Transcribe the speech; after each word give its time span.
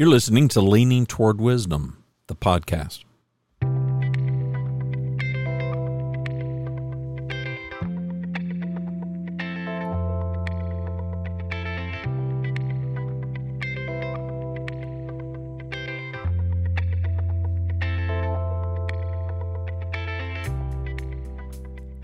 You're 0.00 0.06
listening 0.06 0.46
to 0.50 0.60
Leaning 0.60 1.06
Toward 1.06 1.40
Wisdom, 1.40 2.04
the 2.28 2.36
podcast. 2.36 3.02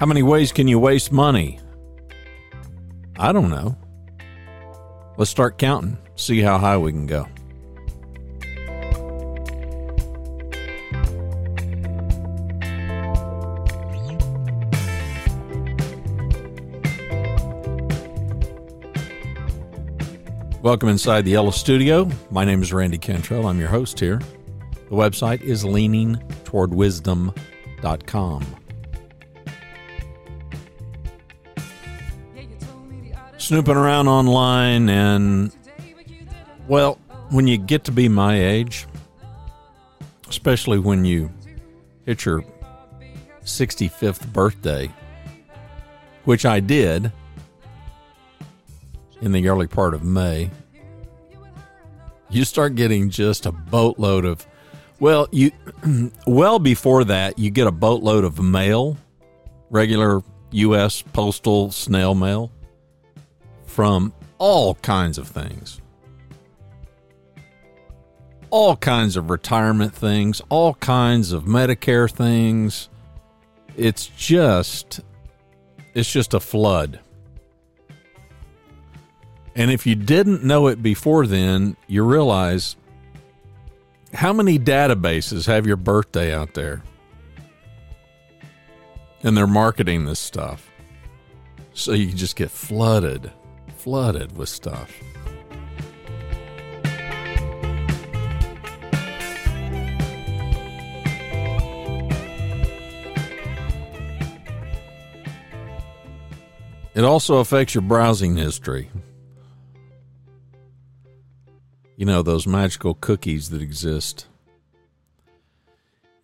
How 0.00 0.06
many 0.06 0.24
ways 0.24 0.50
can 0.50 0.66
you 0.66 0.80
waste 0.80 1.12
money? 1.12 1.60
I 3.16 3.30
don't 3.30 3.50
know. 3.50 3.78
Let's 5.16 5.30
start 5.30 5.58
counting, 5.58 5.96
see 6.16 6.40
how 6.40 6.58
high 6.58 6.76
we 6.76 6.90
can 6.90 7.06
go. 7.06 7.28
Welcome 20.64 20.88
inside 20.88 21.26
the 21.26 21.32
Yellow 21.32 21.50
Studio. 21.50 22.08
My 22.30 22.46
name 22.46 22.62
is 22.62 22.72
Randy 22.72 22.96
Cantrell. 22.96 23.46
I'm 23.46 23.60
your 23.60 23.68
host 23.68 24.00
here. 24.00 24.18
The 24.88 24.96
website 24.96 25.42
is 25.42 25.62
leaningtowardwisdom.com. 25.62 28.46
Snooping 33.36 33.76
around 33.76 34.08
online, 34.08 34.88
and 34.88 35.54
well, 36.66 36.98
when 37.28 37.46
you 37.46 37.58
get 37.58 37.84
to 37.84 37.92
be 37.92 38.08
my 38.08 38.40
age, 38.40 38.86
especially 40.30 40.78
when 40.78 41.04
you 41.04 41.30
hit 42.06 42.24
your 42.24 42.42
65th 43.42 44.32
birthday, 44.32 44.90
which 46.24 46.46
I 46.46 46.60
did 46.60 47.12
in 49.24 49.32
the 49.32 49.48
early 49.48 49.66
part 49.66 49.94
of 49.94 50.04
May, 50.04 50.50
you 52.34 52.44
start 52.44 52.74
getting 52.74 53.10
just 53.10 53.46
a 53.46 53.52
boatload 53.52 54.24
of 54.24 54.46
well, 55.00 55.28
you 55.32 55.50
well 56.26 56.58
before 56.58 57.04
that, 57.04 57.38
you 57.38 57.50
get 57.50 57.66
a 57.66 57.72
boatload 57.72 58.24
of 58.24 58.40
mail, 58.40 58.96
regular 59.70 60.22
US 60.52 61.02
postal 61.02 61.70
snail 61.72 62.14
mail 62.14 62.50
from 63.66 64.12
all 64.38 64.76
kinds 64.76 65.18
of 65.18 65.28
things. 65.28 65.80
All 68.50 68.76
kinds 68.76 69.16
of 69.16 69.30
retirement 69.30 69.92
things, 69.92 70.40
all 70.48 70.74
kinds 70.74 71.32
of 71.32 71.44
Medicare 71.44 72.10
things. 72.10 72.88
It's 73.76 74.06
just 74.06 75.00
it's 75.94 76.10
just 76.10 76.34
a 76.34 76.40
flood. 76.40 77.00
And 79.56 79.70
if 79.70 79.86
you 79.86 79.94
didn't 79.94 80.42
know 80.42 80.66
it 80.66 80.82
before 80.82 81.26
then, 81.26 81.76
you 81.86 82.04
realize 82.04 82.76
how 84.12 84.32
many 84.32 84.58
databases 84.58 85.46
have 85.46 85.66
your 85.66 85.76
birthday 85.76 86.34
out 86.34 86.54
there? 86.54 86.82
And 89.22 89.36
they're 89.36 89.46
marketing 89.46 90.04
this 90.04 90.18
stuff. 90.18 90.70
So 91.72 91.92
you 91.92 92.12
just 92.12 92.36
get 92.36 92.50
flooded, 92.50 93.32
flooded 93.76 94.36
with 94.36 94.48
stuff. 94.48 94.92
It 106.94 107.02
also 107.02 107.38
affects 107.38 107.74
your 107.74 107.82
browsing 107.82 108.36
history. 108.36 108.88
You 111.96 112.06
know, 112.06 112.22
those 112.22 112.46
magical 112.46 112.94
cookies 112.94 113.50
that 113.50 113.62
exist 113.62 114.26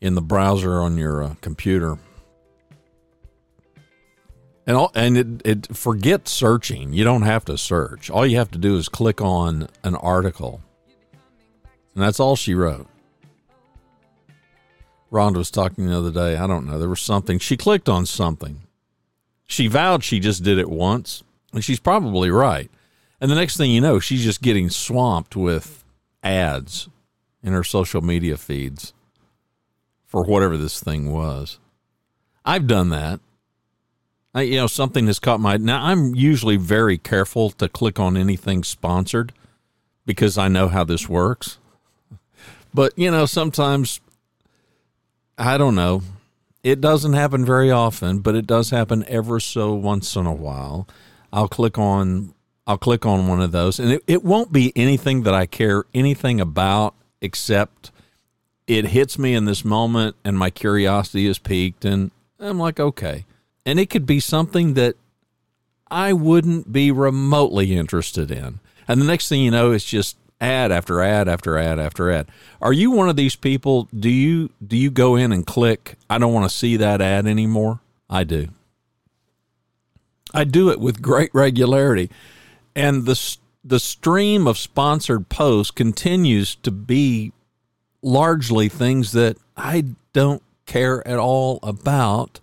in 0.01 0.15
the 0.15 0.23
browser 0.23 0.81
on 0.81 0.97
your 0.97 1.23
uh, 1.23 1.35
computer. 1.41 1.99
And 4.67 4.77
all, 4.77 4.93
and 4.95 5.17
it, 5.17 5.27
it 5.45 5.77
forget 5.77 6.29
searching. 6.29 6.93
You 6.93 7.05
don't 7.05 7.23
have 7.23 7.45
to 7.47 7.59
search. 7.59 8.11
All 8.11 8.27
you 8.27 8.39
have 8.39 8.51
to 8.53 8.59
do 8.59 8.77
is 8.77 8.89
click 8.89 9.21
on 9.21 9.69
an 9.83 9.95
article. 9.97 10.61
And 11.95 12.03
that's 12.03 12.21
all 12.21 12.37
she 12.37 12.55
wrote. 12.55 12.87
Rhonda 15.11 15.37
was 15.37 15.51
talking 15.51 15.87
the 15.87 15.99
other 15.99 16.13
day. 16.13 16.37
I 16.37 16.47
don't 16.47 16.67
know. 16.67 16.79
There 16.79 16.89
was 16.89 17.01
something. 17.01 17.39
She 17.39 17.57
clicked 17.57 17.89
on 17.89 18.07
something. 18.07 18.63
She 19.47 19.67
vowed 19.67 20.05
she 20.05 20.21
just 20.21 20.45
did 20.45 20.59
it 20.59 20.71
once, 20.71 21.25
and 21.53 21.65
she's 21.65 21.81
probably 21.81 22.31
right. 22.31 22.71
And 23.21 23.31
the 23.31 23.35
next 23.35 23.57
thing 23.57 23.71
you 23.71 23.81
know, 23.81 23.99
she's 24.01 24.25
just 24.25 24.41
getting 24.41 24.71
swamped 24.71 25.37
with 25.37 25.85
ads 26.23 26.89
in 27.43 27.53
her 27.53 27.65
social 27.65 28.01
media 28.01 28.37
feeds 28.37 28.93
for 30.07 30.25
whatever 30.25 30.57
this 30.57 30.81
thing 30.81 31.13
was. 31.13 31.59
I've 32.45 32.67
done 32.67 32.91
that. 32.91 33.21
I, 34.35 34.43
you 34.43 34.57
know, 34.57 34.67
something 34.67 35.07
has 35.07 35.19
caught 35.19 35.41
my. 35.41 35.57
Now, 35.57 35.85
I'm 35.85 36.15
usually 36.15 36.57
very 36.57 36.97
careful 36.99 37.51
to 37.51 37.69
click 37.69 37.99
on 37.99 38.17
anything 38.17 38.63
sponsored 38.63 39.33
because 40.07 40.39
I 40.39 40.49
know 40.49 40.69
how 40.69 40.85
this 40.85 41.09
works. 41.09 41.59
But, 42.73 42.97
you 42.97 43.11
know, 43.11 43.27
sometimes, 43.27 44.01
I 45.37 45.59
don't 45.59 45.75
know. 45.75 46.03
It 46.63 46.81
doesn't 46.81 47.15
happen 47.15 47.45
very 47.45 47.71
often, 47.71 48.21
but 48.21 48.35
it 48.35 48.47
does 48.47 48.71
happen 48.71 49.05
ever 49.09 49.41
so 49.41 49.75
once 49.75 50.15
in 50.15 50.27
a 50.27 50.33
while. 50.33 50.87
I'll 51.33 51.49
click 51.49 51.79
on 51.79 52.35
I'll 52.71 52.79
click 52.79 53.05
on 53.05 53.27
one 53.27 53.41
of 53.41 53.51
those, 53.51 53.81
and 53.81 53.91
it, 53.91 54.05
it 54.07 54.25
won't 54.25 54.53
be 54.53 54.73
anything 54.77 55.25
that 55.25 55.35
I 55.35 55.47
care 55.47 55.87
anything 55.93 56.41
about 56.41 56.95
except 57.21 57.91
it 58.69 58.87
hits 58.87 59.19
me 59.19 59.35
in 59.35 59.45
this 59.45 59.65
moment, 59.65 60.15
and 60.25 60.39
my 60.39 60.51
curiosity 60.51 61.27
is 61.27 61.41
piqued, 61.41 61.85
and 61.85 62.13
I'm 62.39 62.61
like, 62.61 62.79
okay. 62.79 63.25
And 63.67 63.81
it 63.81 63.91
could 63.91 64.07
be 64.07 64.21
something 64.21 64.75
that 64.75 64.95
I 65.91 66.13
wouldn't 66.13 66.73
be 66.73 66.93
remotely 66.93 67.77
interested 67.77 68.31
in. 68.31 68.61
And 68.87 69.01
the 69.01 69.05
next 69.05 69.29
thing 69.29 69.43
you 69.43 69.51
know, 69.51 69.73
it's 69.73 69.85
just 69.85 70.17
ad 70.41 70.71
after 70.71 71.03
ad 71.03 71.29
after 71.29 71.59
ad 71.59 71.81
after 71.81 72.09
ad. 72.09 72.29
Are 72.63 72.73
you 72.73 72.93
one 72.93 73.09
of 73.09 73.17
these 73.17 73.35
people? 73.35 73.89
Do 73.93 74.09
you 74.09 74.51
do 74.65 74.77
you 74.77 74.93
go 74.93 75.17
in 75.17 75.33
and 75.33 75.45
click? 75.45 75.97
I 76.09 76.19
don't 76.19 76.33
want 76.33 76.49
to 76.49 76.57
see 76.57 76.77
that 76.77 77.01
ad 77.01 77.27
anymore. 77.27 77.81
I 78.09 78.23
do. 78.23 78.51
I 80.33 80.45
do 80.45 80.71
it 80.71 80.79
with 80.79 81.03
great 81.03 81.31
regularity, 81.35 82.09
and 82.75 83.07
the 83.07 83.37
the 83.63 83.81
stream 83.81 84.47
of 84.47 84.57
sponsored 84.57 85.29
posts 85.29 85.71
continues 85.71 86.55
to 86.57 86.71
be 86.71 87.33
largely 88.03 88.69
things 88.69 89.13
that 89.13 89.37
I 89.57 89.85
don't 90.13 90.43
care 90.67 91.07
at 91.07 91.19
all 91.19 91.59
about, 91.63 92.41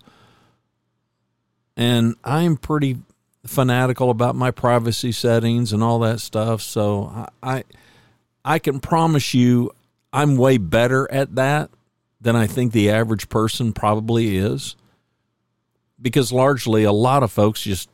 and 1.76 2.14
I'm 2.24 2.56
pretty 2.56 2.98
fanatical 3.44 4.10
about 4.10 4.36
my 4.36 4.50
privacy 4.50 5.10
settings 5.10 5.72
and 5.72 5.82
all 5.82 5.98
that 6.00 6.20
stuff. 6.20 6.62
So 6.62 7.28
I, 7.42 7.56
I 7.56 7.64
I 8.44 8.58
can 8.58 8.80
promise 8.80 9.34
you 9.34 9.72
I'm 10.12 10.36
way 10.36 10.58
better 10.58 11.10
at 11.10 11.34
that 11.34 11.70
than 12.20 12.36
I 12.36 12.46
think 12.46 12.72
the 12.72 12.90
average 12.90 13.28
person 13.28 13.72
probably 13.72 14.36
is. 14.36 14.76
Because 16.00 16.32
largely 16.32 16.84
a 16.84 16.92
lot 16.92 17.22
of 17.22 17.32
folks 17.32 17.62
just 17.62 17.88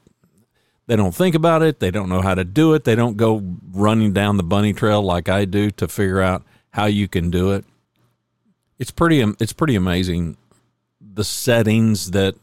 they 0.87 0.97
don't 0.97 1.15
think 1.15 1.35
about 1.35 1.63
it, 1.63 1.81
they 1.81 1.91
don't 1.91 2.09
know 2.09 2.21
how 2.21 2.35
to 2.35 2.45
do 2.45 2.75
it, 2.75 2.85
they 2.85 2.95
don't 2.95 3.17
go 3.17 3.43
running 3.73 4.13
down 4.13 4.37
the 4.37 4.43
bunny 4.43 4.73
trail 4.73 5.03
like 5.03 5.29
I 5.29 5.45
do 5.45 5.71
to 5.73 5.89
figure 5.89 6.21
out 6.21 6.43
how 6.71 6.87
you 6.87 7.09
can 7.09 7.31
do 7.31 7.53
it. 7.53 7.65
It's 8.79 8.91
pretty 8.91 9.21
it's 9.39 9.53
pretty 9.53 9.77
amazing 9.77 10.37
the 11.01 11.25
settings 11.25 12.11
that 12.11 12.35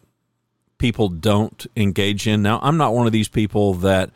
people 0.77 1.09
don't 1.09 1.67
engage 1.75 2.27
in. 2.27 2.41
Now, 2.41 2.59
I'm 2.63 2.77
not 2.77 2.93
one 2.93 3.05
of 3.05 3.11
these 3.11 3.27
people 3.27 3.75
that 3.75 4.09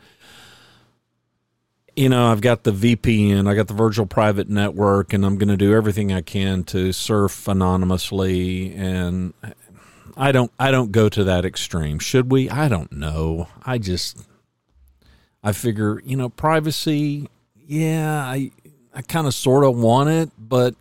you 1.96 2.10
know, 2.10 2.30
I've 2.30 2.42
got 2.42 2.64
the 2.64 2.72
VPN, 2.72 3.48
I 3.48 3.54
got 3.54 3.68
the 3.68 3.74
virtual 3.74 4.04
private 4.04 4.50
network, 4.50 5.14
and 5.14 5.24
I'm 5.24 5.38
going 5.38 5.48
to 5.48 5.56
do 5.56 5.74
everything 5.74 6.12
I 6.12 6.20
can 6.20 6.62
to 6.64 6.92
surf 6.92 7.48
anonymously. 7.48 8.74
And 8.74 9.32
I 10.16 10.32
don't, 10.32 10.50
I 10.58 10.70
don't 10.70 10.92
go 10.92 11.08
to 11.08 11.24
that 11.24 11.44
extreme. 11.44 11.98
Should 11.98 12.30
we? 12.30 12.48
I 12.48 12.68
don't 12.68 12.90
know. 12.92 13.48
I 13.64 13.78
just, 13.78 14.26
I 15.42 15.52
figure, 15.52 16.00
you 16.04 16.16
know, 16.16 16.28
privacy. 16.28 17.28
Yeah, 17.54 18.22
I, 18.22 18.50
I 18.94 19.02
kind 19.02 19.26
of 19.26 19.34
sort 19.34 19.64
of 19.64 19.76
want 19.76 20.08
it, 20.08 20.30
but 20.38 20.74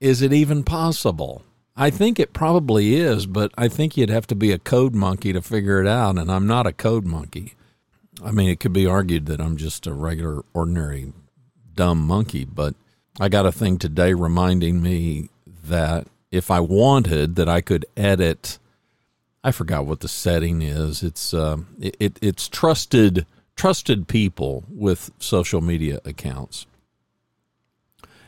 is 0.00 0.22
it 0.22 0.32
even 0.32 0.64
possible? 0.64 1.44
I 1.76 1.90
think 1.90 2.18
it 2.18 2.32
probably 2.32 2.94
is, 2.96 3.26
but 3.26 3.52
I 3.56 3.68
think 3.68 3.96
you'd 3.96 4.10
have 4.10 4.26
to 4.26 4.34
be 4.34 4.52
a 4.52 4.58
code 4.58 4.94
monkey 4.94 5.32
to 5.32 5.40
figure 5.40 5.80
it 5.80 5.86
out, 5.86 6.18
and 6.18 6.30
I'm 6.30 6.46
not 6.46 6.66
a 6.66 6.72
code 6.72 7.06
monkey. 7.06 7.54
I 8.22 8.32
mean, 8.32 8.48
it 8.50 8.60
could 8.60 8.72
be 8.72 8.86
argued 8.86 9.26
that 9.26 9.40
I'm 9.40 9.56
just 9.56 9.86
a 9.86 9.94
regular, 9.94 10.44
ordinary 10.52 11.12
dumb 11.74 12.06
monkey, 12.06 12.44
but 12.44 12.74
I 13.18 13.28
got 13.28 13.46
a 13.46 13.52
thing 13.52 13.78
today 13.78 14.12
reminding 14.12 14.82
me 14.82 15.30
that 15.64 16.06
if 16.30 16.50
I 16.50 16.60
wanted 16.60 17.36
that 17.36 17.48
I 17.48 17.60
could 17.60 17.86
edit 17.96 18.58
I 19.42 19.52
forgot 19.52 19.86
what 19.86 20.00
the 20.00 20.08
setting 20.08 20.62
is. 20.62 21.02
It's 21.02 21.32
uh, 21.32 21.58
it, 21.80 21.96
it, 21.98 22.18
it's 22.20 22.48
trusted 22.48 23.26
trusted 23.56 24.08
people 24.08 24.64
with 24.68 25.10
social 25.18 25.60
media 25.60 26.00
accounts. 26.04 26.66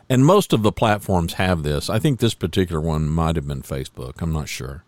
And 0.09 0.27
most 0.27 0.53
of 0.53 0.63
the 0.63 0.73
platforms 0.73 1.35
have 1.35 1.63
this. 1.63 1.89
I 1.89 1.99
think 1.99 2.19
this 2.19 2.35
particular 2.35 2.81
one 2.81 3.09
might 3.09 3.37
have 3.37 3.47
been 3.47 3.63
Facebook. 3.63 4.21
I'm 4.21 4.33
not 4.33 4.49
sure. 4.49 4.85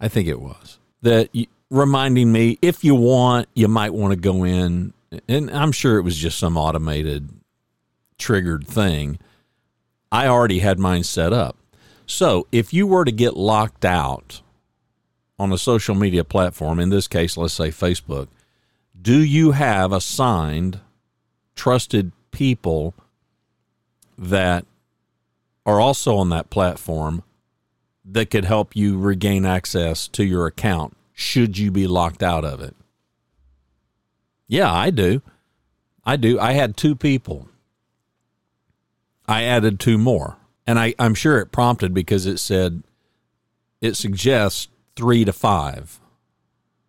I 0.00 0.08
think 0.08 0.28
it 0.28 0.40
was. 0.40 0.78
That 1.02 1.30
reminding 1.70 2.30
me 2.32 2.58
if 2.60 2.84
you 2.84 2.94
want, 2.94 3.48
you 3.54 3.68
might 3.68 3.94
want 3.94 4.12
to 4.12 4.18
go 4.18 4.44
in 4.44 4.92
and 5.28 5.50
I'm 5.50 5.72
sure 5.72 5.98
it 5.98 6.02
was 6.02 6.16
just 6.16 6.38
some 6.38 6.56
automated 6.56 7.28
triggered 8.18 8.66
thing. 8.66 9.18
I 10.10 10.26
already 10.26 10.58
had 10.58 10.78
mine 10.78 11.04
set 11.04 11.32
up. 11.32 11.56
So, 12.06 12.46
if 12.52 12.72
you 12.72 12.86
were 12.86 13.04
to 13.04 13.12
get 13.12 13.36
locked 13.36 13.84
out 13.84 14.42
on 15.38 15.52
a 15.52 15.58
social 15.58 15.94
media 15.94 16.24
platform, 16.24 16.78
in 16.78 16.90
this 16.90 17.08
case, 17.08 17.36
let's 17.36 17.54
say 17.54 17.68
Facebook, 17.68 18.28
do 19.00 19.22
you 19.22 19.52
have 19.52 19.92
assigned 19.92 20.80
trusted 21.54 22.12
people 22.30 22.94
that 24.18 24.64
are 25.66 25.80
also 25.80 26.16
on 26.16 26.28
that 26.28 26.50
platform 26.50 27.22
that 28.04 28.30
could 28.30 28.44
help 28.44 28.76
you 28.76 28.98
regain 28.98 29.46
access 29.46 30.06
to 30.08 30.24
your 30.24 30.46
account 30.46 30.96
should 31.14 31.56
you 31.56 31.70
be 31.70 31.86
locked 31.86 32.22
out 32.22 32.44
of 32.44 32.60
it? 32.60 32.74
Yeah, 34.46 34.70
I 34.70 34.90
do. 34.90 35.22
I 36.04 36.16
do. 36.16 36.38
I 36.38 36.52
had 36.52 36.76
two 36.76 36.94
people. 36.94 37.48
I 39.26 39.44
added 39.44 39.80
two 39.80 39.96
more. 39.96 40.36
And 40.66 40.78
I, 40.78 40.94
I'm 40.98 41.14
sure 41.14 41.38
it 41.40 41.52
prompted 41.52 41.92
because 41.92 42.26
it 42.26 42.38
said, 42.38 42.82
it 43.80 43.94
suggests 43.96 44.68
three 44.96 45.24
to 45.24 45.32
five 45.32 46.00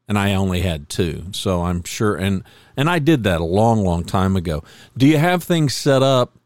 and 0.08 0.18
I 0.18 0.34
only 0.34 0.62
had 0.62 0.90
two. 0.90 1.26
So 1.32 1.64
I'm 1.64 1.84
sure 1.84 2.16
and 2.16 2.44
and 2.78 2.90
I 2.90 3.00
did 3.00 3.24
that 3.24 3.42
a 3.42 3.46
long 3.46 3.84
long 3.84 4.04
time 4.04 4.36
ago. 4.36 4.64
Do 4.98 5.08
you 5.08 5.18
have 5.18 5.44
things 5.44 5.74
set 5.74 6.04
up 6.04 6.38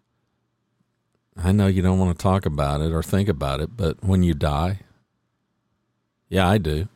I 1.41 1.51
know 1.51 1.67
you 1.67 1.81
don't 1.81 1.99
want 1.99 2.17
to 2.17 2.21
talk 2.21 2.45
about 2.45 2.81
it 2.81 2.91
or 2.91 3.01
think 3.01 3.29
about 3.29 3.61
it, 3.61 3.77
but 3.77 4.03
when 4.03 4.23
you 4.23 4.33
die? 4.33 4.81
Yeah, 6.27 6.47
I 6.47 6.57
do. 6.57 6.89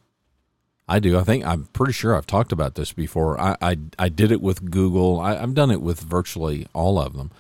I 0.88 1.00
do. 1.00 1.18
I 1.18 1.24
think 1.24 1.46
I'm 1.46 1.66
pretty 1.68 1.94
sure 1.94 2.16
I've 2.16 2.28
talked 2.28 2.52
about 2.52 2.76
this 2.76 2.92
before. 2.92 3.40
I 3.40 3.56
I, 3.62 3.78
I 3.98 4.10
did 4.10 4.32
it 4.32 4.42
with 4.42 4.70
Google. 4.70 5.20
I, 5.20 5.38
I've 5.38 5.54
done 5.54 5.72
it 5.72 5.82
with 5.82 6.02
virtually 6.02 6.68
all 6.74 7.00
of 7.00 7.16
them. 7.16 7.32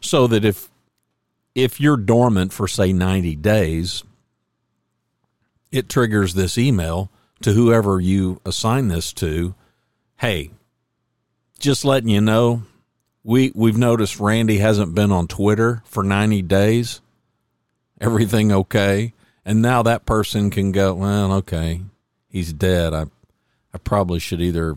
So 0.00 0.26
that 0.26 0.44
if 0.44 0.70
if 1.54 1.80
you're 1.80 1.96
dormant 1.96 2.52
for 2.52 2.66
say 2.66 2.92
90 2.92 3.36
days, 3.36 4.04
it 5.70 5.88
triggers 5.88 6.34
this 6.34 6.58
email 6.58 7.10
to 7.42 7.52
whoever 7.52 8.00
you 8.00 8.40
assign 8.44 8.88
this 8.88 9.12
to. 9.14 9.54
Hey, 10.16 10.50
just 11.58 11.84
letting 11.84 12.08
you 12.08 12.20
know, 12.20 12.62
we 13.22 13.52
we've 13.54 13.78
noticed 13.78 14.20
Randy 14.20 14.58
hasn't 14.58 14.94
been 14.94 15.12
on 15.12 15.26
Twitter 15.26 15.82
for 15.84 16.02
90 16.02 16.42
days. 16.42 17.00
Everything 18.00 18.52
okay? 18.52 19.12
And 19.44 19.62
now 19.62 19.82
that 19.82 20.06
person 20.06 20.50
can 20.50 20.72
go, 20.72 20.94
well, 20.94 21.32
okay, 21.34 21.82
he's 22.28 22.52
dead. 22.52 22.92
I 22.92 23.06
I 23.72 23.78
probably 23.78 24.18
should 24.18 24.40
either 24.40 24.76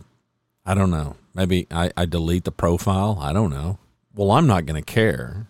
I 0.66 0.74
don't 0.74 0.92
know. 0.92 1.16
Maybe 1.34 1.68
I, 1.72 1.92
I 1.96 2.06
delete 2.06 2.44
the 2.44 2.52
profile. 2.52 3.20
I 3.22 3.32
don't 3.32 3.52
know. 3.52 3.78
Well, 4.14 4.32
I'm 4.32 4.48
not 4.48 4.66
going 4.66 4.84
to 4.84 4.94
care. 4.94 5.48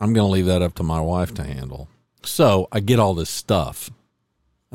I'm 0.00 0.12
going 0.12 0.26
to 0.26 0.32
leave 0.32 0.46
that 0.46 0.62
up 0.62 0.74
to 0.74 0.82
my 0.82 1.00
wife 1.00 1.32
to 1.34 1.44
handle. 1.44 1.88
So 2.22 2.68
I 2.72 2.80
get 2.80 2.98
all 2.98 3.14
this 3.14 3.30
stuff 3.30 3.90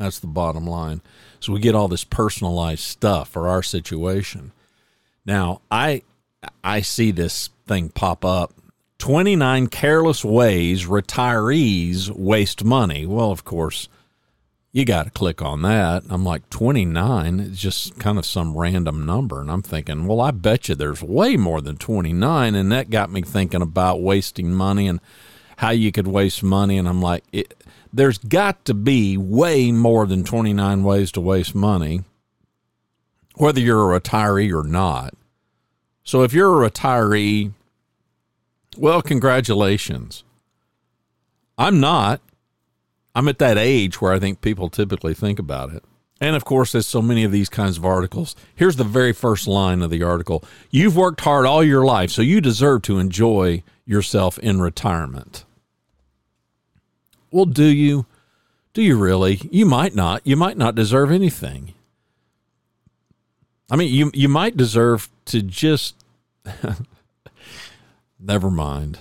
that's 0.00 0.18
the 0.18 0.26
bottom 0.26 0.66
line. 0.66 1.02
So 1.40 1.52
we 1.52 1.60
get 1.60 1.74
all 1.74 1.86
this 1.86 2.04
personalized 2.04 2.82
stuff 2.82 3.28
for 3.28 3.48
our 3.48 3.62
situation. 3.62 4.52
Now, 5.26 5.60
I 5.70 6.02
I 6.64 6.80
see 6.80 7.10
this 7.10 7.50
thing 7.66 7.90
pop 7.90 8.24
up 8.24 8.54
29 8.96 9.66
careless 9.66 10.24
ways 10.24 10.86
retirees 10.86 12.08
waste 12.10 12.64
money. 12.64 13.04
Well, 13.04 13.30
of 13.30 13.44
course, 13.44 13.90
you 14.72 14.84
got 14.84 15.04
to 15.04 15.10
click 15.10 15.42
on 15.42 15.62
that. 15.62 16.04
I'm 16.08 16.24
like 16.24 16.48
29 16.50 17.40
It's 17.40 17.58
just 17.58 17.98
kind 17.98 18.18
of 18.18 18.26
some 18.26 18.56
random 18.56 19.04
number 19.04 19.40
and 19.40 19.50
I'm 19.50 19.62
thinking, 19.62 20.06
well, 20.06 20.20
I 20.20 20.30
bet 20.30 20.68
you 20.68 20.74
there's 20.74 21.02
way 21.02 21.36
more 21.36 21.60
than 21.60 21.76
29 21.76 22.54
and 22.54 22.72
that 22.72 22.90
got 22.90 23.10
me 23.10 23.22
thinking 23.22 23.62
about 23.62 24.00
wasting 24.00 24.52
money 24.52 24.86
and 24.86 25.00
how 25.56 25.70
you 25.70 25.90
could 25.92 26.06
waste 26.06 26.42
money 26.42 26.78
and 26.78 26.88
I'm 26.88 27.02
like 27.02 27.24
it, 27.32 27.54
there's 27.92 28.18
got 28.18 28.64
to 28.66 28.74
be 28.74 29.16
way 29.16 29.72
more 29.72 30.06
than 30.06 30.22
29 30.22 30.84
ways 30.84 31.10
to 31.12 31.20
waste 31.20 31.54
money, 31.54 32.04
whether 33.34 33.60
you're 33.60 33.92
a 33.92 34.00
retiree 34.00 34.52
or 34.52 34.66
not. 34.66 35.14
So 36.04 36.22
if 36.22 36.32
you're 36.32 36.64
a 36.64 36.70
retiree, 36.70 37.52
well, 38.76 39.02
congratulations. 39.02 40.22
I'm 41.58 41.80
not. 41.80 42.20
I'm 43.14 43.28
at 43.28 43.38
that 43.38 43.58
age 43.58 44.00
where 44.00 44.12
I 44.12 44.18
think 44.18 44.40
people 44.40 44.68
typically 44.68 45.14
think 45.14 45.38
about 45.38 45.72
it. 45.72 45.84
And 46.20 46.36
of 46.36 46.44
course, 46.44 46.72
there's 46.72 46.86
so 46.86 47.00
many 47.00 47.24
of 47.24 47.32
these 47.32 47.48
kinds 47.48 47.78
of 47.78 47.84
articles. 47.84 48.36
Here's 48.54 48.76
the 48.76 48.84
very 48.84 49.12
first 49.12 49.48
line 49.48 49.80
of 49.80 49.90
the 49.90 50.02
article 50.02 50.44
You've 50.70 50.96
worked 50.96 51.22
hard 51.22 51.46
all 51.46 51.64
your 51.64 51.84
life, 51.84 52.10
so 52.10 52.22
you 52.22 52.40
deserve 52.40 52.82
to 52.82 52.98
enjoy 52.98 53.62
yourself 53.86 54.38
in 54.38 54.60
retirement. 54.60 55.44
Well, 57.30 57.46
do 57.46 57.64
you? 57.64 58.06
Do 58.74 58.82
you 58.82 58.96
really? 58.96 59.48
You 59.50 59.66
might 59.66 59.94
not. 59.94 60.20
You 60.24 60.36
might 60.36 60.56
not 60.56 60.74
deserve 60.74 61.10
anything. 61.10 61.74
I 63.70 63.76
mean, 63.76 63.92
you 63.92 64.10
you 64.12 64.28
might 64.28 64.56
deserve 64.56 65.08
to 65.26 65.40
just 65.40 65.94
never 68.20 68.50
mind. 68.50 68.98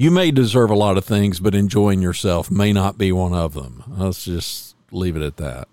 You 0.00 0.10
may 0.10 0.30
deserve 0.30 0.70
a 0.70 0.74
lot 0.74 0.96
of 0.96 1.04
things, 1.04 1.40
but 1.40 1.54
enjoying 1.54 2.00
yourself 2.00 2.50
may 2.50 2.72
not 2.72 2.96
be 2.96 3.12
one 3.12 3.34
of 3.34 3.52
them. 3.52 3.84
Let's 3.86 4.24
just 4.24 4.74
leave 4.90 5.14
it 5.14 5.20
at 5.20 5.36
that. 5.36 5.68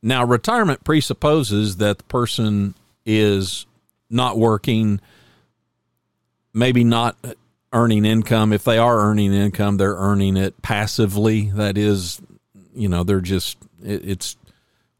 Now, 0.00 0.24
retirement 0.24 0.82
presupposes 0.82 1.76
that 1.76 1.98
the 1.98 2.04
person 2.04 2.74
is 3.04 3.66
not 4.08 4.38
working, 4.38 5.02
maybe 6.54 6.84
not 6.84 7.18
earning 7.70 8.06
income. 8.06 8.54
If 8.54 8.64
they 8.64 8.78
are 8.78 8.98
earning 8.98 9.34
income, 9.34 9.76
they're 9.76 9.96
earning 9.96 10.38
it 10.38 10.62
passively. 10.62 11.50
That 11.50 11.76
is, 11.76 12.22
you 12.74 12.88
know, 12.88 13.04
they're 13.04 13.20
just, 13.20 13.58
it, 13.84 14.08
it's 14.08 14.38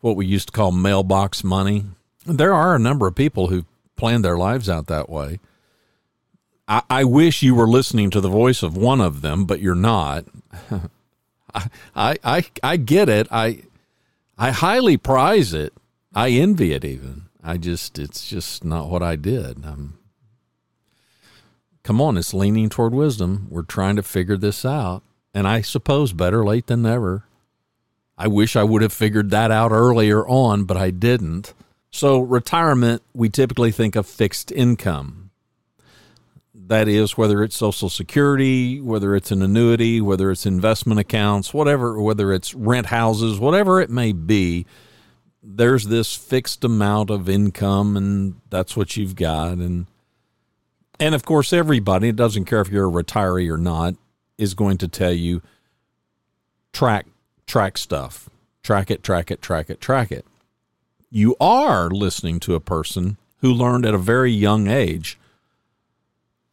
what 0.00 0.16
we 0.16 0.26
used 0.26 0.48
to 0.48 0.52
call 0.52 0.70
mailbox 0.70 1.42
money. 1.42 1.86
There 2.26 2.52
are 2.52 2.74
a 2.74 2.78
number 2.78 3.06
of 3.06 3.14
people 3.14 3.46
who 3.46 3.64
plan 3.96 4.20
their 4.20 4.36
lives 4.36 4.68
out 4.68 4.88
that 4.88 5.08
way. 5.08 5.40
I, 6.68 6.82
I 6.88 7.04
wish 7.04 7.42
you 7.42 7.54
were 7.54 7.68
listening 7.68 8.10
to 8.10 8.20
the 8.20 8.28
voice 8.28 8.62
of 8.62 8.76
one 8.76 9.00
of 9.00 9.22
them, 9.22 9.44
but 9.44 9.60
you're 9.60 9.74
not. 9.74 10.24
I, 11.54 12.18
I, 12.24 12.44
I 12.62 12.76
get 12.76 13.08
it. 13.08 13.28
I, 13.30 13.62
I 14.36 14.50
highly 14.50 14.96
prize 14.96 15.52
it. 15.52 15.72
I 16.14 16.30
envy 16.30 16.72
it 16.72 16.84
even. 16.84 17.26
I 17.42 17.56
just, 17.56 17.98
it's 17.98 18.28
just 18.28 18.64
not 18.64 18.90
what 18.90 19.02
I 19.02 19.16
did. 19.16 19.64
I'm, 19.64 19.98
come 21.82 22.00
on, 22.00 22.16
it's 22.16 22.34
leaning 22.34 22.68
toward 22.68 22.92
wisdom. 22.92 23.46
We're 23.50 23.62
trying 23.62 23.96
to 23.96 24.02
figure 24.02 24.36
this 24.36 24.64
out. 24.64 25.02
And 25.32 25.46
I 25.46 25.60
suppose 25.60 26.12
better 26.12 26.44
late 26.44 26.66
than 26.66 26.82
never. 26.82 27.24
I 28.18 28.28
wish 28.28 28.56
I 28.56 28.64
would 28.64 28.82
have 28.82 28.92
figured 28.92 29.30
that 29.30 29.50
out 29.50 29.72
earlier 29.72 30.26
on, 30.26 30.64
but 30.64 30.76
I 30.76 30.90
didn't. 30.90 31.52
So, 31.90 32.20
retirement, 32.20 33.02
we 33.14 33.28
typically 33.28 33.70
think 33.70 33.94
of 33.94 34.06
fixed 34.06 34.50
income. 34.50 35.25
That 36.66 36.88
is, 36.88 37.16
whether 37.16 37.44
it's 37.44 37.56
Social 37.56 37.88
Security, 37.88 38.80
whether 38.80 39.14
it's 39.14 39.30
an 39.30 39.40
annuity, 39.40 40.00
whether 40.00 40.32
it's 40.32 40.46
investment 40.46 40.98
accounts, 40.98 41.54
whatever, 41.54 42.00
whether 42.00 42.32
it's 42.32 42.54
rent 42.54 42.86
houses, 42.86 43.38
whatever 43.38 43.80
it 43.80 43.88
may 43.88 44.12
be, 44.12 44.66
there's 45.42 45.86
this 45.86 46.16
fixed 46.16 46.64
amount 46.64 47.10
of 47.10 47.28
income, 47.28 47.96
and 47.96 48.40
that's 48.50 48.76
what 48.76 48.96
you've 48.96 49.14
got. 49.14 49.58
And 49.58 49.86
and 50.98 51.14
of 51.14 51.24
course, 51.24 51.52
everybody, 51.52 52.08
it 52.08 52.16
doesn't 52.16 52.46
care 52.46 52.60
if 52.60 52.68
you're 52.68 52.88
a 52.88 53.02
retiree 53.04 53.52
or 53.52 53.58
not, 53.58 53.94
is 54.36 54.54
going 54.54 54.78
to 54.78 54.88
tell 54.88 55.12
you 55.12 55.42
track 56.72 57.06
track 57.46 57.78
stuff. 57.78 58.28
Track 58.64 58.90
it, 58.90 59.04
track 59.04 59.30
it, 59.30 59.40
track 59.40 59.70
it, 59.70 59.80
track 59.80 60.10
it. 60.10 60.26
You 61.08 61.36
are 61.40 61.88
listening 61.88 62.40
to 62.40 62.56
a 62.56 62.60
person 62.60 63.16
who 63.38 63.52
learned 63.52 63.86
at 63.86 63.94
a 63.94 63.98
very 63.98 64.32
young 64.32 64.66
age. 64.66 65.16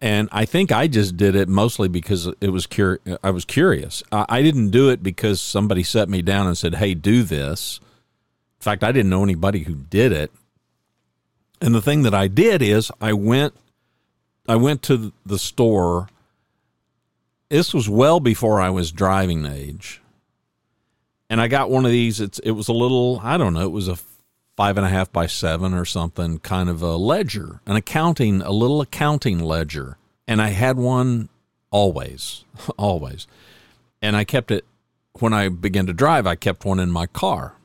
And 0.03 0.27
I 0.33 0.43
think 0.43 0.69
I 0.69 0.87
just 0.87 1.15
did 1.15 1.33
it 1.33 1.47
mostly 1.47 1.87
because 1.87 2.27
it 2.41 2.49
was 2.49 2.67
cur- 2.67 2.99
I 3.23 3.31
was 3.31 3.45
curious. 3.45 4.03
I, 4.11 4.25
I 4.27 4.41
didn't 4.41 4.71
do 4.71 4.89
it 4.89 5.01
because 5.01 5.39
somebody 5.39 5.81
set 5.81 6.09
me 6.09 6.21
down 6.21 6.45
and 6.45 6.57
said, 6.57 6.75
"Hey, 6.75 6.93
do 6.93 7.23
this." 7.23 7.79
In 8.59 8.63
fact, 8.63 8.83
I 8.83 8.91
didn't 8.91 9.09
know 9.09 9.23
anybody 9.23 9.59
who 9.59 9.75
did 9.75 10.11
it. 10.11 10.29
And 11.61 11.73
the 11.73 11.81
thing 11.81 12.01
that 12.03 12.13
I 12.13 12.27
did 12.27 12.61
is 12.61 12.91
I 12.99 13.13
went 13.13 13.53
I 14.45 14.57
went 14.57 14.81
to 14.83 15.13
the 15.25 15.39
store. 15.39 16.09
This 17.47 17.73
was 17.73 17.87
well 17.87 18.19
before 18.19 18.59
I 18.59 18.71
was 18.71 18.91
driving 18.91 19.45
age, 19.45 20.01
and 21.29 21.39
I 21.39 21.47
got 21.47 21.69
one 21.69 21.85
of 21.85 21.91
these. 21.91 22.19
It's 22.19 22.39
it 22.39 22.51
was 22.51 22.67
a 22.67 22.73
little 22.73 23.21
I 23.23 23.37
don't 23.37 23.53
know. 23.53 23.63
It 23.63 23.71
was 23.71 23.87
a 23.87 23.97
five 24.55 24.77
and 24.77 24.85
a 24.85 24.89
half 24.89 25.11
by 25.11 25.27
seven 25.27 25.73
or 25.73 25.85
something, 25.85 26.39
kind 26.39 26.69
of 26.69 26.81
a 26.81 26.95
ledger, 26.95 27.61
an 27.65 27.75
accounting, 27.75 28.41
a 28.41 28.51
little 28.51 28.81
accounting 28.81 29.39
ledger, 29.39 29.97
and 30.27 30.41
I 30.41 30.49
had 30.49 30.77
one 30.77 31.29
always, 31.71 32.43
always, 32.77 33.27
and 34.01 34.15
I 34.15 34.23
kept 34.23 34.51
it 34.51 34.65
when 35.19 35.33
I 35.33 35.49
began 35.49 35.85
to 35.87 35.93
drive. 35.93 36.27
I 36.27 36.35
kept 36.35 36.65
one 36.65 36.79
in 36.79 36.91
my 36.91 37.07
car. 37.07 37.55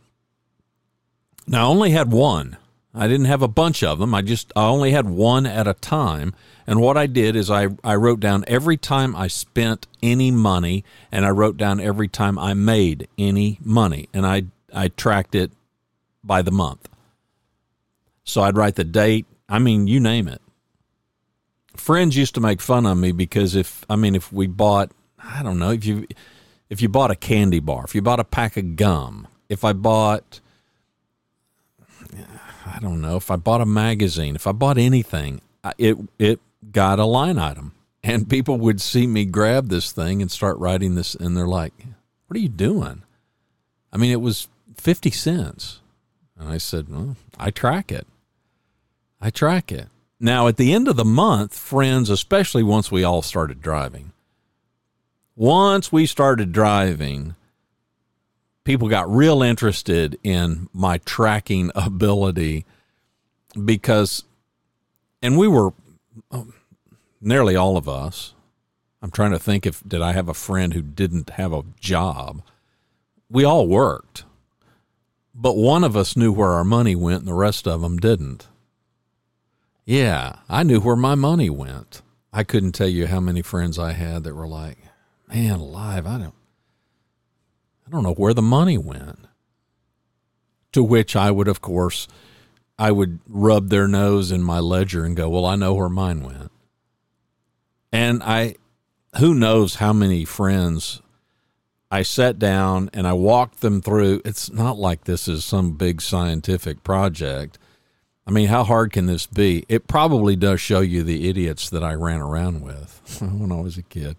Now 1.47 1.67
I 1.67 1.71
only 1.71 1.91
had 1.91 2.11
one 2.11 2.59
I 2.95 3.07
didn't 3.07 3.27
have 3.27 3.43
a 3.43 3.49
bunch 3.49 3.83
of 3.83 3.99
them. 3.99 4.15
I 4.15 4.23
just 4.23 4.53
I 4.57 4.65
only 4.65 4.91
had 4.91 5.09
one 5.09 5.47
at 5.47 5.69
a 5.69 5.75
time. 5.75 6.35
And 6.67 6.81
what 6.81 6.97
I 6.97 7.07
did 7.07 7.37
is 7.37 7.51
I, 7.51 7.69
I 7.85 7.95
wrote 7.95 8.21
down 8.21 8.45
every 8.47 8.77
time 8.77 9.15
I 9.15 9.29
spent 9.29 9.87
any 10.03 10.31
money 10.31 10.85
and 11.13 11.25
I 11.25 11.31
wrote 11.31 11.57
down 11.57 11.81
every 11.81 12.09
time 12.09 12.39
I 12.39 12.55
made 12.55 13.09
any 13.17 13.59
money. 13.63 14.09
And 14.13 14.27
I 14.27 14.45
I 14.75 14.89
tracked 14.89 15.35
it 15.35 15.53
by 16.29 16.43
the 16.43 16.53
month. 16.53 16.89
So 18.23 18.43
I'd 18.43 18.57
write 18.57 18.77
the 18.77 18.85
date. 18.85 19.27
I 19.49 19.59
mean, 19.59 19.89
you 19.89 19.99
name 19.99 20.29
it. 20.29 20.41
Friends 21.75 22.17
used 22.17 22.35
to 22.35 22.41
make 22.41 22.61
fun 22.61 22.87
of 22.87 22.99
me 22.99 23.11
because 23.11 23.57
if 23.57 23.85
I 23.91 23.97
mean 23.97 24.15
if 24.15 24.33
we 24.33 24.47
bought 24.47 24.93
I 25.19 25.43
don't 25.43 25.59
know, 25.59 25.73
if 25.73 25.85
you 25.85 26.07
if 26.71 26.81
you 26.81 26.89
bought 26.89 27.11
a 27.11 27.17
candy 27.17 27.61
bar, 27.61 27.85
if 27.85 27.95
you 27.95 28.03
bought 28.03 28.21
a 28.21 28.25
pack 28.25 28.57
of 28.57 28.77
gum, 28.77 29.27
if 29.49 29.65
I 29.65 29.73
bought 29.73 30.41
I 32.67 32.79
don't 32.81 33.01
know 33.01 33.17
if 33.17 33.31
I 33.31 33.37
bought 33.37 33.61
a 33.61 33.67
magazine, 33.67 34.37
if 34.37 34.47
I 34.47 34.53
bought 34.53 34.79
anything, 34.79 35.41
it 35.79 35.97
it 36.19 36.41
got 36.71 36.99
a 36.99 37.05
line 37.05 37.39
item, 37.39 37.73
and 38.03 38.29
people 38.29 38.59
would 38.59 38.81
see 38.81 39.07
me 39.07 39.25
grab 39.25 39.69
this 39.69 39.93
thing 39.93 40.21
and 40.21 40.31
start 40.31 40.59
writing 40.59 40.95
this, 40.95 41.15
and 41.15 41.37
they're 41.37 41.47
like, 41.47 41.73
"What 42.27 42.37
are 42.37 42.41
you 42.41 42.49
doing?" 42.49 43.03
I 43.93 43.97
mean, 43.97 44.11
it 44.11 44.21
was 44.21 44.49
fifty 44.77 45.11
cents, 45.11 45.81
and 46.39 46.49
I 46.49 46.59
said, 46.59 46.89
"Well, 46.89 47.17
I 47.39 47.51
track 47.51 47.91
it. 47.93 48.07
I 49.21 49.31
track 49.31 49.73
it." 49.73 49.89
Now, 50.21 50.49
at 50.49 50.57
the 50.57 50.73
end 50.73 50.89
of 50.89 50.97
the 50.97 51.05
month, 51.05 51.57
friends, 51.57 52.11
especially 52.11 52.63
once 52.63 52.91
we 52.91 53.05
all 53.05 53.23
started 53.23 53.61
driving, 53.61 54.13
once 55.37 55.93
we 55.93 56.07
started 56.07 56.51
driving, 56.51 57.37
people 58.65 58.89
got 58.89 59.09
real 59.09 59.43
interested 59.43 60.19
in 60.25 60.69
my 60.73 60.99
tracking 60.99 61.71
ability 61.75 62.67
because, 63.65 64.25
and 65.23 65.39
we 65.39 65.47
were 65.47 65.73
um, 66.33 66.53
nearly 67.21 67.55
all 67.55 67.77
of 67.77 67.89
us. 67.89 68.35
I'm 69.01 69.13
trying 69.13 69.31
to 69.31 69.39
think 69.39 69.65
if 69.65 69.83
did 69.87 70.03
I 70.03 70.13
have 70.13 70.29
a 70.29 70.35
friend 70.35 70.75
who 70.75 70.83
didn't 70.83 71.31
have 71.31 71.53
a 71.53 71.63
job. 71.79 72.43
We 73.31 73.45
all 73.45 73.69
worked, 73.69 74.25
but 75.41 75.57
one 75.57 75.85
of 75.85 75.97
us 75.97 76.17
knew 76.17 76.33
where 76.33 76.51
our 76.51 76.65
money 76.65 76.97
went, 76.97 77.21
and 77.21 77.29
the 77.29 77.35
rest 77.35 77.69
of 77.69 77.81
them 77.81 77.97
didn't. 77.97 78.49
Yeah, 79.85 80.37
I 80.49 80.65
knew 80.65 80.81
where 80.81 80.97
my 80.97 81.15
money 81.15 81.49
went. 81.49 82.03
I 82.33 82.43
couldn't 82.43 82.73
tell 82.73 82.89
you 82.89 83.07
how 83.07 83.21
many 83.21 83.41
friends 83.41 83.79
I 83.79 83.93
had 83.93 84.25
that 84.25 84.35
were 84.35 84.49
like, 84.49 84.79
"Man, 85.29 85.61
alive, 85.61 86.07
I 86.07 86.19
don't, 86.19 86.35
I 87.87 87.91
don't 87.91 88.03
know 88.03 88.15
where 88.15 88.35
the 88.35 88.43
money 88.43 88.77
went. 88.77 89.21
To 90.73 90.83
which 90.83 91.17
I 91.17 91.31
would, 91.31 91.49
of 91.49 91.63
course, 91.63 92.07
I 92.79 92.93
would 92.93 93.21
rub 93.27 93.69
their 93.69 93.89
nose 93.89 94.31
in 94.31 94.43
my 94.43 94.59
ledger 94.59 95.05
and 95.05 95.17
go, 95.17 95.31
Well, 95.31 95.47
I 95.47 95.57
know 95.57 95.75
where 95.75 95.89
mine 95.89 96.23
went. 96.23 96.53
And 97.91 98.23
I, 98.23 98.57
who 99.19 99.35
knows 99.35 99.77
how 99.77 99.93
many 99.93 100.25
friends 100.25 101.01
I 101.91 102.03
sat 102.03 102.39
down 102.39 102.91
and 102.93 103.07
I 103.07 103.15
walked 103.15 103.61
them 103.61 103.81
through. 103.81 104.23
It's 104.25 104.51
not 104.53 104.79
like 104.79 105.05
this 105.05 105.27
is 105.27 105.45
some 105.45 105.73
big 105.73 106.03
scientific 106.03 106.85
project. 106.85 107.59
I 108.27 108.31
mean, 108.31 108.49
how 108.49 108.63
hard 108.65 108.93
can 108.93 109.07
this 109.07 109.27
be? 109.27 109.65
It 109.71 109.89
probably 109.89 110.37
does 110.37 110.61
show 110.61 110.81
you 110.81 111.03
the 111.03 111.29
idiots 111.29 111.71
that 111.71 111.83
I 111.83 111.95
ran 111.95 112.21
around 112.21 112.61
with 112.61 113.19
when 113.21 113.51
I 113.51 113.61
was 113.61 113.79
a 113.79 113.83
kid. 113.83 114.17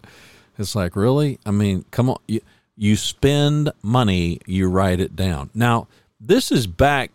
It's 0.58 0.74
like, 0.74 0.96
really? 0.96 1.38
I 1.46 1.52
mean, 1.52 1.84
come 1.90 2.10
on. 2.10 2.16
You, 2.26 2.40
you 2.76 2.96
spend 2.96 3.70
money, 3.82 4.40
you 4.46 4.68
write 4.68 5.00
it 5.00 5.14
down. 5.14 5.50
Now, 5.54 5.86
this 6.18 6.50
is 6.50 6.66
back 6.66 7.12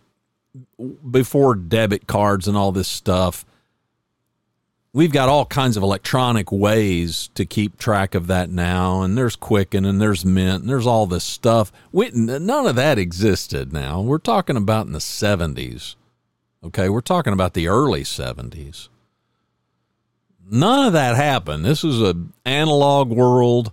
before 1.10 1.54
debit 1.54 2.06
cards 2.06 2.46
and 2.48 2.56
all 2.56 2.72
this 2.72 2.88
stuff. 2.88 3.44
We've 4.96 5.12
got 5.12 5.28
all 5.28 5.44
kinds 5.44 5.76
of 5.76 5.82
electronic 5.82 6.50
ways 6.50 7.28
to 7.34 7.44
keep 7.44 7.78
track 7.78 8.14
of 8.14 8.28
that 8.28 8.48
now, 8.48 9.02
and 9.02 9.14
there's 9.14 9.36
Quicken 9.36 9.84
and 9.84 10.00
there's 10.00 10.24
Mint 10.24 10.62
and 10.62 10.70
there's 10.70 10.86
all 10.86 11.06
this 11.06 11.22
stuff. 11.22 11.70
We, 11.92 12.08
none 12.14 12.66
of 12.66 12.76
that 12.76 12.98
existed 12.98 13.74
now. 13.74 14.00
We're 14.00 14.16
talking 14.16 14.56
about 14.56 14.86
in 14.86 14.94
the 14.94 14.98
70s. 14.98 15.96
Okay, 16.64 16.88
we're 16.88 17.02
talking 17.02 17.34
about 17.34 17.52
the 17.52 17.68
early 17.68 18.04
70s. 18.04 18.88
None 20.50 20.86
of 20.86 20.94
that 20.94 21.14
happened. 21.14 21.62
This 21.62 21.84
is 21.84 22.00
an 22.00 22.32
analog 22.46 23.10
world 23.10 23.72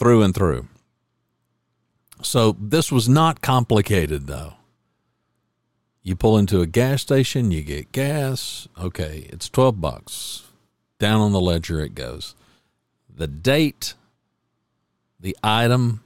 through 0.00 0.22
and 0.22 0.34
through. 0.34 0.66
So 2.20 2.56
this 2.58 2.90
was 2.90 3.08
not 3.08 3.42
complicated 3.42 4.26
though. 4.26 4.54
You 6.02 6.16
pull 6.16 6.38
into 6.38 6.60
a 6.60 6.66
gas 6.66 7.02
station, 7.02 7.50
you 7.50 7.62
get 7.62 7.92
gas. 7.92 8.68
Okay, 8.78 9.28
it's 9.30 9.48
12 9.48 9.80
bucks. 9.80 10.44
Down 10.98 11.20
on 11.20 11.32
the 11.32 11.40
ledger 11.40 11.80
it 11.80 11.94
goes. 11.94 12.34
The 13.14 13.26
date, 13.26 13.94
the 15.18 15.36
item, 15.42 16.02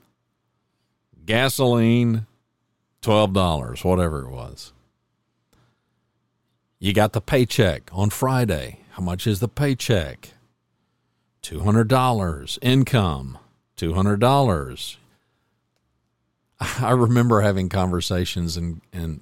gasoline, 1.24 2.26
$12, 3.02 3.84
whatever 3.84 4.22
it 4.22 4.30
was. 4.30 4.72
You 6.78 6.92
got 6.92 7.12
the 7.12 7.20
paycheck 7.20 7.88
on 7.92 8.10
Friday. 8.10 8.80
How 8.92 9.02
much 9.02 9.26
is 9.26 9.40
the 9.40 9.48
paycheck? 9.48 10.30
$200 11.42 12.58
income, 12.62 13.38
$200. 13.76 14.96
I 16.60 16.90
remember 16.90 17.40
having 17.42 17.68
conversations 17.68 18.56
and, 18.56 18.80
and 18.92 19.20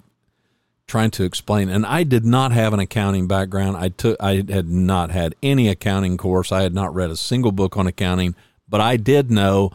trying 0.93 1.11
to 1.11 1.25
explain 1.25 1.71
and 1.71 1.87
I 1.87 2.03
did 2.03 2.23
not 2.23 2.53
have 2.53 2.75
an 2.75 2.79
accounting 2.79 3.27
background. 3.27 3.79
I 3.79 3.89
took 3.89 4.15
I 4.21 4.45
had 4.47 4.69
not 4.69 5.11
had 5.11 5.35
any 5.43 5.69
accounting 5.69 6.19
course. 6.19 6.53
I 6.53 6.61
had 6.61 6.75
not 6.75 6.95
read 6.95 7.09
a 7.09 7.17
single 7.17 7.51
book 7.51 7.79
on 7.79 7.87
accounting, 7.87 8.35
but 8.69 8.83
I 8.83 8.99
did 8.99 9.31
know 9.31 9.71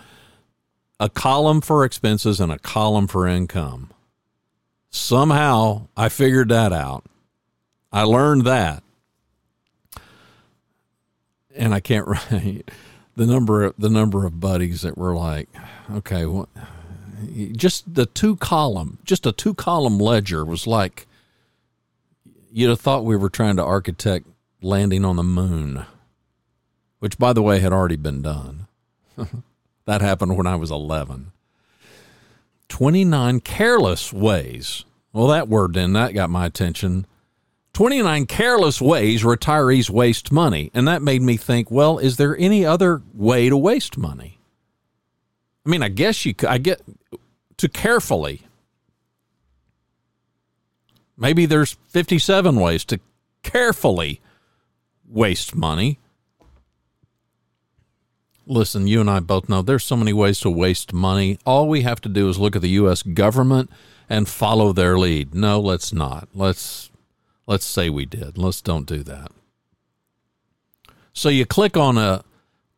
a 1.00 1.10
column 1.10 1.62
for 1.62 1.84
expenses 1.84 2.40
and 2.40 2.52
a 2.52 2.60
column 2.60 3.08
for 3.08 3.26
income. 3.26 3.90
Somehow 4.92 5.88
I 5.98 6.10
figured 6.10 6.50
that 6.50 6.72
out. 6.72 7.04
I 7.92 8.04
learned 8.04 8.46
that. 8.46 8.84
And 11.56 11.74
I 11.74 11.80
can't 11.80 12.08
the 12.30 12.64
number 13.26 13.64
of 13.64 13.74
the 13.80 13.90
number 13.90 14.28
of 14.28 14.40
buddies 14.40 14.82
that 14.82 14.96
were 14.96 15.16
like, 15.16 15.50
okay, 15.92 16.28
what 16.28 16.50
just 17.54 17.94
the 17.94 18.06
two 18.06 18.36
column, 18.38 19.00
just 19.04 19.26
a 19.26 19.32
two 19.32 19.54
column 19.54 19.98
ledger 19.98 20.46
was 20.46 20.68
like 20.68 21.08
you'd 22.52 22.70
have 22.70 22.82
thought 22.82 23.06
we 23.06 23.16
were 23.16 23.30
trying 23.30 23.56
to 23.58 23.64
architect 23.64 24.28
landing 24.62 25.06
on 25.06 25.16
the 25.16 25.24
moon, 25.24 25.86
which, 27.00 27.18
by 27.18 27.34
the 27.34 27.44
way, 27.44 27.60
had 27.60 27.74
already 27.74 27.96
been 27.96 28.22
done. 28.22 28.68
that 29.86 30.02
happened 30.02 30.38
when 30.38 30.48
I 30.48 30.56
was 30.56 30.72
11. 30.72 31.32
29 32.70 33.40
careless 33.42 34.12
ways. 34.12 34.86
Well, 35.14 35.28
that 35.28 35.48
word 35.48 35.74
then, 35.74 35.94
that 35.94 36.14
got 36.14 36.30
my 36.30 36.46
attention. 36.46 37.06
29 37.74 38.26
careless 38.26 38.82
ways 38.82 39.24
retirees 39.24 39.90
waste 39.90 40.32
money. 40.32 40.72
And 40.74 40.88
that 40.88 41.02
made 41.02 41.22
me 41.22 41.38
think, 41.38 41.70
well, 41.70 42.00
is 42.00 42.18
there 42.18 42.36
any 42.38 42.66
other 42.66 43.02
way 43.14 43.50
to 43.50 43.58
waste 43.58 43.98
money? 43.98 44.37
I 45.68 45.70
mean, 45.70 45.84
I 45.84 45.90
guess 45.90 46.26
you 46.26 46.34
I 46.48 46.60
get 46.60 46.82
to 47.58 47.68
carefully. 47.68 48.44
Maybe 51.18 51.46
there's 51.46 51.74
57 51.90 52.56
ways 52.58 52.86
to 52.86 53.02
carefully 53.44 54.22
waste 55.06 55.56
money. 55.56 56.00
Listen, 58.46 58.88
you 58.88 59.02
and 59.02 59.10
I 59.10 59.20
both 59.20 59.50
know 59.50 59.62
there's 59.62 59.84
so 59.84 59.98
many 59.98 60.14
ways 60.14 60.40
to 60.40 60.50
waste 60.50 60.94
money. 60.94 61.38
All 61.46 61.68
we 61.68 61.82
have 61.82 62.00
to 62.02 62.10
do 62.10 62.30
is 62.30 62.40
look 62.40 62.56
at 62.56 62.62
the 62.62 62.70
US 62.70 63.04
government 63.04 63.70
and 64.08 64.30
follow 64.30 64.72
their 64.72 64.98
lead. 64.98 65.36
No, 65.36 65.60
let's 65.60 65.92
not. 65.92 66.30
Let's 66.34 66.92
let's 67.46 67.66
say 67.66 67.90
we 67.90 68.06
did. 68.06 68.38
Let's 68.38 68.62
don't 68.62 68.88
do 68.88 69.04
that. 69.04 69.32
So 71.12 71.28
you 71.28 71.46
click 71.46 71.76
on 71.76 71.98
a 71.98 72.24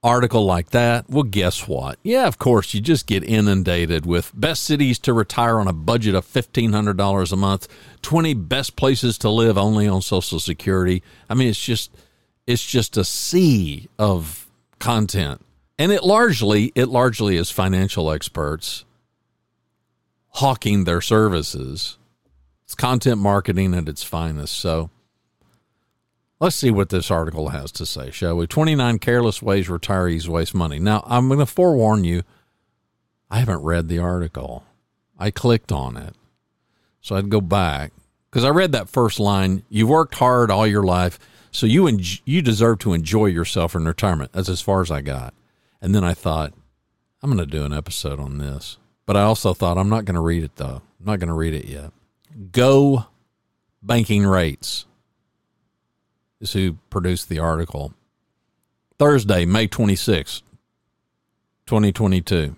article 0.01 0.45
like 0.45 0.69
that, 0.69 1.09
well, 1.09 1.23
guess 1.23 1.67
what? 1.67 1.99
Yeah, 2.03 2.27
of 2.27 2.37
course, 2.37 2.73
you 2.73 2.81
just 2.81 3.05
get 3.05 3.23
inundated 3.23 4.05
with 4.05 4.31
best 4.33 4.63
cities 4.63 4.99
to 4.99 5.13
retire 5.13 5.59
on 5.59 5.67
a 5.67 5.73
budget 5.73 6.15
of 6.15 6.25
$1,500 6.25 7.31
a 7.31 7.35
month, 7.35 7.67
20 8.01 8.33
best 8.33 8.75
places 8.75 9.17
to 9.19 9.29
live 9.29 9.57
only 9.57 9.87
on 9.87 10.01
Social 10.01 10.39
Security. 10.39 11.03
I 11.29 11.33
mean, 11.33 11.49
it's 11.49 11.63
just, 11.63 11.91
it's 12.47 12.65
just 12.65 12.97
a 12.97 13.03
sea 13.03 13.89
of 13.97 14.47
content. 14.79 15.45
And 15.77 15.91
it 15.93 16.03
largely 16.03 16.73
it 16.75 16.89
largely 16.89 17.37
is 17.37 17.49
financial 17.49 18.11
experts 18.11 18.83
hawking 20.31 20.83
their 20.83 21.01
services. 21.01 21.97
It's 22.65 22.75
content 22.75 23.19
marketing 23.19 23.73
at 23.73 23.87
its 23.87 24.03
finest. 24.03 24.55
So 24.57 24.89
let's 26.39 26.55
see 26.55 26.71
what 26.71 26.89
this 26.89 27.11
article 27.11 27.49
has 27.49 27.71
to 27.73 27.85
say, 27.85 28.11
shall 28.11 28.37
we? 28.37 28.47
29 28.47 28.99
careless 28.99 29.41
ways 29.41 29.67
retirees 29.67 30.27
waste 30.27 30.55
money. 30.55 30.79
Now, 30.79 31.03
I'm 31.05 31.27
going 31.27 31.39
to 31.39 31.45
forewarn 31.45 32.03
you, 32.03 32.23
I 33.29 33.39
haven't 33.39 33.63
read 33.63 33.87
the 33.87 33.99
article. 33.99 34.63
I 35.17 35.31
clicked 35.31 35.71
on 35.71 35.97
it. 35.97 36.15
So 37.01 37.15
I'd 37.15 37.29
go 37.29 37.41
back 37.41 37.91
because 38.29 38.43
I 38.43 38.49
read 38.49 38.71
that 38.71 38.89
first 38.89 39.19
line. 39.19 39.63
You've 39.69 39.89
worked 39.89 40.15
hard 40.15 40.49
all 40.49 40.67
your 40.67 40.83
life, 40.83 41.19
so 41.51 41.65
you 41.65 41.87
en- 41.87 42.01
you 42.25 42.41
deserve 42.41 42.79
to 42.79 42.93
enjoy 42.93 43.27
yourself 43.27 43.75
in 43.75 43.85
retirement. 43.85 44.31
That's 44.33 44.49
as 44.49 44.61
far 44.61 44.81
as 44.81 44.91
I 44.91 45.01
got. 45.01 45.33
And 45.81 45.93
then 45.93 46.03
I 46.03 46.13
thought, 46.13 46.53
I'm 47.21 47.29
going 47.29 47.45
to 47.45 47.45
do 47.45 47.63
an 47.65 47.73
episode 47.73 48.19
on 48.19 48.37
this. 48.37 48.77
But 49.05 49.15
I 49.17 49.23
also 49.23 49.53
thought, 49.53 49.77
I'm 49.77 49.89
not 49.89 50.05
going 50.05 50.15
to 50.15 50.21
read 50.21 50.43
it 50.43 50.55
though. 50.55 50.81
I'm 50.99 51.05
not 51.05 51.19
going 51.19 51.29
to 51.29 51.33
read 51.33 51.53
it 51.53 51.65
yet. 51.65 51.91
Go 52.51 53.05
banking 53.81 54.25
rates 54.25 54.85
is 56.41 56.53
who 56.53 56.73
produced 56.89 57.29
the 57.29 57.39
article. 57.39 57.93
Thursday, 58.97 59.45
May 59.45 59.67
26, 59.67 60.41
2022, 61.65 62.55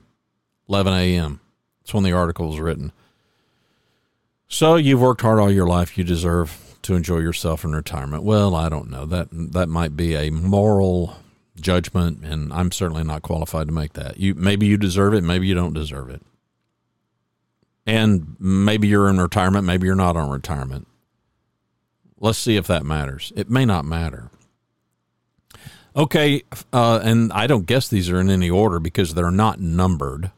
11 0.68 0.94
a.m. 0.94 1.40
That's 1.82 1.94
when 1.94 2.04
the 2.04 2.14
article 2.14 2.48
was 2.48 2.60
written. 2.60 2.92
So 4.48 4.76
you've 4.76 5.02
worked 5.02 5.22
hard 5.22 5.40
all 5.40 5.52
your 5.52 5.68
life. 5.68 5.98
You 5.98 6.04
deserve 6.04 6.76
to 6.84 6.96
enjoy 6.96 7.20
yourself 7.20 7.64
in 7.64 7.74
retirement. 7.74 8.24
Well, 8.24 8.56
I 8.56 8.70
don't 8.70 8.90
know. 8.90 9.06
That 9.06 9.28
that 9.32 9.70
might 9.70 9.96
be 9.96 10.16
a 10.16 10.30
moral 10.30 11.16
judgment, 11.60 12.24
and 12.24 12.52
I'm 12.52 12.72
certainly 12.72 13.04
not 13.04 13.22
qualified 13.22 13.68
to 13.68 13.74
make 13.74 13.94
that. 13.94 14.20
You 14.20 14.36
maybe 14.36 14.66
you 14.66 14.78
deserve 14.78 15.14
it, 15.14 15.24
maybe 15.24 15.48
you 15.48 15.56
don't 15.56 15.74
deserve 15.74 16.10
it. 16.10 16.22
And 17.86 18.36
maybe 18.40 18.88
you're 18.88 19.10
in 19.10 19.20
retirement, 19.20 19.66
maybe 19.66 19.88
you're 19.88 19.96
not 19.96 20.18
on 20.18 20.30
retirement. 20.30 20.88
Let's 22.22 22.38
see 22.38 22.56
if 22.56 22.68
that 22.68 22.86
matters. 22.86 23.34
It 23.36 23.50
may 23.50 23.66
not 23.66 23.84
matter. 23.84 24.30
Okay, 25.96 26.44
uh, 26.72 27.02
and 27.04 27.34
I 27.34 27.48
don't 27.48 27.66
guess 27.66 27.88
these 27.88 28.10
are 28.10 28.22
in 28.22 28.30
any 28.30 28.50
order 28.50 28.80
because 28.80 29.14
they're 29.14 29.32
not 29.32 29.60
numbered. 29.60 30.32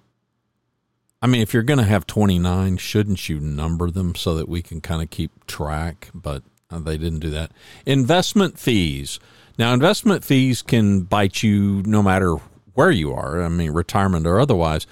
I 1.22 1.28
mean, 1.28 1.42
if 1.42 1.54
you're 1.54 1.62
going 1.62 1.80
to 1.80 1.86
have 1.86 2.08
29, 2.08 2.78
shouldn't 2.78 3.30
you 3.30 3.40
number 3.40 3.92
them 3.92 4.16
so 4.16 4.34
that 4.36 4.50
we 4.50 4.62
can 4.62 4.82
kind 4.82 5.02
of 5.02 5.10
keep 5.10 5.46
track? 5.46 6.10
But 6.16 6.42
uh, 6.72 6.80
they 6.80 6.98
didn't 6.98 7.20
do 7.20 7.30
that. 7.32 7.52
Investment 7.86 8.58
fees. 8.58 9.20
Now, 9.58 9.74
investment 9.74 10.24
fees 10.24 10.62
can 10.62 11.02
bite 11.02 11.44
you 11.44 11.84
no 11.86 12.02
matter 12.02 12.36
where 12.74 12.92
you 12.92 13.14
are, 13.14 13.44
I 13.44 13.50
mean, 13.50 13.72
retirement 13.72 14.26
or 14.26 14.40
otherwise. 14.40 14.88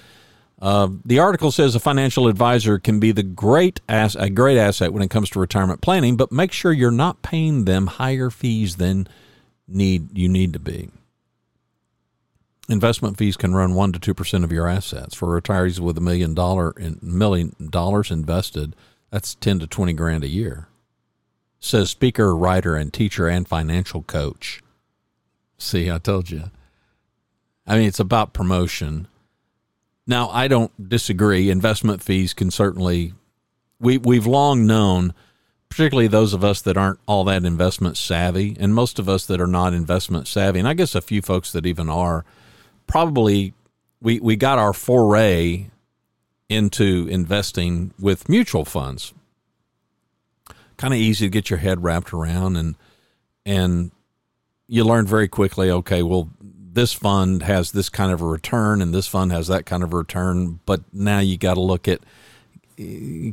Uh, 0.62 0.88
the 1.04 1.18
article 1.18 1.50
says 1.50 1.74
a 1.74 1.80
financial 1.80 2.28
advisor 2.28 2.78
can 2.78 3.00
be 3.00 3.10
the 3.10 3.24
great 3.24 3.80
ass, 3.88 4.14
a 4.14 4.30
great 4.30 4.56
asset 4.56 4.92
when 4.92 5.02
it 5.02 5.10
comes 5.10 5.28
to 5.28 5.40
retirement 5.40 5.80
planning, 5.80 6.16
but 6.16 6.30
make 6.30 6.52
sure 6.52 6.72
you're 6.72 6.92
not 6.92 7.20
paying 7.20 7.64
them 7.64 7.88
higher 7.88 8.30
fees 8.30 8.76
than 8.76 9.08
need 9.66 10.16
you 10.16 10.28
need 10.28 10.52
to 10.52 10.60
be. 10.60 10.88
Investment 12.68 13.18
fees 13.18 13.36
can 13.36 13.56
run 13.56 13.74
one 13.74 13.92
to 13.92 13.98
two 13.98 14.14
percent 14.14 14.44
of 14.44 14.52
your 14.52 14.68
assets. 14.68 15.16
For 15.16 15.40
retirees 15.40 15.80
with 15.80 15.98
a 15.98 16.00
million 16.00 16.32
dollar 16.32 16.70
in 16.70 17.00
million 17.02 17.56
dollars 17.70 18.12
invested, 18.12 18.76
that's 19.10 19.34
ten 19.34 19.58
to 19.58 19.66
twenty 19.66 19.94
grand 19.94 20.22
a 20.22 20.28
year. 20.28 20.68
Says 21.58 21.90
speaker, 21.90 22.36
writer, 22.36 22.76
and 22.76 22.92
teacher 22.92 23.26
and 23.26 23.48
financial 23.48 24.04
coach. 24.04 24.62
See, 25.58 25.90
I 25.90 25.98
told 25.98 26.30
you. 26.30 26.52
I 27.66 27.78
mean, 27.78 27.88
it's 27.88 28.00
about 28.00 28.32
promotion 28.32 29.08
now, 30.06 30.28
I 30.30 30.48
don't 30.48 30.88
disagree. 30.88 31.50
Investment 31.50 32.02
fees 32.02 32.34
can 32.34 32.50
certainly 32.50 33.14
we 33.78 33.98
we've 33.98 34.26
long 34.26 34.66
known, 34.66 35.14
particularly 35.68 36.08
those 36.08 36.32
of 36.32 36.42
us 36.44 36.60
that 36.62 36.76
aren't 36.76 37.00
all 37.06 37.24
that 37.24 37.44
investment 37.44 37.96
savvy, 37.96 38.56
and 38.58 38.74
most 38.74 38.98
of 38.98 39.08
us 39.08 39.26
that 39.26 39.40
are 39.40 39.46
not 39.46 39.74
investment 39.74 40.26
savvy, 40.26 40.58
and 40.58 40.68
I 40.68 40.74
guess 40.74 40.94
a 40.94 41.00
few 41.00 41.22
folks 41.22 41.52
that 41.52 41.66
even 41.66 41.88
are, 41.88 42.24
probably 42.86 43.54
we 44.00 44.18
we 44.20 44.36
got 44.36 44.58
our 44.58 44.72
foray 44.72 45.66
into 46.48 47.06
investing 47.08 47.94
with 47.98 48.28
mutual 48.28 48.64
funds. 48.64 49.14
Kind 50.76 50.94
of 50.94 50.98
easy 51.00 51.26
to 51.26 51.30
get 51.30 51.48
your 51.48 51.60
head 51.60 51.82
wrapped 51.82 52.12
around 52.12 52.56
and 52.56 52.76
and 53.46 53.90
you 54.66 54.84
learn 54.84 55.06
very 55.06 55.28
quickly, 55.28 55.70
okay, 55.70 56.02
well 56.02 56.30
this 56.72 56.92
fund 56.92 57.42
has 57.42 57.72
this 57.72 57.88
kind 57.88 58.12
of 58.12 58.20
a 58.20 58.26
return 58.26 58.80
and 58.80 58.94
this 58.94 59.06
fund 59.06 59.30
has 59.32 59.48
that 59.48 59.66
kind 59.66 59.82
of 59.82 59.92
a 59.92 59.96
return. 59.96 60.60
But 60.64 60.82
now 60.92 61.18
you 61.18 61.36
got 61.36 61.54
to 61.54 61.60
look 61.60 61.86
at 61.86 62.00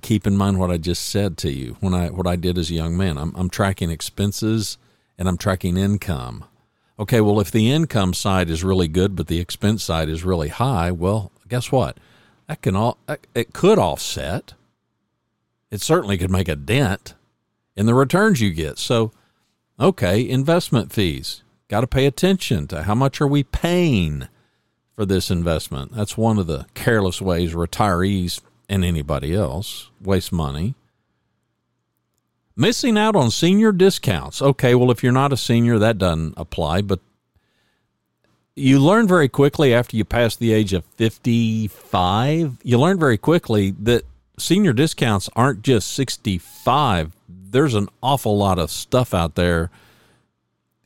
keep 0.01 0.27
in 0.27 0.35
mind 0.35 0.59
what 0.59 0.69
I 0.69 0.77
just 0.77 1.07
said 1.07 1.37
to 1.39 1.51
you 1.51 1.77
when 1.79 1.93
I 1.93 2.09
what 2.09 2.27
I 2.27 2.35
did 2.35 2.57
as 2.57 2.69
a 2.69 2.75
young 2.75 2.97
man. 2.97 3.17
I'm, 3.17 3.33
I'm 3.35 3.49
tracking 3.49 3.89
expenses 3.89 4.77
and 5.17 5.27
I'm 5.27 5.37
tracking 5.37 5.77
income. 5.77 6.45
Okay, 6.99 7.21
well, 7.21 7.39
if 7.39 7.49
the 7.49 7.71
income 7.71 8.13
side 8.13 8.49
is 8.49 8.63
really 8.63 8.89
good, 8.89 9.15
but 9.15 9.27
the 9.27 9.39
expense 9.39 9.83
side 9.83 10.09
is 10.09 10.25
really 10.25 10.49
high, 10.49 10.91
well, 10.91 11.31
guess 11.47 11.71
what? 11.71 11.97
That 12.47 12.61
can 12.61 12.75
all 12.75 12.97
it 13.33 13.53
could 13.53 13.79
offset. 13.79 14.53
It 15.71 15.81
certainly 15.81 16.17
could 16.17 16.31
make 16.31 16.49
a 16.49 16.55
dent 16.55 17.13
in 17.75 17.85
the 17.85 17.93
returns 17.93 18.41
you 18.41 18.51
get. 18.51 18.79
So, 18.79 19.11
okay, 19.79 20.27
investment 20.27 20.91
fees 20.91 21.43
got 21.69 21.81
to 21.81 21.87
pay 21.87 22.05
attention 22.05 22.67
to 22.67 22.83
how 22.83 22.95
much 22.95 23.21
are 23.21 23.27
we 23.27 23.43
paying 23.43 24.27
for 24.93 25.05
this 25.05 25.31
investment. 25.31 25.93
That's 25.93 26.17
one 26.17 26.37
of 26.37 26.47
the 26.47 26.65
careless 26.73 27.21
ways 27.21 27.53
retirees 27.53 28.41
and 28.67 28.83
anybody 28.83 29.33
else 29.33 29.89
waste 30.01 30.33
money. 30.33 30.75
Missing 32.55 32.97
out 32.97 33.15
on 33.15 33.31
senior 33.31 33.71
discounts. 33.71 34.41
Okay, 34.41 34.75
well, 34.75 34.91
if 34.91 35.01
you're 35.01 35.13
not 35.13 35.31
a 35.31 35.37
senior, 35.37 35.79
that 35.79 35.97
doesn't 35.97 36.33
apply, 36.35 36.81
but 36.81 36.99
you 38.55 38.79
learn 38.79 39.07
very 39.07 39.29
quickly 39.29 39.73
after 39.73 39.95
you 39.95 40.03
pass 40.03 40.35
the 40.35 40.51
age 40.51 40.73
of 40.73 40.83
55, 40.97 42.57
you 42.61 42.77
learn 42.77 42.99
very 42.99 43.17
quickly 43.17 43.71
that 43.79 44.03
senior 44.37 44.73
discounts 44.73 45.29
aren't 45.35 45.61
just 45.61 45.93
65. 45.93 47.13
There's 47.29 47.75
an 47.75 47.87
awful 48.03 48.37
lot 48.37 48.59
of 48.59 48.69
stuff 48.69 49.13
out 49.13 49.35
there 49.35 49.71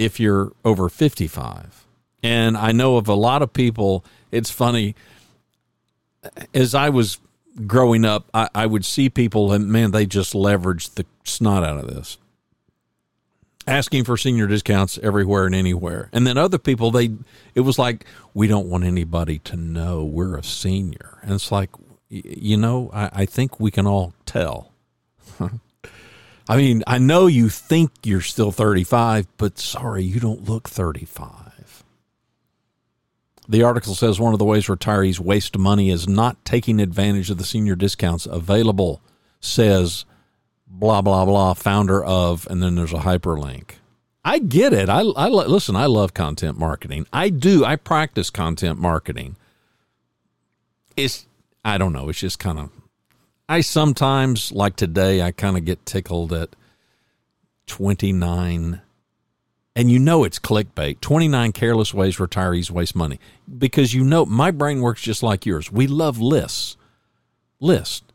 if 0.03 0.19
you're 0.19 0.51
over 0.63 0.89
55. 0.89 1.85
And 2.21 2.55
I 2.57 2.71
know 2.71 2.97
of 2.97 3.07
a 3.07 3.13
lot 3.13 3.41
of 3.41 3.53
people, 3.53 4.05
it's 4.31 4.49
funny, 4.49 4.95
as 6.53 6.73
I 6.73 6.89
was 6.89 7.19
growing 7.67 8.05
up, 8.05 8.29
I, 8.33 8.49
I 8.55 8.65
would 8.65 8.85
see 8.85 9.09
people 9.09 9.51
and 9.51 9.67
man, 9.67 9.91
they 9.91 10.05
just 10.05 10.33
leveraged 10.33 10.95
the 10.95 11.05
snot 11.23 11.63
out 11.63 11.77
of 11.77 11.87
this. 11.87 12.17
Asking 13.65 14.03
for 14.03 14.17
senior 14.17 14.47
discounts 14.47 14.97
everywhere 15.01 15.45
and 15.45 15.55
anywhere. 15.55 16.09
And 16.11 16.27
then 16.27 16.37
other 16.37 16.57
people, 16.57 16.91
they, 16.91 17.11
it 17.55 17.61
was 17.61 17.79
like, 17.79 18.05
we 18.33 18.47
don't 18.47 18.67
want 18.67 18.83
anybody 18.83 19.39
to 19.39 19.55
know 19.55 20.03
we're 20.03 20.35
a 20.35 20.43
senior. 20.43 21.19
And 21.21 21.31
it's 21.31 21.49
like, 21.49 21.69
you 22.09 22.57
know, 22.57 22.89
I, 22.93 23.09
I 23.13 23.25
think 23.25 23.61
we 23.61 23.71
can 23.71 23.87
all 23.87 24.13
tell. 24.25 24.73
I 26.47 26.57
mean, 26.57 26.83
I 26.85 26.97
know 26.97 27.27
you 27.27 27.49
think 27.49 27.91
you're 28.03 28.21
still 28.21 28.51
35, 28.51 29.27
but 29.37 29.57
sorry, 29.59 30.03
you 30.03 30.19
don't 30.19 30.47
look 30.47 30.67
35. 30.67 31.83
The 33.47 33.63
article 33.63 33.95
says 33.95 34.19
one 34.19 34.33
of 34.33 34.39
the 34.39 34.45
ways 34.45 34.67
retirees 34.67 35.19
waste 35.19 35.57
money 35.57 35.89
is 35.89 36.07
not 36.07 36.43
taking 36.45 36.79
advantage 36.79 37.29
of 37.29 37.37
the 37.37 37.43
senior 37.43 37.75
discounts 37.75 38.25
available, 38.25 39.01
says 39.39 40.05
blah, 40.67 41.01
blah, 41.01 41.25
blah, 41.25 41.53
founder 41.53 42.03
of, 42.03 42.47
and 42.49 42.61
then 42.61 42.75
there's 42.75 42.93
a 42.93 42.97
hyperlink. 42.97 43.75
I 44.25 44.39
get 44.39 44.71
it. 44.71 44.89
I, 44.89 45.01
I 45.01 45.27
listen, 45.27 45.75
I 45.75 45.85
love 45.85 46.13
content 46.13 46.57
marketing. 46.57 47.05
I 47.11 47.29
do. 47.29 47.65
I 47.65 47.75
practice 47.75 48.29
content 48.29 48.79
marketing. 48.79 49.35
It's, 50.95 51.25
I 51.65 51.77
don't 51.77 51.91
know, 51.91 52.07
it's 52.09 52.19
just 52.19 52.39
kind 52.39 52.59
of 52.59 52.69
I 53.53 53.61
sometimes, 53.61 54.51
like 54.51 54.75
today, 54.75 55.21
I 55.21 55.29
kind 55.29 55.55
of 55.55 55.63
get 55.63 55.85
tickled 55.85 56.33
at 56.33 56.55
29. 57.67 58.81
And 59.75 59.91
you 59.91 59.99
know 59.99 60.23
it's 60.23 60.39
clickbait 60.39 61.01
29 61.01 61.51
careless 61.51 61.93
ways 61.93 62.17
retirees 62.17 62.71
waste 62.71 62.95
money. 62.95 63.19
Because 63.55 63.93
you 63.93 64.03
know, 64.03 64.25
my 64.25 64.49
brain 64.49 64.81
works 64.81 65.03
just 65.03 65.21
like 65.21 65.45
yours. 65.45 65.71
We 65.71 65.85
love 65.85 66.19
lists. 66.19 66.77
List 67.59 68.05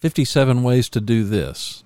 57 0.00 0.62
ways 0.62 0.90
to 0.90 1.00
do 1.00 1.24
this. 1.24 1.82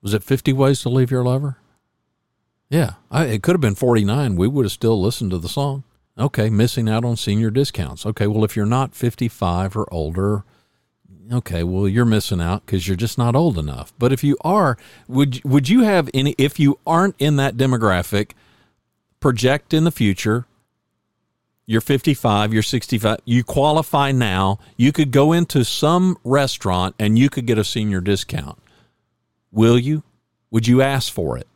Was 0.00 0.14
it 0.14 0.22
50 0.22 0.54
ways 0.54 0.80
to 0.80 0.88
leave 0.88 1.10
your 1.10 1.24
lover? 1.24 1.58
Yeah, 2.70 2.94
I, 3.10 3.26
it 3.26 3.42
could 3.42 3.52
have 3.52 3.60
been 3.60 3.74
49. 3.74 4.36
We 4.36 4.48
would 4.48 4.64
have 4.64 4.72
still 4.72 4.98
listened 4.98 5.30
to 5.32 5.38
the 5.38 5.50
song. 5.50 5.84
Okay, 6.18 6.50
missing 6.50 6.88
out 6.88 7.04
on 7.04 7.16
senior 7.16 7.50
discounts. 7.50 8.04
Okay, 8.04 8.26
well, 8.26 8.44
if 8.44 8.54
you're 8.54 8.66
not 8.66 8.94
55 8.94 9.76
or 9.76 9.92
older, 9.92 10.44
okay, 11.32 11.62
well, 11.62 11.88
you're 11.88 12.04
missing 12.04 12.40
out 12.40 12.66
because 12.66 12.86
you're 12.86 12.96
just 12.96 13.16
not 13.16 13.34
old 13.34 13.58
enough. 13.58 13.92
But 13.98 14.12
if 14.12 14.22
you 14.22 14.36
are, 14.42 14.76
would 15.08 15.42
would 15.44 15.68
you 15.68 15.84
have 15.84 16.10
any? 16.12 16.34
If 16.36 16.60
you 16.60 16.78
aren't 16.86 17.16
in 17.18 17.36
that 17.36 17.56
demographic, 17.56 18.32
project 19.22 19.72
in 19.72 19.84
the 19.84 19.90
future. 19.90 20.46
You're 21.64 21.80
55, 21.80 22.52
you're 22.52 22.62
65, 22.62 23.20
you 23.24 23.44
qualify 23.44 24.10
now. 24.12 24.58
You 24.76 24.92
could 24.92 25.12
go 25.12 25.32
into 25.32 25.64
some 25.64 26.18
restaurant 26.24 26.96
and 26.98 27.18
you 27.18 27.30
could 27.30 27.46
get 27.46 27.56
a 27.56 27.64
senior 27.64 28.00
discount. 28.00 28.58
Will 29.52 29.78
you? 29.78 30.02
Would 30.50 30.66
you 30.66 30.82
ask 30.82 31.10
for 31.10 31.38
it? 31.38 31.46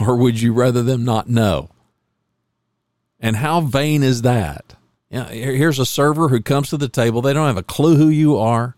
Or 0.00 0.14
would 0.14 0.40
you 0.40 0.52
rather 0.52 0.82
them 0.82 1.04
not 1.04 1.28
know? 1.28 1.70
And 3.20 3.36
how 3.36 3.60
vain 3.60 4.02
is 4.02 4.22
that? 4.22 4.74
You 5.10 5.18
know, 5.18 5.24
here's 5.26 5.78
a 5.78 5.86
server 5.86 6.28
who 6.28 6.40
comes 6.40 6.70
to 6.70 6.76
the 6.76 6.88
table. 6.88 7.20
They 7.20 7.32
don't 7.32 7.46
have 7.46 7.56
a 7.56 7.62
clue 7.62 7.96
who 7.96 8.08
you 8.08 8.38
are. 8.38 8.76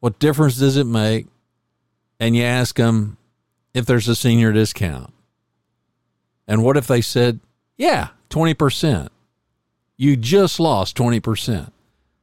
What 0.00 0.18
difference 0.18 0.58
does 0.58 0.76
it 0.76 0.86
make? 0.86 1.26
And 2.18 2.36
you 2.36 2.42
ask 2.42 2.76
them 2.76 3.16
if 3.72 3.86
there's 3.86 4.08
a 4.08 4.16
senior 4.16 4.52
discount. 4.52 5.12
And 6.46 6.64
what 6.64 6.76
if 6.76 6.86
they 6.86 7.00
said, 7.00 7.40
yeah, 7.76 8.08
20%? 8.28 9.08
You 9.96 10.16
just 10.16 10.58
lost 10.58 10.96
20% 10.96 11.70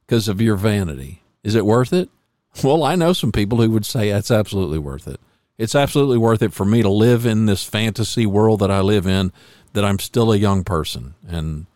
because 0.06 0.28
of 0.28 0.40
your 0.40 0.56
vanity. 0.56 1.22
Is 1.42 1.54
it 1.54 1.66
worth 1.66 1.92
it? 1.92 2.10
Well, 2.64 2.82
I 2.82 2.96
know 2.96 3.12
some 3.12 3.30
people 3.30 3.58
who 3.58 3.70
would 3.70 3.86
say 3.86 4.10
that's 4.10 4.32
absolutely 4.32 4.78
worth 4.78 5.06
it. 5.06 5.20
It's 5.58 5.76
absolutely 5.76 6.18
worth 6.18 6.42
it 6.42 6.52
for 6.52 6.64
me 6.64 6.82
to 6.82 6.88
live 6.88 7.24
in 7.24 7.46
this 7.46 7.62
fantasy 7.62 8.26
world 8.26 8.60
that 8.60 8.70
I 8.70 8.80
live 8.80 9.06
in, 9.06 9.32
that 9.72 9.84
I'm 9.84 9.98
still 9.98 10.32
a 10.32 10.36
young 10.36 10.64
person. 10.64 11.14
And 11.26 11.66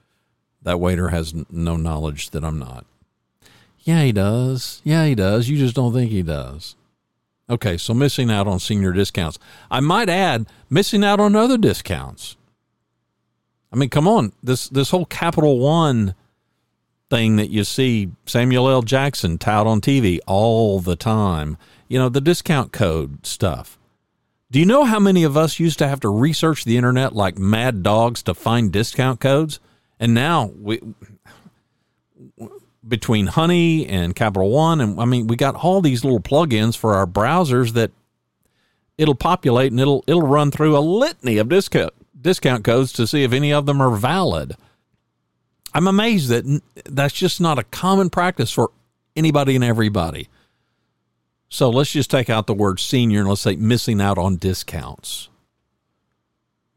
that 0.62 0.80
waiter 0.80 1.08
has 1.08 1.34
no 1.50 1.76
knowledge 1.76 2.30
that 2.30 2.44
I'm 2.44 2.58
not. 2.58 2.86
Yeah, 3.80 4.02
he 4.04 4.12
does. 4.12 4.80
Yeah, 4.84 5.06
he 5.06 5.14
does. 5.14 5.48
You 5.48 5.58
just 5.58 5.74
don't 5.74 5.92
think 5.92 6.10
he 6.10 6.22
does. 6.22 6.76
Okay, 7.50 7.76
so 7.76 7.92
missing 7.92 8.30
out 8.30 8.46
on 8.46 8.60
senior 8.60 8.92
discounts. 8.92 9.38
I 9.70 9.80
might 9.80 10.08
add, 10.08 10.46
missing 10.70 11.04
out 11.04 11.20
on 11.20 11.34
other 11.34 11.58
discounts. 11.58 12.36
I 13.72 13.76
mean, 13.76 13.88
come 13.88 14.06
on. 14.06 14.32
This 14.42 14.68
this 14.68 14.90
whole 14.90 15.06
Capital 15.06 15.58
One 15.58 16.14
thing 17.10 17.36
that 17.36 17.50
you 17.50 17.64
see 17.64 18.10
Samuel 18.26 18.68
L. 18.68 18.82
Jackson 18.82 19.38
tout 19.38 19.66
on 19.66 19.80
TV 19.80 20.18
all 20.26 20.80
the 20.80 20.96
time. 20.96 21.58
You 21.88 21.98
know, 21.98 22.08
the 22.08 22.20
discount 22.20 22.72
code 22.72 23.26
stuff. 23.26 23.78
Do 24.52 24.58
you 24.58 24.66
know 24.66 24.84
how 24.84 24.98
many 24.98 25.24
of 25.24 25.34
us 25.34 25.58
used 25.58 25.78
to 25.78 25.88
have 25.88 26.00
to 26.00 26.10
research 26.10 26.64
the 26.64 26.76
internet 26.76 27.14
like 27.14 27.38
mad 27.38 27.82
dogs 27.82 28.22
to 28.24 28.34
find 28.34 28.70
discount 28.70 29.18
codes? 29.18 29.60
And 29.98 30.12
now 30.12 30.52
we 30.54 30.78
between 32.86 33.28
Honey 33.28 33.86
and 33.86 34.14
Capital 34.14 34.50
One, 34.50 34.82
and 34.82 35.00
I 35.00 35.06
mean, 35.06 35.26
we 35.26 35.36
got 35.36 35.54
all 35.54 35.80
these 35.80 36.04
little 36.04 36.20
plugins 36.20 36.76
for 36.76 36.92
our 36.92 37.06
browsers 37.06 37.72
that 37.72 37.92
it'll 38.98 39.14
populate 39.14 39.72
and 39.72 39.80
it'll 39.80 40.04
it'll 40.06 40.20
run 40.20 40.50
through 40.50 40.76
a 40.76 40.80
litany 40.80 41.38
of 41.38 41.48
discount 41.48 41.94
discount 42.20 42.62
codes 42.62 42.92
to 42.92 43.06
see 43.06 43.22
if 43.22 43.32
any 43.32 43.54
of 43.54 43.64
them 43.64 43.80
are 43.80 43.96
valid. 43.96 44.54
I'm 45.72 45.88
amazed 45.88 46.28
that 46.28 46.60
that's 46.84 47.14
just 47.14 47.40
not 47.40 47.58
a 47.58 47.64
common 47.64 48.10
practice 48.10 48.52
for 48.52 48.70
anybody 49.16 49.54
and 49.54 49.64
everybody. 49.64 50.28
So 51.52 51.68
let's 51.68 51.92
just 51.92 52.10
take 52.10 52.30
out 52.30 52.46
the 52.46 52.54
word 52.54 52.80
senior 52.80 53.20
and 53.20 53.28
let's 53.28 53.42
say 53.42 53.56
missing 53.56 54.00
out 54.00 54.16
on 54.16 54.36
discounts. 54.36 55.28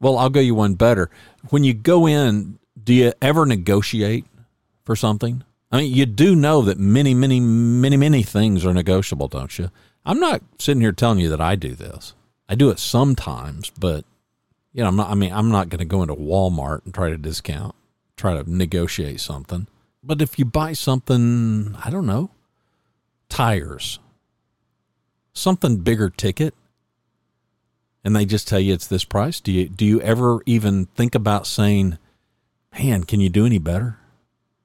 Well, 0.00 0.18
I'll 0.18 0.28
go 0.28 0.38
you 0.38 0.54
one 0.54 0.74
better. 0.74 1.08
When 1.48 1.64
you 1.64 1.72
go 1.72 2.06
in 2.06 2.58
do 2.84 2.92
you 2.92 3.14
ever 3.22 3.46
negotiate 3.46 4.26
for 4.84 4.94
something? 4.94 5.42
I 5.72 5.78
mean, 5.78 5.94
you 5.94 6.04
do 6.04 6.36
know 6.36 6.60
that 6.60 6.78
many, 6.78 7.14
many, 7.14 7.40
many, 7.40 7.96
many 7.96 8.22
things 8.22 8.66
are 8.66 8.74
negotiable, 8.74 9.28
don't 9.28 9.58
you? 9.58 9.70
I'm 10.04 10.20
not 10.20 10.42
sitting 10.58 10.82
here 10.82 10.92
telling 10.92 11.20
you 11.20 11.30
that 11.30 11.40
I 11.40 11.54
do 11.54 11.74
this. 11.74 12.12
I 12.46 12.54
do 12.54 12.68
it 12.68 12.78
sometimes, 12.78 13.70
but 13.70 14.04
you 14.74 14.82
know, 14.82 14.88
I'm 14.88 14.96
not. 14.96 15.08
I 15.08 15.14
mean, 15.14 15.32
I'm 15.32 15.50
not 15.50 15.70
going 15.70 15.78
to 15.78 15.86
go 15.86 16.02
into 16.02 16.14
Walmart 16.14 16.84
and 16.84 16.92
try 16.92 17.08
to 17.08 17.16
discount, 17.16 17.74
try 18.14 18.34
to 18.34 18.48
negotiate 18.48 19.20
something. 19.20 19.68
But 20.04 20.20
if 20.20 20.38
you 20.38 20.44
buy 20.44 20.74
something, 20.74 21.74
I 21.82 21.88
don't 21.88 22.04
know, 22.04 22.28
tires, 23.30 24.00
something 25.36 25.78
bigger 25.78 26.10
ticket, 26.10 26.54
and 28.04 28.14
they 28.14 28.24
just 28.24 28.48
tell 28.48 28.60
you 28.60 28.74
it's 28.74 28.86
this 28.86 29.04
price, 29.04 29.40
do 29.40 29.52
you 29.52 29.68
do 29.68 29.84
you 29.84 30.00
ever 30.00 30.40
even 30.46 30.86
think 30.86 31.14
about 31.14 31.46
saying? 31.46 31.98
man, 32.78 33.04
can 33.04 33.20
you 33.20 33.28
do 33.28 33.46
any 33.46 33.58
better? 33.58 33.98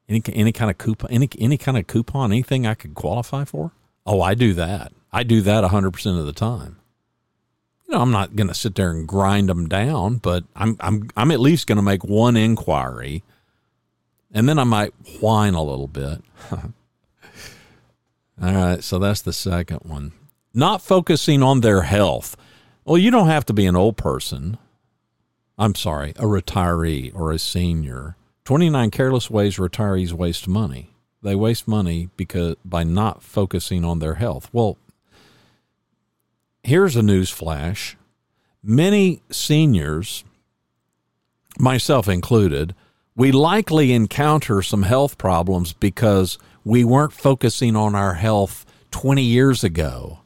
Any 0.10 0.22
any 0.34 0.52
kind 0.52 0.70
of 0.70 0.78
coupon, 0.78 1.10
any 1.12 1.30
any 1.40 1.58
kind 1.58 1.78
of 1.78 1.88
coupon, 1.88 2.32
anything 2.32 2.68
I 2.68 2.74
could 2.74 2.96
qualify 2.96 3.46
for? 3.46 3.72
Oh, 4.06 4.22
I 4.22 4.34
do 4.34 4.54
that. 4.54 4.92
I 5.12 5.24
do 5.24 5.42
that 5.42 5.64
hundred 5.66 5.92
percent 5.92 6.18
of 6.18 6.26
the 6.26 6.34
time. 6.34 6.78
You 7.88 7.96
know, 7.96 8.02
I'm 8.02 8.12
not 8.12 8.36
going 8.36 8.48
to 8.48 8.54
sit 8.54 8.76
there 8.76 8.92
and 8.92 9.08
grind 9.08 9.50
them 9.50 9.70
down, 9.70 10.18
but 10.18 10.44
I'm 10.56 10.76
I'm 10.80 11.10
I'm 11.16 11.32
at 11.32 11.40
least 11.40 11.68
going 11.68 11.78
to 11.78 11.82
make 11.82 12.04
one 12.04 12.36
inquiry, 12.36 13.24
and 14.34 14.50
then 14.50 14.60
I 14.60 14.66
might 14.66 14.94
whine 15.22 15.54
a 15.54 15.64
little 15.64 15.88
bit. 15.88 16.22
All 16.52 18.54
right, 18.54 18.84
so 18.84 19.00
that's 19.00 19.22
the 19.22 19.34
second 19.34 19.80
one. 19.84 20.12
Not 20.54 20.82
focusing 20.82 21.42
on 21.42 21.62
their 21.62 21.84
health. 21.84 22.36
Well, 22.84 22.98
you 22.98 23.12
don't 23.12 23.28
have 23.28 23.46
to 23.46 23.54
be 23.54 23.66
an 23.66 23.76
old 23.76 23.96
person. 23.98 24.58
I'm 25.58 25.76
sorry, 25.76 26.12
a 26.12 26.24
retiree 26.24 27.14
or 27.16 27.32
a 27.32 27.40
senior. 27.40 28.16
29 28.46 28.92
careless 28.92 29.30
ways 29.30 29.58
retirees 29.58 30.12
waste 30.12 30.48
money. 30.48 30.90
They 31.22 31.36
waste 31.36 31.68
money 31.68 32.10
because 32.18 32.56
by 32.66 32.84
not 32.84 33.22
focusing 33.22 33.86
on 33.86 34.00
their 34.00 34.16
health. 34.16 34.50
Well, 34.52 34.78
here's 36.64 36.96
a 36.96 37.04
news 37.04 37.30
flash. 37.30 37.96
Many 38.64 39.22
seniors, 39.30 40.24
myself 41.60 42.08
included, 42.08 42.76
we 43.16 43.32
likely 43.32 43.94
encounter 43.94 44.62
some 44.62 44.84
health 44.84 45.18
problems 45.18 45.74
because 45.74 46.38
we 46.64 46.84
weren't 46.84 47.14
focusing 47.14 47.76
on 47.76 47.94
our 47.94 48.16
health 48.16 48.66
20 48.92 49.22
years 49.22 49.64
ago. 49.64 50.21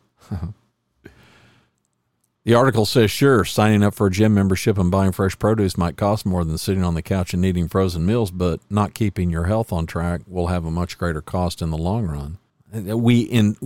The 2.46 2.54
article 2.54 2.86
says, 2.86 3.10
sure, 3.10 3.44
signing 3.44 3.82
up 3.82 3.96
for 3.96 4.06
a 4.06 4.12
gym 4.12 4.36
membership 4.36 4.78
and 4.78 4.92
buying 4.92 5.12
fresh 5.12 5.38
produce 5.40 5.80
might 5.80 5.98
cost 5.98 6.28
more 6.28 6.46
than 6.46 6.60
sitting 6.60 6.84
on 6.84 6.94
the 6.94 7.02
couch 7.02 7.34
and 7.34 7.44
eating 7.44 7.68
frozen 7.68 8.06
meals, 8.06 8.30
but 8.30 8.60
not 8.70 8.94
keeping 8.94 9.32
your 9.32 9.46
health 9.46 9.74
on 9.74 9.88
track 9.88 10.22
will 10.28 10.48
have 10.48 10.64
a 10.64 10.70
much 10.70 11.00
greater 11.00 11.22
cost 11.22 11.60
in 11.64 11.72
the 11.72 11.78
long 11.78 12.06
run. 12.06 12.38
Uh, 12.72 12.96
we 12.96 13.22
in 13.22 13.58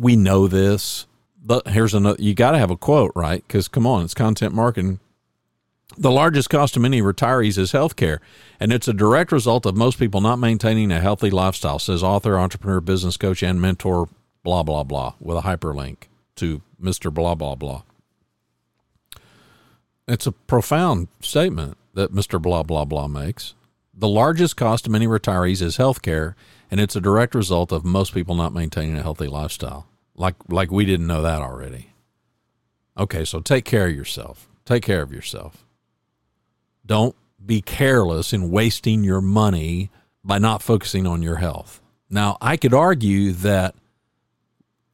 we 0.00 0.16
know 0.16 0.48
this, 0.48 1.06
but 1.44 1.68
here's 1.68 1.94
another. 1.94 2.20
You 2.20 2.34
got 2.34 2.52
to 2.52 2.58
have 2.58 2.72
a 2.72 2.76
quote, 2.76 3.12
right? 3.14 3.44
Because 3.46 3.68
come 3.68 3.86
on, 3.86 4.02
it's 4.02 4.14
content 4.14 4.52
marketing. 4.52 4.98
The 5.96 6.10
largest 6.10 6.50
cost 6.50 6.74
to 6.74 6.80
many 6.80 7.00
retirees 7.00 7.56
is 7.56 7.70
health 7.72 7.94
care, 7.94 8.20
and 8.58 8.72
it's 8.72 8.88
a 8.88 8.92
direct 8.92 9.30
result 9.30 9.64
of 9.64 9.76
most 9.76 9.98
people 9.98 10.20
not 10.20 10.40
maintaining 10.40 10.90
a 10.90 11.00
healthy 11.00 11.30
lifestyle, 11.30 11.78
says 11.78 12.02
author, 12.02 12.36
entrepreneur, 12.36 12.80
business 12.80 13.16
coach, 13.16 13.42
and 13.42 13.60
mentor, 13.60 14.08
blah, 14.48 14.62
blah, 14.62 14.82
blah, 14.82 15.12
with 15.20 15.36
a 15.36 15.42
hyperlink 15.42 16.04
to 16.34 16.62
Mr. 16.82 17.12
Blah, 17.12 17.34
blah, 17.34 17.54
blah. 17.54 17.82
It's 20.06 20.26
a 20.26 20.32
profound 20.32 21.08
statement 21.20 21.76
that 21.92 22.14
Mr. 22.14 22.40
Blah, 22.40 22.62
blah, 22.62 22.86
blah 22.86 23.08
makes. 23.08 23.54
The 23.92 24.08
largest 24.08 24.56
cost 24.56 24.84
to 24.84 24.90
many 24.90 25.06
retirees 25.06 25.60
is 25.60 25.76
health 25.76 26.00
care, 26.00 26.34
and 26.70 26.80
it's 26.80 26.96
a 26.96 27.00
direct 27.02 27.34
result 27.34 27.72
of 27.72 27.84
most 27.84 28.14
people 28.14 28.34
not 28.34 28.54
maintaining 28.54 28.96
a 28.96 29.02
healthy 29.02 29.26
lifestyle. 29.26 29.86
Like, 30.14 30.36
like 30.48 30.70
we 30.70 30.86
didn't 30.86 31.08
know 31.08 31.20
that 31.20 31.42
already. 31.42 31.90
Okay, 32.96 33.26
so 33.26 33.40
take 33.40 33.66
care 33.66 33.88
of 33.88 33.94
yourself. 33.94 34.48
Take 34.64 34.82
care 34.82 35.02
of 35.02 35.12
yourself. 35.12 35.66
Don't 36.86 37.14
be 37.44 37.60
careless 37.60 38.32
in 38.32 38.50
wasting 38.50 39.04
your 39.04 39.20
money 39.20 39.90
by 40.24 40.38
not 40.38 40.62
focusing 40.62 41.06
on 41.06 41.20
your 41.20 41.36
health. 41.36 41.82
Now, 42.08 42.38
I 42.40 42.56
could 42.56 42.72
argue 42.72 43.32
that 43.32 43.74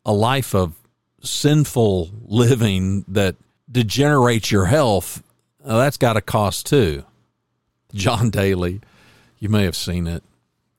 a 0.05 0.13
life 0.13 0.55
of 0.55 0.75
sinful 1.23 2.11
living 2.23 3.05
that 3.09 3.37
degenerates 3.71 4.51
your 4.51 4.67
health, 4.67 5.23
uh, 5.65 5.79
that's 5.79 5.97
got 5.97 6.17
a 6.17 6.21
cost 6.21 6.67
too. 6.67 7.05
John 7.93 8.31
Daly, 8.31 8.81
you 9.39 9.49
may 9.49 9.65
have 9.65 9.77
seen 9.77 10.07
it. 10.07 10.23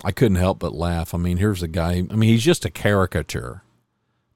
I 0.03 0.11
couldn't 0.11 0.37
help 0.37 0.59
but 0.59 0.73
laugh. 0.73 1.13
I 1.13 1.17
mean, 1.17 1.37
here's 1.37 1.63
a 1.63 1.67
guy. 1.67 1.93
I 2.09 2.15
mean, 2.15 2.29
he's 2.29 2.43
just 2.43 2.65
a 2.65 2.69
caricature, 2.69 3.63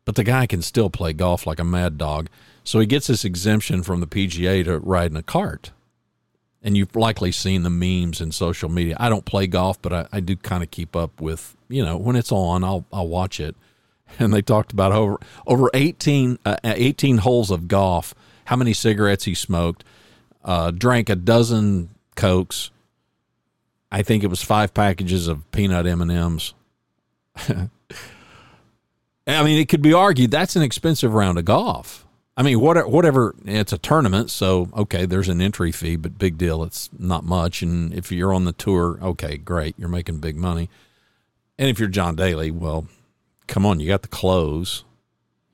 but 0.06 0.16
the 0.16 0.24
guy 0.24 0.48
can 0.48 0.62
still 0.62 0.90
play 0.90 1.14
golf 1.14 1.46
like 1.46 1.60
a 1.60 1.64
mad 1.64 1.98
dog. 1.98 2.30
So 2.64 2.80
he 2.80 2.86
gets 2.86 3.08
this 3.08 3.26
exemption 3.26 3.84
from 3.84 4.00
the 4.00 4.08
PGA 4.08 4.64
to 4.66 4.80
ride 4.80 5.12
in 5.12 5.18
a 5.18 5.24
cart. 5.24 5.72
And 6.62 6.76
you've 6.76 6.96
likely 6.96 7.32
seen 7.32 7.64
the 7.64 7.70
memes 7.70 8.20
in 8.20 8.32
social 8.32 8.70
media. 8.70 8.98
I 9.00 9.08
don't 9.08 9.24
play 9.24 9.48
golf, 9.48 9.82
but 9.82 9.94
I, 9.94 10.08
I 10.12 10.20
do 10.20 10.36
kind 10.36 10.62
of 10.62 10.72
keep 10.72 10.96
up 10.96 11.22
with, 11.22 11.56
you 11.70 11.84
know, 11.84 11.96
when 11.98 12.18
it's 12.18 12.32
on, 12.34 12.64
I'll 12.64 12.86
I'll 12.92 13.08
watch 13.08 13.40
it. 13.40 13.56
And 14.18 14.34
they 14.34 14.42
talked 14.42 14.74
about 14.74 14.92
over 14.92 15.18
over 15.48 15.70
18, 15.74 16.40
uh, 16.46 16.58
18 16.64 17.20
holes 17.20 17.52
of 17.52 17.68
golf 17.68 18.14
how 18.50 18.56
many 18.56 18.74
cigarettes 18.74 19.26
he 19.26 19.36
smoked, 19.36 19.84
uh, 20.44 20.72
drank 20.72 21.08
a 21.08 21.16
dozen 21.16 21.88
cokes. 22.16 22.72
I 23.92 24.02
think 24.02 24.24
it 24.24 24.28
was 24.28 24.42
five 24.42 24.74
packages 24.74 25.28
of 25.28 25.50
peanut 25.52 25.86
M 25.86 26.02
and 26.02 26.12
M's. 26.12 26.56
I 29.28 29.44
mean, 29.44 29.60
it 29.60 29.70
could 29.70 29.84
be 29.84 29.94
argued 29.94 30.32
that's 30.32 30.56
an 30.56 30.64
expensive 30.64 31.14
round 31.14 31.38
of 31.38 31.46
golf. 31.46 32.08
I 32.36 32.42
mean, 32.42 32.60
whatever, 32.60 32.88
whatever, 32.88 33.36
it's 33.46 33.74
a 33.74 33.78
tournament, 33.78 34.32
so 34.32 34.70
okay, 34.76 35.06
there's 35.06 35.30
an 35.30 35.42
entry 35.42 35.72
fee, 35.72 35.96
but 35.98 36.18
big 36.18 36.38
deal, 36.38 36.64
it's 36.64 36.90
not 36.98 37.24
much. 37.24 37.62
And 37.62 37.94
if 37.94 38.12
you're 38.12 38.34
on 38.34 38.46
the 38.46 38.54
tour, 38.54 38.98
okay, 39.02 39.38
great, 39.38 39.76
you're 39.78 39.90
making 39.90 40.20
big 40.20 40.38
money. 40.38 40.70
And 41.60 41.70
if 41.70 41.78
you're 41.78 41.90
John 41.90 42.16
Daly, 42.16 42.50
well, 42.50 42.88
come 43.50 43.66
on, 43.66 43.80
you 43.80 43.88
got 43.88 44.04
the 44.04 44.08
clothes. 44.08 44.86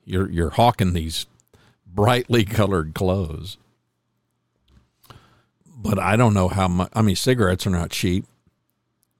You're 0.04 0.30
you're 0.30 0.50
hawking 0.50 0.92
these 0.92 1.26
brightly 1.84 2.44
colored 2.44 2.94
clothes. 2.94 3.56
But 5.66 5.98
I 5.98 6.16
don't 6.16 6.34
know 6.34 6.48
how 6.48 6.68
much. 6.68 6.90
I 6.94 7.02
mean, 7.02 7.16
cigarettes 7.16 7.66
are 7.66 7.70
not 7.70 7.90
cheap. 7.90 8.24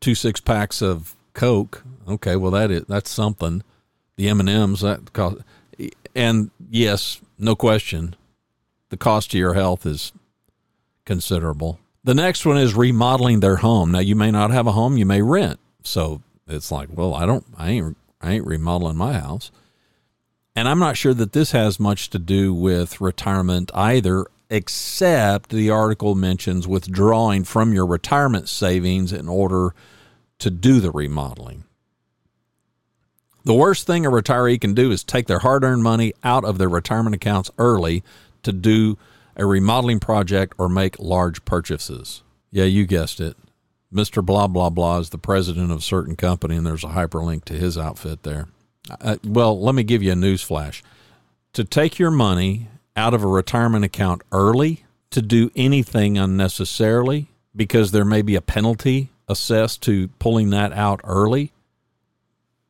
Two 0.00 0.14
six 0.14 0.40
packs 0.40 0.80
of 0.82 1.16
Coke. 1.34 1.82
Okay, 2.06 2.36
well 2.36 2.52
that 2.52 2.70
is 2.70 2.84
that's 2.86 3.10
something. 3.10 3.64
The 4.16 4.28
M 4.28 4.40
and 4.40 4.48
M's 4.48 4.82
that 4.82 5.12
cost, 5.12 5.38
and 6.14 6.50
yes, 6.70 7.20
no 7.38 7.56
question, 7.56 8.14
the 8.90 8.96
cost 8.96 9.32
to 9.32 9.38
your 9.38 9.54
health 9.54 9.84
is 9.84 10.12
considerable. 11.04 11.80
The 12.04 12.14
next 12.14 12.46
one 12.46 12.56
is 12.56 12.74
remodeling 12.74 13.40
their 13.40 13.56
home. 13.56 13.90
Now 13.92 13.98
you 13.98 14.14
may 14.14 14.30
not 14.30 14.50
have 14.52 14.66
a 14.66 14.72
home, 14.72 14.96
you 14.96 15.04
may 15.04 15.22
rent. 15.22 15.58
So 15.82 16.22
it's 16.46 16.70
like, 16.70 16.88
well, 16.92 17.14
I 17.14 17.26
don't 17.26 17.44
I 17.56 17.70
ain't 17.70 17.96
I 18.26 18.32
ain't 18.32 18.46
remodeling 18.46 18.96
my 18.96 19.14
house. 19.14 19.50
And 20.56 20.68
I'm 20.68 20.78
not 20.78 20.96
sure 20.96 21.14
that 21.14 21.32
this 21.32 21.52
has 21.52 21.78
much 21.78 22.10
to 22.10 22.18
do 22.18 22.52
with 22.52 23.00
retirement 23.00 23.70
either, 23.74 24.26
except 24.50 25.50
the 25.50 25.70
article 25.70 26.14
mentions 26.14 26.66
withdrawing 26.66 27.44
from 27.44 27.72
your 27.72 27.86
retirement 27.86 28.48
savings 28.48 29.12
in 29.12 29.28
order 29.28 29.74
to 30.38 30.50
do 30.50 30.80
the 30.80 30.90
remodeling. 30.90 31.64
The 33.44 33.54
worst 33.54 33.86
thing 33.86 34.04
a 34.04 34.10
retiree 34.10 34.60
can 34.60 34.74
do 34.74 34.90
is 34.90 35.04
take 35.04 35.28
their 35.28 35.38
hard 35.38 35.62
earned 35.62 35.84
money 35.84 36.12
out 36.24 36.44
of 36.44 36.58
their 36.58 36.68
retirement 36.68 37.14
accounts 37.14 37.50
early 37.58 38.02
to 38.42 38.52
do 38.52 38.98
a 39.36 39.46
remodeling 39.46 40.00
project 40.00 40.54
or 40.58 40.68
make 40.68 40.98
large 40.98 41.44
purchases. 41.44 42.22
Yeah, 42.50 42.64
you 42.64 42.86
guessed 42.86 43.20
it. 43.20 43.36
Mr. 43.96 44.24
Blah, 44.24 44.46
blah, 44.46 44.68
blah 44.68 44.98
is 44.98 45.10
the 45.10 45.18
president 45.18 45.72
of 45.72 45.78
a 45.78 45.82
certain 45.82 46.16
company, 46.16 46.56
and 46.56 46.66
there's 46.66 46.84
a 46.84 46.88
hyperlink 46.88 47.44
to 47.46 47.54
his 47.54 47.78
outfit 47.78 48.22
there. 48.22 48.48
Uh, 49.00 49.16
well, 49.24 49.58
let 49.58 49.74
me 49.74 49.82
give 49.82 50.02
you 50.02 50.12
a 50.12 50.16
news 50.16 50.42
flash. 50.42 50.82
To 51.54 51.64
take 51.64 51.98
your 51.98 52.10
money 52.10 52.68
out 52.94 53.14
of 53.14 53.22
a 53.22 53.26
retirement 53.26 53.84
account 53.84 54.22
early 54.30 54.84
to 55.10 55.22
do 55.22 55.50
anything 55.56 56.18
unnecessarily 56.18 57.28
because 57.54 57.90
there 57.90 58.04
may 58.04 58.20
be 58.20 58.36
a 58.36 58.42
penalty 58.42 59.08
assessed 59.28 59.82
to 59.82 60.08
pulling 60.18 60.50
that 60.50 60.72
out 60.72 61.00
early 61.02 61.52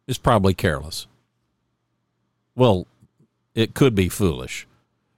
is 0.07 0.19
probably 0.19 0.55
careless. 0.55 1.09
Well, 2.55 2.87
it 3.55 3.75
could 3.75 3.95
be 3.95 4.09
foolish. 4.09 4.67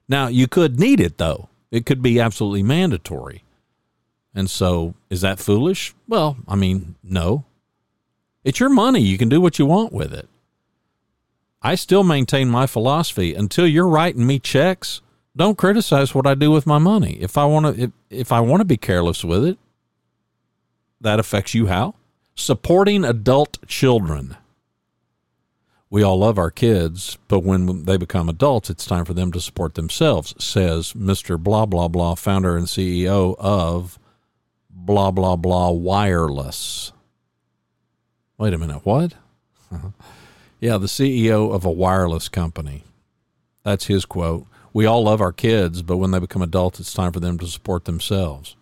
Now, 0.08 0.28
you 0.28 0.48
could 0.48 0.80
need 0.80 1.00
it, 1.00 1.18
though. 1.18 1.50
It 1.70 1.84
could 1.84 2.00
be 2.00 2.18
absolutely 2.18 2.62
mandatory. 2.62 3.44
And 4.34 4.50
so, 4.50 4.94
is 5.10 5.22
that 5.22 5.38
foolish? 5.38 5.94
Well, 6.06 6.36
I 6.46 6.54
mean, 6.54 6.94
no. 7.02 7.44
It's 8.44 8.60
your 8.60 8.68
money. 8.68 9.00
You 9.00 9.18
can 9.18 9.28
do 9.28 9.40
what 9.40 9.58
you 9.58 9.66
want 9.66 9.92
with 9.92 10.12
it. 10.12 10.28
I 11.60 11.74
still 11.74 12.04
maintain 12.04 12.48
my 12.48 12.66
philosophy 12.66 13.34
until 13.34 13.66
you're 13.66 13.88
writing 13.88 14.26
me 14.26 14.38
checks. 14.38 15.00
Don't 15.36 15.58
criticize 15.58 16.14
what 16.14 16.26
I 16.26 16.34
do 16.34 16.50
with 16.50 16.66
my 16.66 16.78
money. 16.78 17.18
If 17.20 17.36
I 17.36 17.44
want 17.46 17.76
to, 17.76 17.82
if, 17.82 17.90
if 18.10 18.32
I 18.32 18.40
want 18.40 18.60
to 18.60 18.64
be 18.64 18.76
careless 18.76 19.24
with 19.24 19.44
it, 19.44 19.58
that 21.00 21.18
affects 21.18 21.54
you 21.54 21.66
how? 21.66 21.94
Supporting 22.34 23.04
adult 23.04 23.66
children 23.66 24.36
we 25.90 26.02
all 26.02 26.18
love 26.18 26.38
our 26.38 26.50
kids, 26.50 27.16
but 27.28 27.40
when 27.40 27.84
they 27.84 27.96
become 27.96 28.28
adults, 28.28 28.68
it's 28.68 28.84
time 28.84 29.04
for 29.04 29.14
them 29.14 29.32
to 29.32 29.40
support 29.40 29.74
themselves, 29.74 30.34
says 30.38 30.92
Mr. 30.92 31.42
Blah, 31.42 31.66
blah, 31.66 31.88
blah, 31.88 32.14
founder 32.14 32.56
and 32.56 32.66
CEO 32.66 33.36
of 33.38 33.98
blah, 34.88 35.10
blah, 35.10 35.36
blah 35.36 35.68
wireless. 35.68 36.92
Wait 38.38 38.54
a 38.54 38.58
minute, 38.58 38.86
what? 38.86 39.12
yeah, 40.60 40.78
the 40.78 40.86
CEO 40.86 41.52
of 41.52 41.66
a 41.66 41.70
wireless 41.70 42.30
company. 42.30 42.84
That's 43.64 43.84
his 43.84 44.06
quote. 44.06 44.46
We 44.72 44.86
all 44.86 45.04
love 45.04 45.20
our 45.20 45.32
kids, 45.32 45.82
but 45.82 45.98
when 45.98 46.10
they 46.10 46.18
become 46.18 46.40
adults, 46.40 46.80
it's 46.80 46.94
time 46.94 47.12
for 47.12 47.20
them 47.20 47.38
to 47.38 47.46
support 47.46 47.84
themselves. 47.84 48.56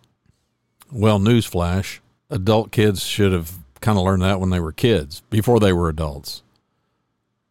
Well, 0.91 1.21
newsflash 1.21 2.01
adult 2.29 2.73
kids 2.73 3.05
should 3.05 3.33
have 3.33 3.53
kind 3.81 3.97
of 3.97 4.05
learned 4.05 4.23
that 4.23 4.41
when 4.41 4.51
they 4.51 4.59
were 4.59 4.73
kids, 4.73 5.23
before 5.31 5.61
they 5.61 5.73
were 5.73 5.89
adults. 5.89 6.43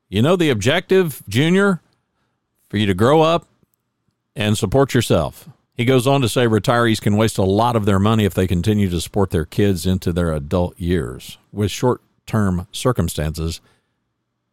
You 0.10 0.22
know 0.22 0.36
the 0.36 0.50
objective, 0.50 1.24
Junior? 1.30 1.82
For 2.68 2.76
you 2.76 2.88
to 2.88 2.94
grow 2.94 3.22
up 3.22 3.48
and 4.36 4.58
support 4.58 4.94
yourself. 4.94 5.48
He 5.76 5.84
goes 5.84 6.08
on 6.08 6.22
to 6.22 6.30
say 6.30 6.48
retirees 6.48 7.02
can 7.02 7.18
waste 7.18 7.38
a 7.38 7.44
lot 7.44 7.76
of 7.76 7.86
their 7.86 8.00
money 8.00 8.24
if 8.24 8.34
they 8.34 8.48
continue 8.48 8.90
to 8.90 9.02
support 9.02 9.32
their 9.32 9.46
kids 9.46 9.86
into 9.86 10.14
their 10.14 10.32
adult 10.32 10.80
years. 10.80 11.38
With 11.52 11.70
short 11.70 12.02
term 12.26 12.68
circumstances, 12.72 13.60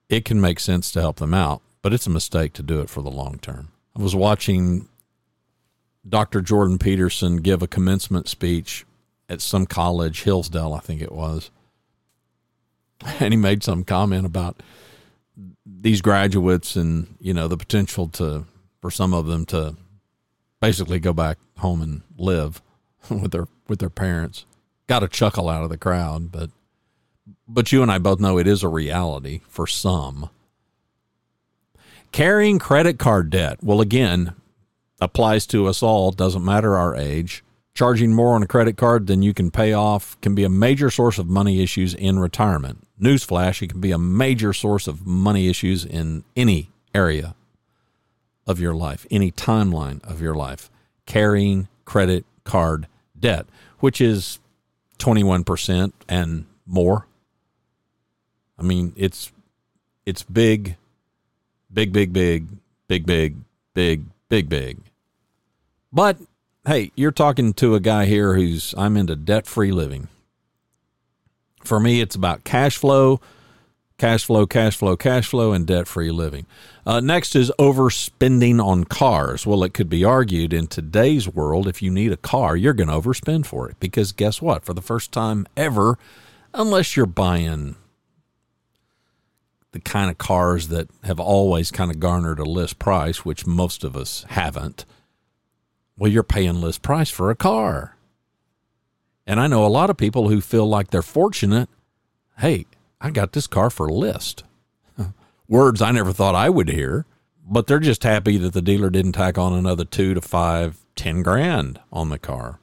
it 0.09 0.25
can 0.25 0.41
make 0.41 0.59
sense 0.59 0.91
to 0.93 1.01
help 1.01 1.17
them 1.17 1.33
out, 1.33 1.63
but 1.81 1.93
it's 1.93 2.07
a 2.07 2.11
mistake 2.11 2.53
to 2.55 2.63
do 2.63 2.81
it 2.81 2.91
for 2.91 3.03
the 3.03 3.11
long 3.11 3.39
term. 3.39 3.69
I 3.97 4.03
was 4.03 4.17
watching 4.17 4.89
Dr. 6.09 6.41
Jordan 6.41 6.79
Peterson 6.79 7.37
give 7.37 7.63
a 7.63 7.69
commencement 7.69 8.29
speech 8.29 8.85
at 9.29 9.41
some 9.41 9.67
college, 9.67 10.25
Hillsdale, 10.25 10.75
I 10.75 10.81
think 10.81 11.01
it 11.01 11.13
was. 11.13 11.51
And 13.21 13.33
he 13.33 13.37
made 13.37 13.63
some 13.63 13.85
comment 13.85 14.27
about 14.27 14.63
these 15.67 16.01
graduates 16.01 16.77
and 16.77 17.17
you 17.21 17.33
know 17.35 17.49
the 17.49 17.57
potential 17.57 18.09
to 18.09 18.45
for 18.81 18.91
some 18.91 19.15
of 19.15 19.27
them 19.27 19.45
to 19.47 19.77
basically 20.63 21.01
go 21.01 21.13
back 21.13 21.39
home 21.59 21.83
and 21.83 22.03
live 22.17 22.63
with 23.11 23.33
their 23.33 23.49
with 23.69 23.81
their 23.81 23.91
parents. 23.91 24.47
Got 24.87 25.03
a 25.03 25.09
chuckle 25.09 25.51
out 25.51 25.65
of 25.65 25.69
the 25.69 25.77
crowd, 25.77 26.33
but 26.33 26.51
but 27.47 27.73
you 27.73 27.83
and 27.83 27.91
I 27.91 27.99
both 27.99 28.21
know 28.21 28.39
it 28.39 28.47
is 28.47 28.63
a 28.63 28.69
reality 28.69 29.41
for 29.49 29.67
some. 29.67 30.31
Carrying 32.13 32.59
credit 32.59 32.99
card 32.99 33.31
debt, 33.31 33.63
well 33.63 33.81
again, 33.81 34.35
applies 35.01 35.47
to 35.49 35.67
us 35.67 35.83
all, 35.83 36.13
doesn't 36.13 36.45
matter 36.45 36.79
our 36.79 36.97
age. 36.97 37.45
Charging 37.75 38.13
more 38.13 38.35
on 38.35 38.43
a 38.43 38.47
credit 38.47 38.77
card 38.77 39.07
than 39.07 39.23
you 39.23 39.33
can 39.33 39.51
pay 39.51 39.73
off 39.73 40.21
can 40.21 40.35
be 40.35 40.45
a 40.45 40.51
major 40.51 40.91
source 40.91 41.19
of 41.19 41.27
money 41.27 41.63
issues 41.63 41.95
in 41.95 42.19
retirement. 42.19 42.87
Newsflash, 43.01 43.63
it 43.63 43.71
can 43.71 43.81
be 43.81 43.93
a 43.93 43.99
major 43.99 44.53
source 44.53 44.87
of 44.87 45.07
money 45.07 45.49
issues 45.49 45.85
in 45.85 46.23
any 46.37 46.71
area 46.95 47.35
of 48.47 48.61
your 48.61 48.75
life, 48.75 49.07
any 49.11 49.31
timeline 49.31 50.03
of 50.05 50.21
your 50.21 50.35
life. 50.35 50.71
Carrying 51.07 51.69
credit 51.85 52.25
card 52.45 52.87
debt, 53.19 53.47
which 53.81 54.01
is 54.01 54.39
21% 54.99 55.93
and 56.09 56.47
more. 56.67 57.07
I 58.59 58.63
mean, 58.63 58.93
it's 58.97 59.33
it's 60.07 60.23
big, 60.23 60.77
big, 61.73 61.93
big, 61.93 62.13
big, 62.13 62.47
big, 62.87 63.07
big, 63.07 63.37
big, 63.75 64.05
big, 64.29 64.49
big. 64.49 64.79
But 65.93 66.19
hey, 66.67 66.93
you're 66.95 67.11
talking 67.13 67.53
to 67.55 67.75
a 67.75 67.81
guy 67.81 68.07
here 68.07 68.35
who's 68.35 68.75
I'm 68.77 68.97
into 68.97 69.17
debt 69.17 69.47
free 69.47 69.73
living. 69.73 70.09
For 71.65 71.79
me, 71.79 72.01
it's 72.01 72.15
about 72.15 72.45
cash 72.45 72.77
flow, 72.77 73.21
cash 74.03 74.25
flow, 74.25 74.47
cash 74.47 74.77
flow, 74.77 74.97
cash 74.97 75.29
flow, 75.29 75.53
and 75.53 75.65
debt 75.65 75.87
free 75.87 76.11
living. 76.11 76.45
Uh, 76.85 76.99
next 76.99 77.37
is 77.37 77.53
overspending 77.57 78.61
on 78.61 78.83
cars. 78.83 79.47
Well, 79.47 79.63
it 79.63 79.75
could 79.75 79.89
be 79.89 80.05
argued 80.05 80.53
in 80.53 80.67
today's 80.67 81.29
world, 81.29 81.69
if 81.69 81.81
you 81.81 81.89
need 81.89 82.11
a 82.11 82.17
car, 82.17 82.57
you're 82.57 82.73
going 82.73 82.89
to 82.89 82.95
overspend 82.95 83.47
for 83.47 83.71
it 83.71 83.79
because 83.79 84.11
guess 84.11 84.43
what? 84.43 84.65
For 84.65 84.75
the 84.75 84.83
first 84.83 85.13
time 85.13 85.47
ever, 85.57 85.99
unless 86.53 86.97
you're 86.97 87.07
buying 87.07 87.77
the 89.71 89.79
kind 89.79 90.11
of 90.11 90.19
cars 90.19 90.67
that 90.67 90.89
have 91.05 91.21
always 91.21 91.71
kind 91.71 91.93
of 91.93 92.01
garnered 92.01 92.41
a 92.41 92.45
list 92.45 92.81
price, 92.81 93.25
which 93.25 93.47
most 93.47 93.85
of 93.85 93.97
us 93.97 94.27
haven't 94.31 94.85
well, 95.97 96.11
you're 96.11 96.25
paying 96.25 96.61
list 96.61 96.83
price 96.83 97.11
for 97.11 97.31
a 97.31 97.37
car. 97.37 97.97
And 99.29 99.39
I 99.39 99.47
know 99.47 99.65
a 99.65 99.69
lot 99.69 99.91
of 99.91 99.97
people 99.97 100.29
who 100.29 100.41
feel 100.41 100.69
like 100.69 100.91
they're 100.91 101.03
fortunate. 101.03 101.69
Hey, 102.39 102.67
I 103.03 103.11
got 103.11 103.33
this 103.33 103.47
car 103.47 103.69
for 103.69 103.89
list. 103.91 104.45
Words 105.49 105.83
I 105.83 105.91
never 105.91 106.13
thought 106.13 106.37
I 106.37 106.49
would 106.49 106.69
hear, 106.69 107.05
but 107.47 107.67
they're 107.67 107.81
just 107.81 108.05
happy 108.05 108.39
that 108.39 108.53
the 108.53 108.63
dealer 108.63 108.89
didn't 108.89 109.13
tack 109.13 109.37
on 109.37 109.53
another 109.53 109.85
two 109.85 110.15
to 110.15 110.21
five, 110.21 110.79
ten 110.95 111.23
grand 111.23 111.81
on 111.93 112.09
the 112.09 112.19
car. 112.19 112.61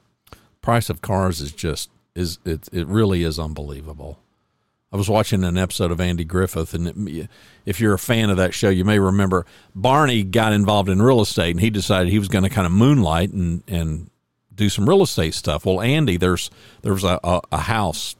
Price 0.62 0.90
of 0.90 1.02
cars 1.02 1.40
is 1.40 1.52
just 1.52 1.90
is 2.14 2.38
it 2.44 2.68
it 2.72 2.86
really 2.86 3.22
is 3.22 3.38
unbelievable. 3.38 4.18
I 4.92 4.96
was 4.96 5.08
watching 5.08 5.44
an 5.44 5.56
episode 5.56 5.92
of 5.92 6.00
Andy 6.00 6.24
Griffith, 6.24 6.74
and 6.74 7.28
if 7.64 7.80
you're 7.80 7.94
a 7.94 7.98
fan 7.98 8.28
of 8.28 8.36
that 8.38 8.54
show, 8.54 8.70
you 8.70 8.84
may 8.84 8.98
remember 8.98 9.46
Barney 9.72 10.24
got 10.24 10.52
involved 10.52 10.88
in 10.88 11.00
real 11.00 11.20
estate, 11.20 11.52
and 11.52 11.60
he 11.60 11.70
decided 11.70 12.10
he 12.10 12.18
was 12.18 12.26
going 12.26 12.42
to 12.42 12.50
kind 12.50 12.66
of 12.66 12.72
moonlight 12.72 13.30
and 13.32 13.62
and 13.68 14.10
do 14.52 14.68
some 14.68 14.88
real 14.88 15.02
estate 15.02 15.34
stuff. 15.34 15.64
Well, 15.64 15.80
Andy, 15.80 16.16
there's 16.16 16.50
there 16.82 16.92
was 16.92 17.04
a, 17.04 17.20
a, 17.22 17.40
a 17.52 17.58
house, 17.58 18.16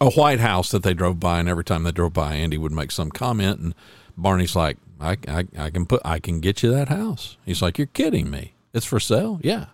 a 0.00 0.10
white 0.10 0.40
house 0.40 0.70
that 0.70 0.82
they 0.82 0.94
drove 0.94 1.20
by, 1.20 1.40
and 1.40 1.48
every 1.48 1.64
time 1.64 1.82
they 1.82 1.92
drove 1.92 2.12
by, 2.12 2.34
Andy 2.34 2.56
would 2.56 2.72
make 2.72 2.90
some 2.90 3.10
comment, 3.10 3.60
and 3.60 3.74
Barney's 4.16 4.56
like, 4.56 4.78
I, 5.00 5.16
I, 5.28 5.46
I 5.58 5.70
can 5.70 5.86
put, 5.86 6.02
I 6.04 6.18
can 6.18 6.40
get 6.40 6.62
you 6.62 6.70
that 6.70 6.88
house. 6.88 7.36
He's 7.44 7.62
like, 7.62 7.78
you're 7.78 7.86
kidding 7.86 8.30
me. 8.30 8.54
It's 8.72 8.86
for 8.86 9.00
sale. 9.00 9.40
Yeah. 9.42 9.66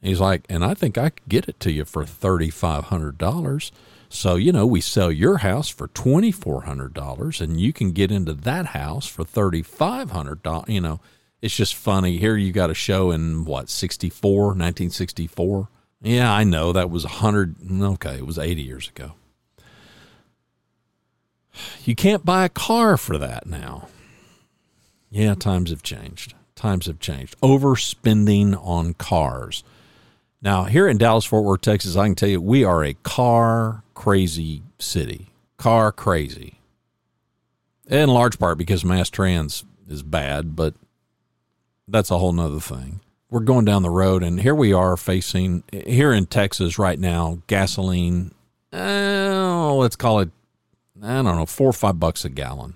He's 0.00 0.20
like, 0.20 0.44
and 0.48 0.64
I 0.64 0.74
think 0.74 0.96
I 0.96 1.10
could 1.10 1.28
get 1.28 1.48
it 1.48 1.58
to 1.60 1.72
you 1.72 1.84
for 1.84 2.04
thirty 2.04 2.50
five 2.50 2.84
hundred 2.84 3.18
dollars. 3.18 3.72
So 4.08 4.36
you 4.36 4.52
know, 4.52 4.66
we 4.66 4.80
sell 4.80 5.10
your 5.10 5.38
house 5.38 5.68
for 5.68 5.88
twenty 5.88 6.30
four 6.30 6.62
hundred 6.62 6.94
dollars, 6.94 7.40
and 7.40 7.60
you 7.60 7.72
can 7.72 7.90
get 7.90 8.12
into 8.12 8.32
that 8.32 8.66
house 8.66 9.06
for 9.08 9.24
thirty 9.24 9.62
five 9.62 10.12
hundred 10.12 10.42
dollars. 10.42 10.68
You 10.68 10.80
know, 10.80 11.00
it's 11.42 11.56
just 11.56 11.74
funny. 11.74 12.18
Here 12.18 12.36
you 12.36 12.52
got 12.52 12.70
a 12.70 12.74
show 12.74 13.10
in 13.10 13.44
what 13.44 13.68
64, 13.68 14.46
1964. 14.48 15.68
Yeah, 16.00 16.32
I 16.32 16.44
know 16.44 16.72
that 16.72 16.90
was 16.90 17.04
a 17.04 17.08
hundred. 17.08 17.56
Okay, 17.70 18.16
it 18.16 18.26
was 18.26 18.38
eighty 18.38 18.62
years 18.62 18.88
ago. 18.88 19.12
You 21.84 21.96
can't 21.96 22.24
buy 22.24 22.44
a 22.44 22.48
car 22.48 22.96
for 22.96 23.18
that 23.18 23.46
now. 23.46 23.88
Yeah, 25.10 25.34
times 25.34 25.70
have 25.70 25.82
changed. 25.82 26.34
Times 26.54 26.86
have 26.86 27.00
changed. 27.00 27.38
Overspending 27.40 28.54
on 28.64 28.94
cars. 28.94 29.64
Now, 30.40 30.64
here 30.64 30.86
in 30.86 30.98
Dallas, 30.98 31.24
Fort 31.24 31.44
Worth, 31.44 31.62
Texas, 31.62 31.96
I 31.96 32.06
can 32.06 32.14
tell 32.14 32.28
you 32.28 32.40
we 32.40 32.62
are 32.62 32.84
a 32.84 32.94
car 32.94 33.82
crazy 33.94 34.62
city. 34.78 35.28
Car 35.56 35.90
crazy. 35.90 36.60
In 37.88 38.08
large 38.08 38.38
part 38.38 38.58
because 38.58 38.84
mass 38.84 39.10
trans 39.10 39.64
is 39.88 40.02
bad, 40.02 40.54
but 40.54 40.74
that's 41.88 42.10
a 42.10 42.18
whole 42.18 42.32
nother 42.32 42.60
thing. 42.60 43.00
We're 43.30 43.40
going 43.40 43.66
down 43.66 43.82
the 43.82 43.90
road, 43.90 44.22
and 44.22 44.40
here 44.40 44.54
we 44.54 44.72
are 44.72 44.96
facing, 44.96 45.62
here 45.70 46.12
in 46.12 46.24
Texas 46.24 46.78
right 46.78 46.98
now, 46.98 47.42
gasoline, 47.46 48.32
uh, 48.72 49.74
let's 49.74 49.96
call 49.96 50.20
it, 50.20 50.30
I 51.02 51.16
don't 51.22 51.36
know, 51.36 51.44
four 51.44 51.68
or 51.68 51.74
five 51.74 52.00
bucks 52.00 52.24
a 52.24 52.30
gallon. 52.30 52.74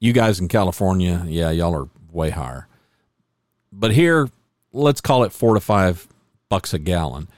You 0.00 0.12
guys 0.12 0.38
in 0.38 0.48
California, 0.48 1.24
yeah, 1.26 1.50
y'all 1.50 1.74
are 1.74 1.88
way 2.12 2.28
higher. 2.28 2.68
But 3.72 3.92
here, 3.92 4.28
let's 4.70 5.00
call 5.00 5.24
it 5.24 5.32
four 5.32 5.54
to 5.54 5.60
five 5.60 6.06
bucks 6.50 6.74
a 6.74 6.78
gallon, 6.78 7.28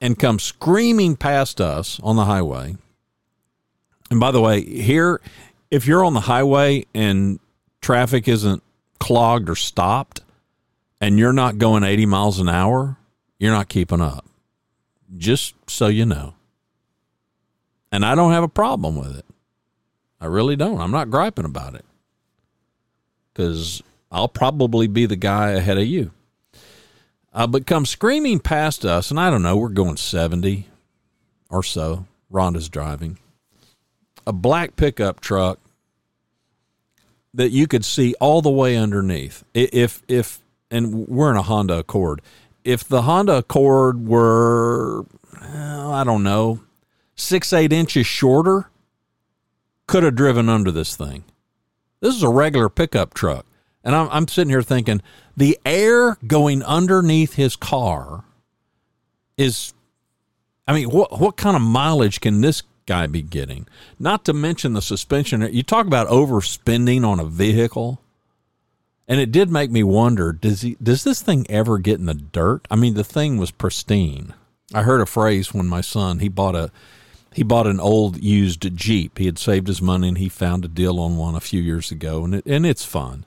and 0.00 0.18
come 0.18 0.38
screaming 0.38 1.16
past 1.16 1.60
us 1.60 2.00
on 2.02 2.16
the 2.16 2.24
highway. 2.24 2.76
And 4.10 4.18
by 4.18 4.30
the 4.30 4.40
way, 4.40 4.62
here, 4.64 5.20
if 5.70 5.86
you're 5.86 6.04
on 6.04 6.14
the 6.14 6.20
highway 6.20 6.86
and 6.94 7.38
traffic 7.82 8.28
isn't 8.28 8.62
clogged 8.98 9.50
or 9.50 9.56
stopped, 9.56 10.22
and 11.00 11.18
you're 11.18 11.32
not 11.32 11.58
going 11.58 11.84
80 11.84 12.06
miles 12.06 12.38
an 12.38 12.48
hour, 12.48 12.96
you're 13.38 13.52
not 13.52 13.68
keeping 13.68 14.00
up. 14.00 14.24
Just 15.16 15.54
so 15.68 15.86
you 15.86 16.04
know. 16.04 16.34
And 17.92 18.04
I 18.04 18.14
don't 18.14 18.32
have 18.32 18.42
a 18.42 18.48
problem 18.48 18.96
with 18.96 19.16
it. 19.16 19.24
I 20.20 20.26
really 20.26 20.56
don't. 20.56 20.80
I'm 20.80 20.90
not 20.90 21.10
griping 21.10 21.44
about 21.44 21.74
it 21.74 21.84
because 23.32 23.82
I'll 24.10 24.28
probably 24.28 24.86
be 24.86 25.06
the 25.06 25.16
guy 25.16 25.50
ahead 25.50 25.78
of 25.78 25.86
you 25.86 26.10
uh, 27.36 27.46
but 27.46 27.66
come 27.66 27.84
screaming 27.84 28.40
past 28.40 28.86
us, 28.86 29.10
and 29.10 29.20
I 29.20 29.28
don't 29.30 29.42
know, 29.42 29.58
we're 29.58 29.68
going 29.68 29.98
70 29.98 30.66
or 31.50 31.62
so. 31.62 32.06
Rhonda's 32.32 32.70
driving 32.70 33.18
a 34.26 34.32
black 34.32 34.74
pickup 34.74 35.20
truck 35.20 35.60
that 37.34 37.50
you 37.50 37.68
could 37.68 37.84
see 37.84 38.14
all 38.20 38.42
the 38.42 38.50
way 38.50 38.74
underneath. 38.76 39.44
If 39.54 40.02
if 40.08 40.40
and 40.70 41.08
we're 41.08 41.30
in 41.30 41.36
a 41.36 41.42
Honda 41.42 41.78
Accord. 41.78 42.20
If 42.64 42.84
the 42.84 43.02
Honda 43.02 43.38
Accord 43.38 44.06
were, 44.06 45.06
well, 45.40 45.92
I 45.92 46.04
don't 46.04 46.22
know, 46.22 46.60
six 47.14 47.52
eight 47.52 47.72
inches 47.72 48.06
shorter, 48.06 48.70
could 49.86 50.02
have 50.02 50.16
driven 50.16 50.48
under 50.48 50.70
this 50.72 50.96
thing. 50.96 51.24
This 52.00 52.14
is 52.14 52.22
a 52.22 52.28
regular 52.28 52.68
pickup 52.68 53.14
truck. 53.14 53.46
And 53.84 53.94
I'm, 53.94 54.08
I'm 54.10 54.28
sitting 54.28 54.50
here 54.50 54.62
thinking 54.62 55.00
the 55.36 55.58
air 55.64 56.16
going 56.26 56.62
underneath 56.64 57.34
his 57.34 57.54
car 57.54 58.24
is, 59.36 59.72
I 60.66 60.74
mean, 60.74 60.90
what, 60.90 61.20
what 61.20 61.36
kind 61.36 61.54
of 61.54 61.62
mileage 61.62 62.20
can 62.20 62.40
this 62.40 62.64
guy 62.86 63.06
be 63.06 63.22
getting? 63.22 63.68
Not 63.98 64.24
to 64.24 64.32
mention 64.32 64.72
the 64.72 64.82
suspension. 64.82 65.48
You 65.52 65.62
talk 65.62 65.86
about 65.86 66.08
overspending 66.08 67.06
on 67.06 67.20
a 67.20 67.24
vehicle. 67.24 68.00
And 69.08 69.20
it 69.20 69.30
did 69.30 69.50
make 69.50 69.70
me 69.70 69.82
wonder, 69.82 70.32
does 70.32 70.62
he 70.62 70.76
does 70.82 71.04
this 71.04 71.22
thing 71.22 71.46
ever 71.48 71.78
get 71.78 72.00
in 72.00 72.06
the 72.06 72.14
dirt? 72.14 72.66
I 72.70 72.76
mean, 72.76 72.94
the 72.94 73.04
thing 73.04 73.36
was 73.38 73.50
pristine. 73.50 74.34
I 74.74 74.82
heard 74.82 75.00
a 75.00 75.06
phrase 75.06 75.54
when 75.54 75.66
my 75.66 75.80
son, 75.80 76.18
he 76.18 76.28
bought 76.28 76.56
a 76.56 76.72
he 77.32 77.42
bought 77.42 77.66
an 77.66 77.78
old 77.78 78.22
used 78.22 78.74
Jeep. 78.76 79.18
He 79.18 79.26
had 79.26 79.38
saved 79.38 79.68
his 79.68 79.82
money 79.82 80.08
and 80.08 80.18
he 80.18 80.28
found 80.28 80.64
a 80.64 80.68
deal 80.68 80.98
on 80.98 81.16
one 81.16 81.34
a 81.34 81.40
few 81.40 81.60
years 81.60 81.92
ago 81.92 82.24
and 82.24 82.34
it, 82.34 82.46
and 82.46 82.66
it's 82.66 82.84
fun 82.84 83.26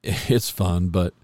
it's 0.02 0.50
fun, 0.50 0.88
but 0.88 1.14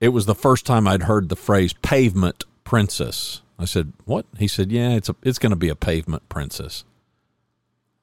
it 0.00 0.08
was 0.08 0.26
the 0.26 0.34
first 0.34 0.66
time 0.66 0.86
I'd 0.86 1.04
heard 1.04 1.28
the 1.28 1.36
phrase 1.36 1.72
pavement 1.72 2.44
princess. 2.62 3.40
I 3.58 3.64
said, 3.64 3.92
"What?" 4.04 4.26
He 4.38 4.48
said, 4.48 4.70
"Yeah, 4.70 4.90
it's 4.90 5.08
a 5.08 5.16
it's 5.22 5.38
going 5.38 5.50
to 5.50 5.56
be 5.56 5.68
a 5.68 5.76
pavement 5.76 6.28
princess." 6.28 6.84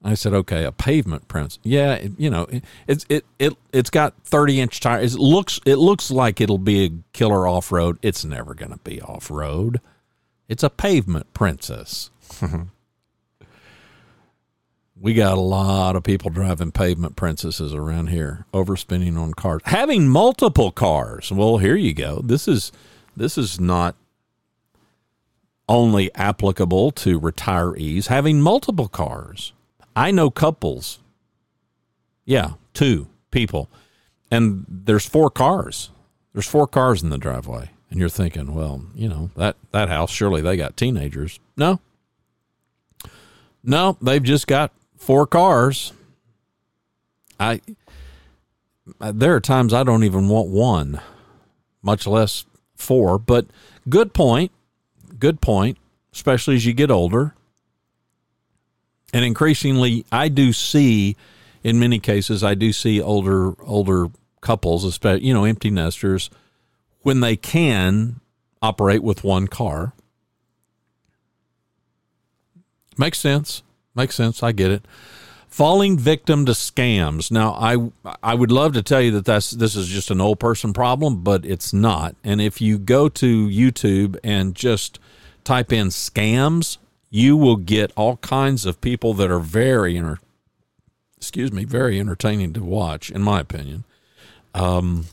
I 0.03 0.15
said, 0.15 0.33
"Okay, 0.33 0.63
a 0.63 0.71
pavement 0.71 1.27
prince. 1.27 1.59
Yeah, 1.63 1.93
it, 1.93 2.13
you 2.17 2.29
know, 2.29 2.43
it, 2.43 2.63
it's 2.87 3.05
it 3.09 3.25
it 3.37 3.53
it's 3.71 3.89
got 3.89 4.23
30-inch 4.23 4.79
tires. 4.79 5.15
It 5.15 5.19
looks 5.19 5.59
it 5.65 5.75
looks 5.75 6.09
like 6.09 6.41
it'll 6.41 6.57
be 6.57 6.85
a 6.85 6.91
killer 7.13 7.47
off-road. 7.47 7.99
It's 8.01 8.25
never 8.25 8.53
going 8.55 8.71
to 8.71 8.79
be 8.79 9.01
off-road. 9.01 9.79
It's 10.47 10.63
a 10.63 10.69
pavement 10.69 11.33
princess." 11.33 12.09
we 14.99 15.13
got 15.13 15.37
a 15.37 15.41
lot 15.41 15.95
of 15.95 16.03
people 16.03 16.29
driving 16.29 16.71
pavement 16.71 17.15
princesses 17.15 17.73
around 17.73 18.07
here, 18.07 18.45
overspending 18.53 19.17
on 19.17 19.33
cars, 19.33 19.61
having 19.65 20.07
multiple 20.07 20.71
cars. 20.71 21.31
Well, 21.31 21.57
here 21.57 21.75
you 21.75 21.93
go. 21.93 22.21
This 22.23 22.47
is 22.47 22.71
this 23.15 23.37
is 23.37 23.59
not 23.59 23.95
only 25.69 26.13
applicable 26.15 26.91
to 26.91 27.19
retirees 27.19 28.07
having 28.07 28.41
multiple 28.41 28.87
cars. 28.87 29.53
I 29.95 30.11
know 30.11 30.29
couples. 30.29 30.99
Yeah, 32.25 32.53
two 32.73 33.07
people. 33.31 33.69
And 34.29 34.65
there's 34.67 35.05
four 35.05 35.29
cars. 35.29 35.91
There's 36.33 36.47
four 36.47 36.67
cars 36.67 37.03
in 37.03 37.09
the 37.09 37.17
driveway. 37.17 37.71
And 37.89 37.99
you're 37.99 38.09
thinking, 38.09 38.55
well, 38.55 38.85
you 38.95 39.09
know, 39.09 39.31
that 39.35 39.57
that 39.71 39.89
house 39.89 40.11
surely 40.11 40.41
they 40.41 40.55
got 40.55 40.77
teenagers. 40.77 41.39
No. 41.57 41.81
No, 43.63 43.97
they've 44.01 44.23
just 44.23 44.47
got 44.47 44.71
four 44.97 45.27
cars. 45.27 45.91
I 47.37 47.59
there 48.99 49.35
are 49.35 49.41
times 49.41 49.73
I 49.73 49.83
don't 49.83 50.05
even 50.05 50.29
want 50.29 50.49
one, 50.49 51.01
much 51.81 52.07
less 52.07 52.45
four. 52.75 53.19
But 53.19 53.47
good 53.89 54.13
point. 54.13 54.51
Good 55.19 55.41
point. 55.41 55.77
Especially 56.13 56.55
as 56.55 56.65
you 56.65 56.73
get 56.73 56.91
older. 56.91 57.35
And 59.13 59.25
increasingly, 59.25 60.05
I 60.11 60.29
do 60.29 60.53
see, 60.53 61.17
in 61.63 61.79
many 61.79 61.99
cases, 61.99 62.43
I 62.43 62.55
do 62.55 62.71
see 62.71 63.01
older 63.01 63.61
older 63.63 64.07
couples, 64.41 64.83
especially 64.83 65.27
you 65.27 65.33
know 65.33 65.43
empty 65.43 65.69
nesters, 65.69 66.29
when 67.01 67.19
they 67.19 67.35
can 67.35 68.21
operate 68.61 69.03
with 69.03 69.23
one 69.23 69.47
car. 69.47 69.93
Makes 72.97 73.19
sense. 73.19 73.63
Makes 73.95 74.15
sense. 74.15 74.43
I 74.43 74.51
get 74.51 74.71
it. 74.71 74.85
Falling 75.47 75.97
victim 75.97 76.45
to 76.45 76.53
scams. 76.53 77.29
Now, 77.31 77.53
I 77.53 77.91
I 78.23 78.35
would 78.35 78.51
love 78.51 78.73
to 78.73 78.81
tell 78.81 79.01
you 79.01 79.11
that 79.11 79.25
that's 79.25 79.51
this 79.51 79.75
is 79.75 79.87
just 79.87 80.09
an 80.09 80.21
old 80.21 80.39
person 80.39 80.71
problem, 80.71 81.23
but 81.23 81.45
it's 81.45 81.73
not. 81.73 82.15
And 82.23 82.39
if 82.39 82.61
you 82.61 82.77
go 82.77 83.09
to 83.09 83.47
YouTube 83.47 84.17
and 84.23 84.55
just 84.55 84.99
type 85.43 85.73
in 85.73 85.87
scams, 85.87 86.77
you 87.11 87.37
will 87.37 87.57
get 87.57 87.91
all 87.95 88.17
kinds 88.17 88.65
of 88.65 88.81
people 88.81 89.13
that 89.13 89.29
are 89.29 89.39
very 89.39 89.97
inter- 89.97 90.17
excuse 91.17 91.51
me, 91.51 91.65
very 91.65 91.99
entertaining 91.99 92.53
to 92.53 92.63
watch, 92.63 93.11
in 93.11 93.21
my 93.21 93.41
opinion. 93.41 93.83
Um, 94.55 95.05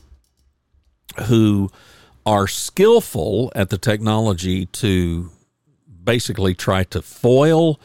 who 1.27 1.69
are 2.25 2.47
skillful 2.47 3.51
at 3.55 3.69
the 3.69 3.77
technology 3.77 4.65
to 4.67 5.29
basically 6.03 6.53
try 6.55 6.83
to 6.85 7.01
foil 7.01 7.79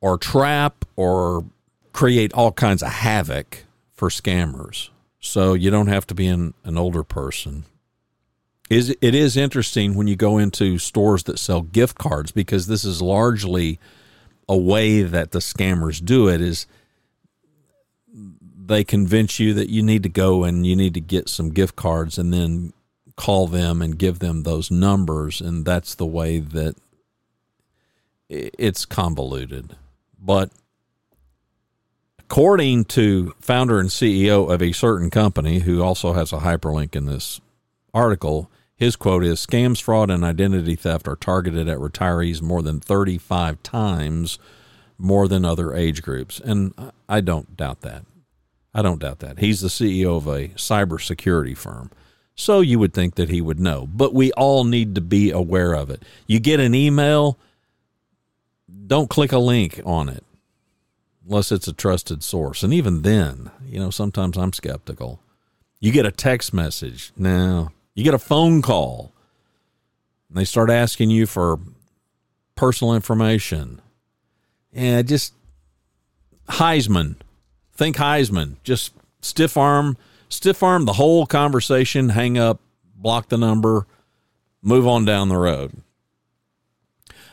or 0.00 0.16
trap 0.16 0.84
or 0.96 1.44
create 1.92 2.32
all 2.32 2.52
kinds 2.52 2.82
of 2.82 2.88
havoc 2.88 3.64
for 3.92 4.08
scammers. 4.08 4.90
So 5.20 5.54
you 5.54 5.70
don't 5.70 5.88
have 5.88 6.06
to 6.08 6.14
be 6.14 6.26
an, 6.28 6.54
an 6.64 6.78
older 6.78 7.02
person. 7.02 7.64
Is 8.70 8.96
it 9.00 9.14
is 9.14 9.36
interesting 9.36 9.94
when 9.94 10.06
you 10.06 10.16
go 10.16 10.38
into 10.38 10.78
stores 10.78 11.24
that 11.24 11.38
sell 11.38 11.62
gift 11.62 11.98
cards 11.98 12.30
because 12.30 12.66
this 12.66 12.84
is 12.84 13.02
largely 13.02 13.78
a 14.48 14.56
way 14.56 15.02
that 15.02 15.32
the 15.32 15.40
scammers 15.40 16.02
do 16.04 16.28
it 16.28 16.40
is 16.40 16.66
they 18.56 18.84
convince 18.84 19.40
you 19.40 19.52
that 19.54 19.68
you 19.68 19.82
need 19.82 20.04
to 20.04 20.08
go 20.08 20.44
and 20.44 20.64
you 20.64 20.76
need 20.76 20.94
to 20.94 21.00
get 21.00 21.28
some 21.28 21.50
gift 21.50 21.74
cards 21.74 22.16
and 22.16 22.32
then 22.32 22.72
call 23.16 23.48
them 23.48 23.82
and 23.82 23.98
give 23.98 24.20
them 24.20 24.44
those 24.44 24.70
numbers. 24.70 25.40
And 25.40 25.64
that's 25.64 25.94
the 25.96 26.06
way 26.06 26.38
that 26.38 26.76
it's 28.28 28.84
convoluted. 28.84 29.76
But 30.18 30.50
According 32.30 32.84
to 32.84 33.34
founder 33.40 33.80
and 33.80 33.88
CEO 33.88 34.48
of 34.48 34.62
a 34.62 34.70
certain 34.70 35.10
company, 35.10 35.58
who 35.58 35.82
also 35.82 36.12
has 36.12 36.32
a 36.32 36.38
hyperlink 36.38 36.94
in 36.94 37.06
this 37.06 37.40
article, 37.92 38.48
his 38.80 38.96
quote 38.96 39.24
is 39.24 39.44
Scams, 39.44 39.82
fraud, 39.82 40.10
and 40.10 40.24
identity 40.24 40.74
theft 40.74 41.06
are 41.06 41.14
targeted 41.14 41.68
at 41.68 41.76
retirees 41.76 42.40
more 42.40 42.62
than 42.62 42.80
35 42.80 43.62
times 43.62 44.38
more 44.96 45.28
than 45.28 45.44
other 45.44 45.74
age 45.74 46.02
groups. 46.02 46.40
And 46.42 46.72
I 47.06 47.20
don't 47.20 47.58
doubt 47.58 47.82
that. 47.82 48.06
I 48.72 48.80
don't 48.80 49.00
doubt 49.00 49.18
that. 49.18 49.38
He's 49.38 49.60
the 49.60 49.68
CEO 49.68 50.16
of 50.16 50.26
a 50.26 50.48
cybersecurity 50.54 51.56
firm. 51.56 51.90
So 52.34 52.60
you 52.60 52.78
would 52.78 52.94
think 52.94 53.16
that 53.16 53.28
he 53.28 53.42
would 53.42 53.60
know. 53.60 53.86
But 53.86 54.14
we 54.14 54.32
all 54.32 54.64
need 54.64 54.94
to 54.94 55.02
be 55.02 55.30
aware 55.30 55.74
of 55.74 55.90
it. 55.90 56.02
You 56.26 56.40
get 56.40 56.58
an 56.58 56.74
email, 56.74 57.38
don't 58.86 59.10
click 59.10 59.32
a 59.32 59.38
link 59.38 59.82
on 59.84 60.08
it 60.08 60.24
unless 61.26 61.52
it's 61.52 61.68
a 61.68 61.74
trusted 61.74 62.22
source. 62.22 62.62
And 62.62 62.72
even 62.72 63.02
then, 63.02 63.50
you 63.66 63.78
know, 63.78 63.90
sometimes 63.90 64.38
I'm 64.38 64.54
skeptical. 64.54 65.20
You 65.80 65.92
get 65.92 66.06
a 66.06 66.10
text 66.10 66.54
message. 66.54 67.12
No. 67.14 67.72
You 68.00 68.04
get 68.04 68.14
a 68.14 68.18
phone 68.18 68.62
call. 68.62 69.12
And 70.30 70.38
they 70.38 70.46
start 70.46 70.70
asking 70.70 71.10
you 71.10 71.26
for 71.26 71.58
personal 72.54 72.94
information. 72.94 73.82
And 74.72 75.06
just 75.06 75.34
Heisman. 76.48 77.16
Think 77.74 77.96
Heisman. 77.96 78.54
Just 78.64 78.94
stiff 79.20 79.58
arm, 79.58 79.98
stiff 80.30 80.62
arm 80.62 80.86
the 80.86 80.94
whole 80.94 81.26
conversation, 81.26 82.08
hang 82.08 82.38
up, 82.38 82.60
block 82.94 83.28
the 83.28 83.36
number, 83.36 83.86
move 84.62 84.86
on 84.86 85.04
down 85.04 85.28
the 85.28 85.36
road. 85.36 85.82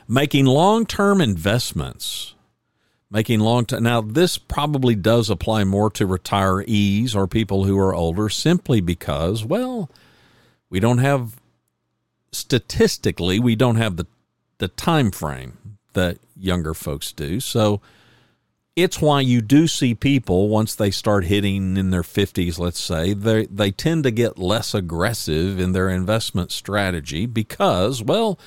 Making 0.05 0.47
long 0.47 0.85
term 0.85 1.21
investments 1.21 2.35
making 3.09 3.39
long 3.39 3.65
term. 3.65 3.83
Now, 3.83 4.01
this 4.01 4.37
probably 4.37 4.95
does 4.95 5.29
apply 5.29 5.63
more 5.63 5.89
to 5.91 6.05
retirees 6.05 7.15
or 7.15 7.25
people 7.25 7.63
who 7.63 7.79
are 7.79 7.95
older 7.95 8.27
simply 8.27 8.81
because, 8.81 9.45
well, 9.45 9.89
we 10.69 10.79
don't 10.79 10.99
have 10.99 11.39
statistically, 12.31 13.39
we 13.39 13.55
don't 13.55 13.75
have 13.77 13.97
the, 13.97 14.07
the 14.57 14.67
time 14.67 15.11
frame 15.11 15.77
that 15.93 16.17
younger 16.35 16.73
folks 16.73 17.11
do. 17.11 17.39
So 17.39 17.81
it's 18.75 19.01
why 19.01 19.21
you 19.21 19.41
do 19.41 19.67
see 19.67 19.95
people 19.95 20.49
once 20.49 20.75
they 20.75 20.91
start 20.91 21.25
hitting 21.25 21.77
in 21.77 21.89
their 21.89 22.03
50s, 22.03 22.59
let's 22.59 22.79
say, 22.79 23.13
they, 23.13 23.45
they 23.47 23.71
tend 23.71 24.03
to 24.03 24.11
get 24.11 24.37
less 24.37 24.73
aggressive 24.73 25.59
in 25.59 25.71
their 25.71 25.89
investment 25.89 26.51
strategy 26.51 27.25
because, 27.25 28.03
well, 28.03 28.37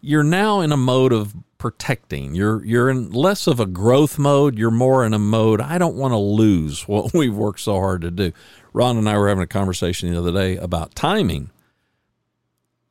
you're 0.00 0.24
now 0.24 0.60
in 0.60 0.72
a 0.72 0.76
mode 0.76 1.12
of 1.12 1.34
protecting. 1.58 2.34
You're 2.34 2.64
you're 2.64 2.88
in 2.88 3.10
less 3.10 3.46
of 3.46 3.60
a 3.60 3.66
growth 3.66 4.18
mode. 4.18 4.56
You're 4.56 4.70
more 4.70 5.04
in 5.04 5.12
a 5.12 5.18
mode. 5.18 5.60
I 5.60 5.78
don't 5.78 5.96
want 5.96 6.12
to 6.12 6.18
lose 6.18 6.82
what 6.88 7.12
we've 7.12 7.34
worked 7.34 7.60
so 7.60 7.74
hard 7.74 8.02
to 8.02 8.10
do. 8.10 8.32
Ron 8.72 8.96
and 8.96 9.08
I 9.08 9.18
were 9.18 9.28
having 9.28 9.42
a 9.42 9.48
conversation 9.48 10.10
the 10.10 10.18
other 10.18 10.32
day 10.32 10.56
about 10.56 10.94
timing, 10.94 11.50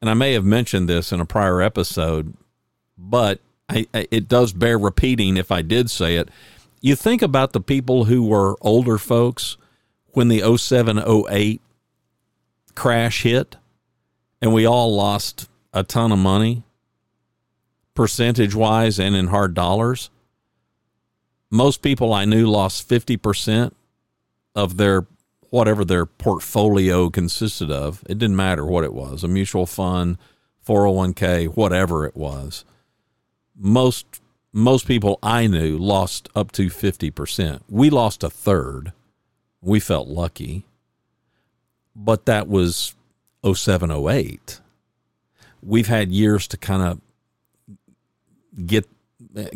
and 0.02 0.10
I 0.10 0.14
may 0.14 0.34
have 0.34 0.46
mentioned 0.46 0.88
this 0.88 1.12
in 1.12 1.20
a 1.20 1.26
prior 1.26 1.62
episode, 1.62 2.34
but 2.98 3.40
I, 3.70 3.88
I, 3.94 4.08
it 4.12 4.28
does 4.28 4.54
bear 4.54 4.78
repeating 4.78 5.38
if 5.38 5.52
I 5.52 5.62
did 5.62 5.90
say 5.90 6.16
it. 6.16 6.30
You 6.82 6.96
think 6.96 7.22
about 7.22 7.54
the 7.54 7.62
people 7.62 8.06
who 8.06 8.24
were 8.24 8.56
older 8.62 8.98
folks 8.98 9.58
when 10.10 10.28
the 10.28 10.58
07 10.58 11.00
08 11.30 11.62
crash 12.76 13.24
hit, 13.24 13.56
and 14.42 14.54
we 14.54 14.66
all 14.66 14.96
lost 14.96 15.50
a 15.74 15.84
ton 15.84 16.12
of 16.12 16.20
money 16.20 16.64
percentage 17.98 18.54
wise 18.54 19.00
and 19.00 19.16
in 19.16 19.28
hard 19.28 19.56
dollars. 19.56 20.12
Most 21.50 21.82
people 21.82 22.14
I 22.14 22.26
knew 22.26 22.46
lost 22.46 22.88
50% 22.88 23.72
of 24.54 24.78
their 24.78 25.08
whatever 25.50 25.86
their 25.86 26.06
portfolio 26.06 27.10
consisted 27.10 27.72
of. 27.72 28.04
It 28.10 28.18
didn't 28.18 28.36
matter 28.36 28.66
what 28.66 28.84
it 28.84 28.94
was 28.94 29.24
a 29.24 29.28
mutual 29.28 29.66
fund, 29.66 30.18
401k, 30.66 31.56
whatever 31.56 32.06
it 32.06 32.16
was. 32.16 32.66
Most 33.56 34.22
most 34.54 34.88
people 34.88 35.20
I 35.22 35.46
knew 35.48 35.78
lost 35.78 36.30
up 36.36 36.52
to 36.54 36.68
50%. 36.68 37.62
We 37.70 37.90
lost 37.90 38.24
a 38.24 38.30
third. 38.30 38.92
We 39.62 39.80
felt 39.80 40.08
lucky. 40.08 40.66
But 41.96 42.26
that 42.26 42.48
was 42.48 42.96
0708. 43.44 44.62
We've 45.62 45.88
had 45.88 46.12
years 46.12 46.48
to 46.48 46.58
kind 46.58 46.82
of 46.82 48.66
get 48.66 48.88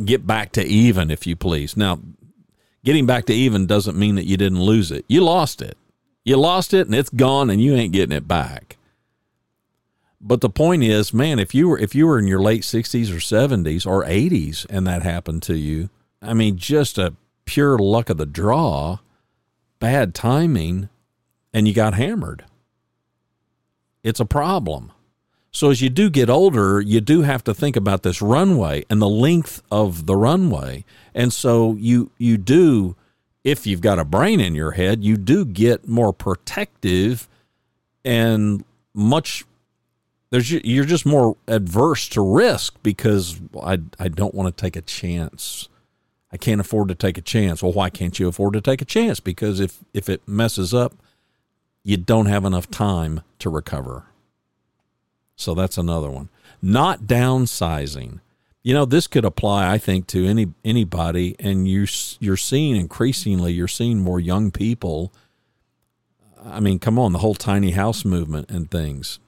get 0.05 0.27
back 0.27 0.51
to 0.53 0.63
even, 0.63 1.09
if 1.09 1.25
you 1.25 1.35
please. 1.35 1.75
Now, 1.75 1.99
getting 2.83 3.05
back 3.05 3.25
to 3.25 3.33
even 3.33 3.65
doesn't 3.65 3.97
mean 3.97 4.15
that 4.15 4.25
you 4.25 4.37
didn't 4.37 4.61
lose 4.61 4.91
it. 4.91 5.05
You 5.07 5.21
lost 5.21 5.61
it. 5.61 5.77
You 6.23 6.37
lost 6.37 6.73
it 6.73 6.87
and 6.87 6.95
it's 6.95 7.09
gone 7.09 7.49
and 7.49 7.61
you 7.61 7.73
ain't 7.75 7.93
getting 7.93 8.15
it 8.15 8.27
back. 8.27 8.77
But 10.19 10.41
the 10.41 10.49
point 10.49 10.83
is, 10.83 11.13
man, 11.13 11.39
if 11.39 11.55
you 11.55 11.67
were 11.67 11.79
if 11.79 11.95
you 11.95 12.05
were 12.05 12.19
in 12.19 12.27
your 12.27 12.41
late 12.41 12.61
60s 12.61 13.11
or 13.11 13.15
70s 13.15 13.87
or 13.87 14.05
80s 14.05 14.67
and 14.69 14.85
that 14.85 15.01
happened 15.01 15.41
to 15.43 15.57
you, 15.57 15.89
I 16.21 16.35
mean, 16.35 16.57
just 16.57 16.99
a 16.99 17.15
pure 17.45 17.79
luck 17.79 18.09
of 18.09 18.17
the 18.17 18.27
draw, 18.27 18.99
bad 19.79 20.13
timing, 20.13 20.89
and 21.53 21.67
you 21.67 21.73
got 21.73 21.95
hammered. 21.95 22.45
It's 24.03 24.19
a 24.19 24.25
problem. 24.25 24.91
So 25.51 25.69
as 25.69 25.81
you 25.81 25.89
do 25.89 26.09
get 26.09 26.29
older, 26.29 26.79
you 26.79 27.01
do 27.01 27.23
have 27.23 27.43
to 27.43 27.53
think 27.53 27.75
about 27.75 28.03
this 28.03 28.21
runway 28.21 28.85
and 28.89 29.01
the 29.01 29.09
length 29.09 29.61
of 29.69 30.05
the 30.05 30.15
runway. 30.15 30.85
And 31.13 31.33
so 31.33 31.75
you 31.79 32.11
you 32.19 32.37
do 32.37 32.95
if 33.43 33.65
you've 33.65 33.81
got 33.81 33.99
a 33.99 34.05
brain 34.05 34.39
in 34.39 34.55
your 34.55 34.71
head, 34.71 35.03
you 35.03 35.17
do 35.17 35.45
get 35.45 35.87
more 35.87 36.13
protective 36.13 37.27
and 38.03 38.63
much 38.93 39.45
there's 40.29 40.49
you're 40.51 40.85
just 40.85 41.05
more 41.05 41.35
adverse 41.47 42.07
to 42.09 42.21
risk 42.21 42.75
because 42.83 43.39
I 43.61 43.79
I 43.99 44.07
don't 44.07 44.33
want 44.33 44.55
to 44.55 44.61
take 44.61 44.75
a 44.75 44.81
chance. 44.81 45.67
I 46.31 46.37
can't 46.37 46.61
afford 46.61 46.87
to 46.87 46.95
take 46.95 47.17
a 47.17 47.21
chance. 47.21 47.61
Well, 47.61 47.73
why 47.73 47.89
can't 47.89 48.17
you 48.17 48.29
afford 48.29 48.53
to 48.53 48.61
take 48.61 48.81
a 48.81 48.85
chance? 48.85 49.19
Because 49.19 49.59
if 49.59 49.79
if 49.93 50.07
it 50.07 50.21
messes 50.25 50.73
up, 50.73 50.93
you 51.83 51.97
don't 51.97 52.27
have 52.27 52.45
enough 52.45 52.71
time 52.71 53.21
to 53.39 53.49
recover. 53.49 54.05
So 55.35 55.53
that's 55.53 55.77
another 55.77 56.09
one. 56.09 56.29
Not 56.61 57.01
downsizing. 57.01 58.19
You 58.63 58.75
know, 58.75 58.85
this 58.85 59.07
could 59.07 59.25
apply, 59.25 59.71
I 59.71 59.77
think, 59.77 60.07
to 60.07 60.27
any 60.27 60.53
anybody, 60.63 61.35
and 61.39 61.67
you 61.67 61.87
you're 62.19 62.37
seeing 62.37 62.75
increasingly, 62.75 63.53
you're 63.53 63.67
seeing 63.67 63.99
more 63.99 64.19
young 64.19 64.51
people. 64.51 65.11
I 66.43 66.59
mean, 66.59 66.79
come 66.79 66.99
on, 66.99 67.11
the 67.11 67.19
whole 67.19 67.35
tiny 67.35 67.71
house 67.71 68.05
movement 68.05 68.49
and 68.49 68.69
things. 68.69 69.19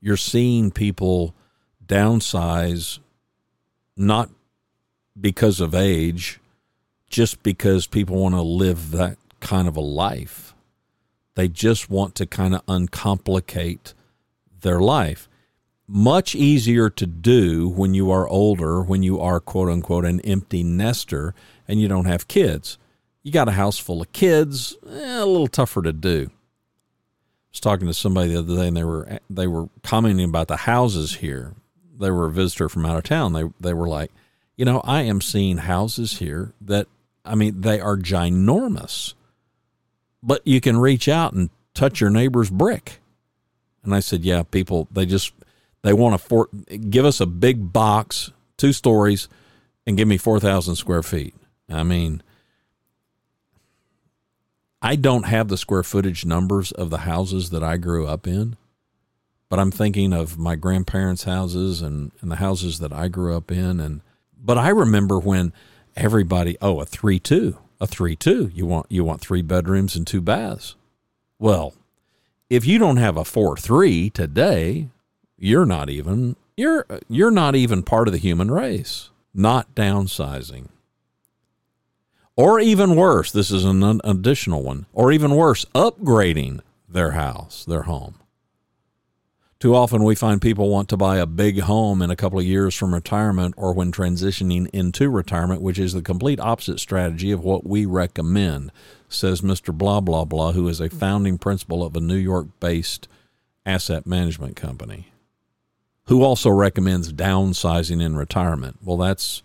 You're 0.00 0.16
seeing 0.16 0.70
people 0.70 1.34
downsize, 1.86 2.98
not 3.96 4.30
because 5.18 5.60
of 5.60 5.74
age, 5.74 6.40
just 7.08 7.42
because 7.42 7.86
people 7.86 8.16
want 8.16 8.34
to 8.34 8.42
live 8.42 8.90
that 8.92 9.18
kind 9.40 9.68
of 9.68 9.76
a 9.76 9.80
life. 9.80 10.54
They 11.34 11.48
just 11.48 11.90
want 11.90 12.14
to 12.16 12.26
kind 12.26 12.54
of 12.54 12.64
uncomplicate 12.66 13.94
their 14.60 14.80
life. 14.80 15.28
Much 15.88 16.34
easier 16.34 16.88
to 16.88 17.06
do 17.06 17.68
when 17.68 17.94
you 17.94 18.10
are 18.10 18.28
older, 18.28 18.82
when 18.82 19.02
you 19.02 19.20
are 19.20 19.40
quote 19.40 19.68
unquote 19.68 20.04
an 20.04 20.20
empty 20.20 20.62
nester 20.62 21.34
and 21.68 21.80
you 21.80 21.88
don't 21.88 22.06
have 22.06 22.28
kids. 22.28 22.78
You 23.22 23.32
got 23.32 23.48
a 23.48 23.52
house 23.52 23.78
full 23.78 24.00
of 24.00 24.12
kids, 24.12 24.76
eh, 24.88 25.20
a 25.20 25.26
little 25.26 25.48
tougher 25.48 25.82
to 25.82 25.92
do. 25.92 26.28
I 26.30 27.52
was 27.52 27.60
talking 27.60 27.86
to 27.86 27.94
somebody 27.94 28.32
the 28.32 28.38
other 28.38 28.56
day 28.56 28.68
and 28.68 28.76
they 28.76 28.84
were 28.84 29.18
they 29.28 29.46
were 29.46 29.68
commenting 29.82 30.28
about 30.28 30.48
the 30.48 30.58
houses 30.58 31.16
here. 31.16 31.54
They 31.98 32.10
were 32.10 32.26
a 32.26 32.32
visitor 32.32 32.68
from 32.68 32.86
out 32.86 32.96
of 32.96 33.04
town. 33.04 33.32
They 33.32 33.44
they 33.60 33.74
were 33.74 33.88
like, 33.88 34.10
you 34.56 34.64
know, 34.64 34.80
I 34.84 35.02
am 35.02 35.20
seeing 35.20 35.58
houses 35.58 36.18
here 36.18 36.52
that 36.60 36.86
I 37.24 37.34
mean 37.34 37.60
they 37.60 37.80
are 37.80 37.96
ginormous, 37.96 39.14
but 40.22 40.40
you 40.46 40.60
can 40.60 40.78
reach 40.78 41.08
out 41.08 41.32
and 41.32 41.50
touch 41.74 42.00
your 42.00 42.10
neighbor's 42.10 42.50
brick. 42.50 43.00
And 43.84 43.94
I 43.94 44.00
said, 44.00 44.22
yeah, 44.22 44.42
people, 44.44 44.88
they 44.92 45.06
just, 45.06 45.32
they 45.82 45.92
want 45.92 46.20
to 46.20 46.78
give 46.78 47.04
us 47.04 47.20
a 47.20 47.26
big 47.26 47.72
box, 47.72 48.30
two 48.56 48.72
stories, 48.72 49.28
and 49.86 49.96
give 49.96 50.08
me 50.08 50.16
4,000 50.16 50.76
square 50.76 51.02
feet. 51.02 51.34
I 51.68 51.82
mean, 51.82 52.22
I 54.80 54.96
don't 54.96 55.24
have 55.24 55.48
the 55.48 55.56
square 55.56 55.82
footage 55.82 56.24
numbers 56.24 56.72
of 56.72 56.90
the 56.90 56.98
houses 56.98 57.50
that 57.50 57.62
I 57.62 57.76
grew 57.76 58.06
up 58.06 58.26
in, 58.26 58.56
but 59.48 59.58
I'm 59.58 59.70
thinking 59.70 60.12
of 60.12 60.38
my 60.38 60.54
grandparents' 60.56 61.24
houses 61.24 61.82
and, 61.82 62.12
and 62.20 62.30
the 62.30 62.36
houses 62.36 62.78
that 62.78 62.92
I 62.92 63.08
grew 63.08 63.36
up 63.36 63.50
in. 63.50 63.80
And, 63.80 64.02
but 64.40 64.58
I 64.58 64.68
remember 64.68 65.18
when 65.18 65.52
everybody, 65.96 66.56
oh, 66.60 66.80
a 66.80 66.86
3 66.86 67.18
2, 67.18 67.58
a 67.80 67.86
3 67.86 68.16
2, 68.16 68.50
you 68.54 68.66
want, 68.66 68.86
you 68.88 69.04
want 69.04 69.20
three 69.20 69.42
bedrooms 69.42 69.96
and 69.96 70.06
two 70.06 70.20
baths. 70.20 70.76
Well, 71.38 71.74
if 72.48 72.66
you 72.66 72.78
don't 72.78 72.98
have 72.98 73.16
a 73.16 73.22
4-3 73.22 74.12
today, 74.12 74.88
you're 75.42 75.66
not 75.66 75.90
even 75.90 76.36
you're 76.56 76.86
you're 77.08 77.32
not 77.32 77.56
even 77.56 77.82
part 77.82 78.06
of 78.06 78.12
the 78.12 78.18
human 78.18 78.50
race. 78.50 79.10
Not 79.34 79.74
downsizing. 79.74 80.68
Or 82.36 82.60
even 82.60 82.96
worse, 82.96 83.30
this 83.30 83.50
is 83.50 83.64
an 83.64 84.00
additional 84.04 84.62
one, 84.62 84.86
or 84.92 85.12
even 85.12 85.34
worse, 85.34 85.66
upgrading 85.74 86.60
their 86.88 87.10
house, 87.10 87.64
their 87.64 87.82
home. 87.82 88.14
Too 89.58 89.74
often 89.74 90.02
we 90.02 90.14
find 90.14 90.40
people 90.40 90.68
want 90.68 90.88
to 90.88 90.96
buy 90.96 91.18
a 91.18 91.26
big 91.26 91.60
home 91.60 92.02
in 92.02 92.10
a 92.10 92.16
couple 92.16 92.38
of 92.38 92.44
years 92.44 92.74
from 92.74 92.94
retirement 92.94 93.54
or 93.56 93.74
when 93.74 93.92
transitioning 93.92 94.68
into 94.72 95.10
retirement, 95.10 95.60
which 95.60 95.78
is 95.78 95.92
the 95.92 96.02
complete 96.02 96.40
opposite 96.40 96.80
strategy 96.80 97.30
of 97.32 97.44
what 97.44 97.66
we 97.66 97.84
recommend, 97.84 98.72
says 99.08 99.40
Mr. 99.40 99.76
Blah, 99.76 100.00
blah, 100.00 100.24
blah, 100.24 100.52
who 100.52 100.66
is 100.68 100.80
a 100.80 100.90
founding 100.90 101.38
principal 101.38 101.84
of 101.84 101.94
a 101.94 102.00
New 102.00 102.16
York 102.16 102.48
based 102.60 103.08
asset 103.64 104.06
management 104.06 104.56
company, 104.56 105.11
who 106.12 106.22
also 106.22 106.50
recommends 106.50 107.10
downsizing 107.10 108.02
in 108.02 108.14
retirement. 108.14 108.76
Well, 108.82 108.98
that's, 108.98 109.42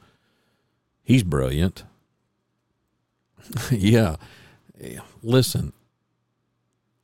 he's 1.01 1.23
brilliant. 1.23 1.85
yeah. 3.71 4.17
Listen, 5.23 5.71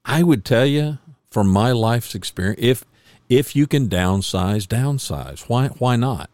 I 0.04 0.22
would 0.22 0.44
tell 0.44 0.66
you 0.66 0.98
from 1.32 1.48
my 1.48 1.72
life's 1.72 2.14
experience, 2.14 2.60
if 2.62 2.84
if 3.30 3.56
you 3.56 3.66
can 3.66 3.88
downsize, 3.88 4.68
downsize. 4.68 5.48
Why 5.48 5.68
why 5.68 5.96
not? 5.96 6.30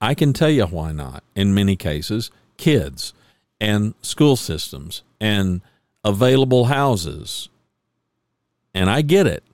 I 0.00 0.14
can 0.14 0.32
tell 0.32 0.48
you 0.48 0.64
why 0.64 0.92
not. 0.92 1.22
In 1.34 1.52
many 1.52 1.76
cases, 1.76 2.30
kids 2.56 3.12
and 3.60 3.92
school 4.00 4.34
systems 4.34 5.02
and 5.20 5.60
available 6.02 6.64
houses. 6.64 7.50
And 8.72 8.88
I 8.88 9.02
get 9.02 9.26
it. 9.26 9.44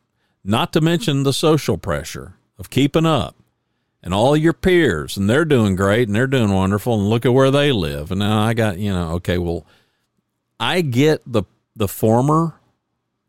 Not 0.45 0.73
to 0.75 0.81
mention 0.81 1.25
the 1.25 1.33
social 1.33 1.77
pressure 1.77 2.35
of 2.63 2.71
keeping 2.71 3.05
up 3.05 3.35
and 4.05 4.15
all 4.15 4.37
your 4.37 4.53
peers 4.53 5.17
and 5.17 5.29
they're 5.29 5.45
doing 5.45 5.75
great 5.75 6.07
and 6.07 6.15
they're 6.15 6.29
doing 6.29 6.53
wonderful 6.53 6.95
and 6.95 7.11
look 7.11 7.27
at 7.27 7.35
where 7.35 7.51
they 7.51 7.73
live. 7.73 8.13
And 8.13 8.21
now 8.21 8.41
I 8.41 8.55
got, 8.55 8.79
you 8.79 8.93
know, 8.93 9.15
okay, 9.15 9.37
well 9.37 9.67
I 10.61 10.81
get 10.83 11.23
the 11.27 11.43
the 11.75 11.89
former 11.89 12.55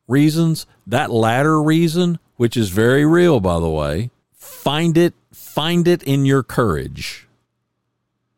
reasons, 0.08 0.68
that 0.86 1.10
latter 1.10 1.60
reason 1.60 2.20
which 2.38 2.56
is 2.56 2.70
very 2.70 3.06
real, 3.06 3.40
by 3.40 3.60
the 3.60 3.70
way. 3.70 4.12
Find 4.34 4.98
it, 4.98 5.14
find 5.32 5.88
it 5.88 6.04
in 6.04 6.26
your 6.26 6.44
courage 6.44 7.28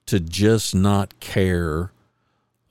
to 0.06 0.20
just 0.20 0.76
not 0.76 1.20
care 1.20 1.92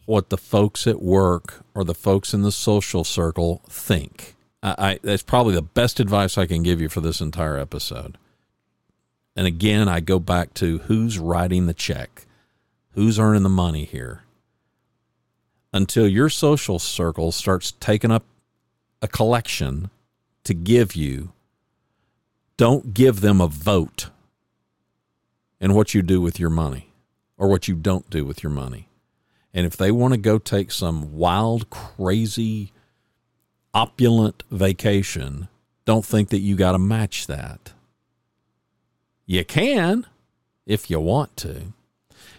what 0.06 0.30
the 0.30 0.36
folks 0.36 0.86
at 0.86 1.02
work 1.02 1.64
or 1.74 1.84
the 1.84 1.94
folks 1.94 2.32
in 2.32 2.42
the 2.42 2.52
social 2.52 3.04
circle 3.04 3.62
think. 3.68 4.33
I, 4.64 4.98
that's 5.02 5.22
probably 5.22 5.54
the 5.54 5.62
best 5.62 6.00
advice 6.00 6.38
I 6.38 6.46
can 6.46 6.62
give 6.62 6.80
you 6.80 6.88
for 6.88 7.02
this 7.02 7.20
entire 7.20 7.58
episode. 7.58 8.16
And 9.36 9.46
again, 9.46 9.88
I 9.88 10.00
go 10.00 10.18
back 10.18 10.54
to 10.54 10.78
who's 10.78 11.18
writing 11.18 11.66
the 11.66 11.74
check, 11.74 12.26
who's 12.92 13.18
earning 13.18 13.42
the 13.42 13.48
money 13.50 13.84
here. 13.84 14.22
Until 15.72 16.08
your 16.08 16.30
social 16.30 16.78
circle 16.78 17.30
starts 17.30 17.72
taking 17.72 18.10
up 18.10 18.24
a 19.02 19.08
collection 19.08 19.90
to 20.44 20.54
give 20.54 20.96
you, 20.96 21.32
don't 22.56 22.94
give 22.94 23.20
them 23.20 23.40
a 23.40 23.48
vote 23.48 24.08
in 25.60 25.74
what 25.74 25.92
you 25.92 26.00
do 26.00 26.20
with 26.20 26.38
your 26.40 26.50
money 26.50 26.92
or 27.36 27.48
what 27.48 27.68
you 27.68 27.74
don't 27.74 28.08
do 28.08 28.24
with 28.24 28.42
your 28.42 28.52
money. 28.52 28.88
And 29.52 29.66
if 29.66 29.76
they 29.76 29.90
want 29.90 30.14
to 30.14 30.18
go 30.18 30.38
take 30.38 30.70
some 30.70 31.16
wild, 31.16 31.70
crazy, 31.70 32.72
opulent 33.74 34.42
vacation, 34.50 35.48
don't 35.84 36.04
think 36.04 36.28
that 36.30 36.38
you 36.38 36.56
got 36.56 36.72
to 36.72 36.78
match 36.78 37.26
that. 37.26 37.72
You 39.26 39.44
can 39.44 40.06
if 40.66 40.90
you 40.90 41.00
want 41.00 41.36
to. 41.38 41.72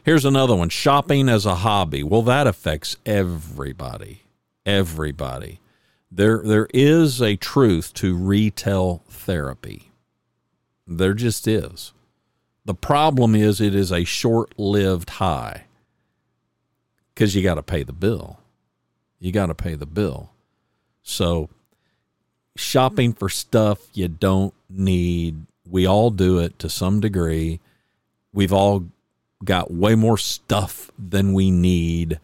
Here's 0.04 0.26
another 0.26 0.56
one 0.56 0.70
shopping 0.70 1.30
as 1.30 1.46
a 1.46 1.56
hobby. 1.56 2.04
Well, 2.04 2.22
that 2.24 2.48
affects 2.48 2.98
everybody. 3.06 4.22
Everybody 4.66 5.60
there 6.16 6.42
there 6.44 6.68
is 6.74 7.22
a 7.22 7.36
truth 7.36 7.94
to 7.96 8.16
retail 8.16 9.04
therapy. 9.10 9.92
There 10.88 11.14
just 11.14 11.48
is. 11.48 11.92
The 12.64 12.74
problem 12.74 13.36
is 13.36 13.60
it 13.60 13.76
is 13.76 13.92
a 13.92 14.06
short-lived 14.06 15.12
high 15.12 15.66
cuz 17.16 17.36
you 17.36 17.44
got 17.44 17.56
to 17.56 17.64
pay 17.64 17.84
the 17.84 17.94
bill. 17.94 18.40
You 19.20 19.32
got 19.32 19.48
to 19.48 19.56
pay 19.56 19.76
the 19.76 19.86
bill. 19.86 20.32
So 21.08 21.50
shopping 22.58 23.14
for 23.14 23.30
stuff 23.30 23.80
you 23.94 24.08
don't 24.08 24.54
need, 24.70 25.46
we 25.70 25.86
all 25.86 26.10
do 26.10 26.40
it 26.40 26.58
to 26.60 26.70
some 26.70 27.00
degree. 27.00 27.62
We've 28.34 28.52
all 28.52 28.88
got 29.44 29.72
way 29.72 29.94
more 29.96 30.18
stuff 30.18 30.90
than 30.98 31.34
we 31.34 31.52
need. 31.52 32.20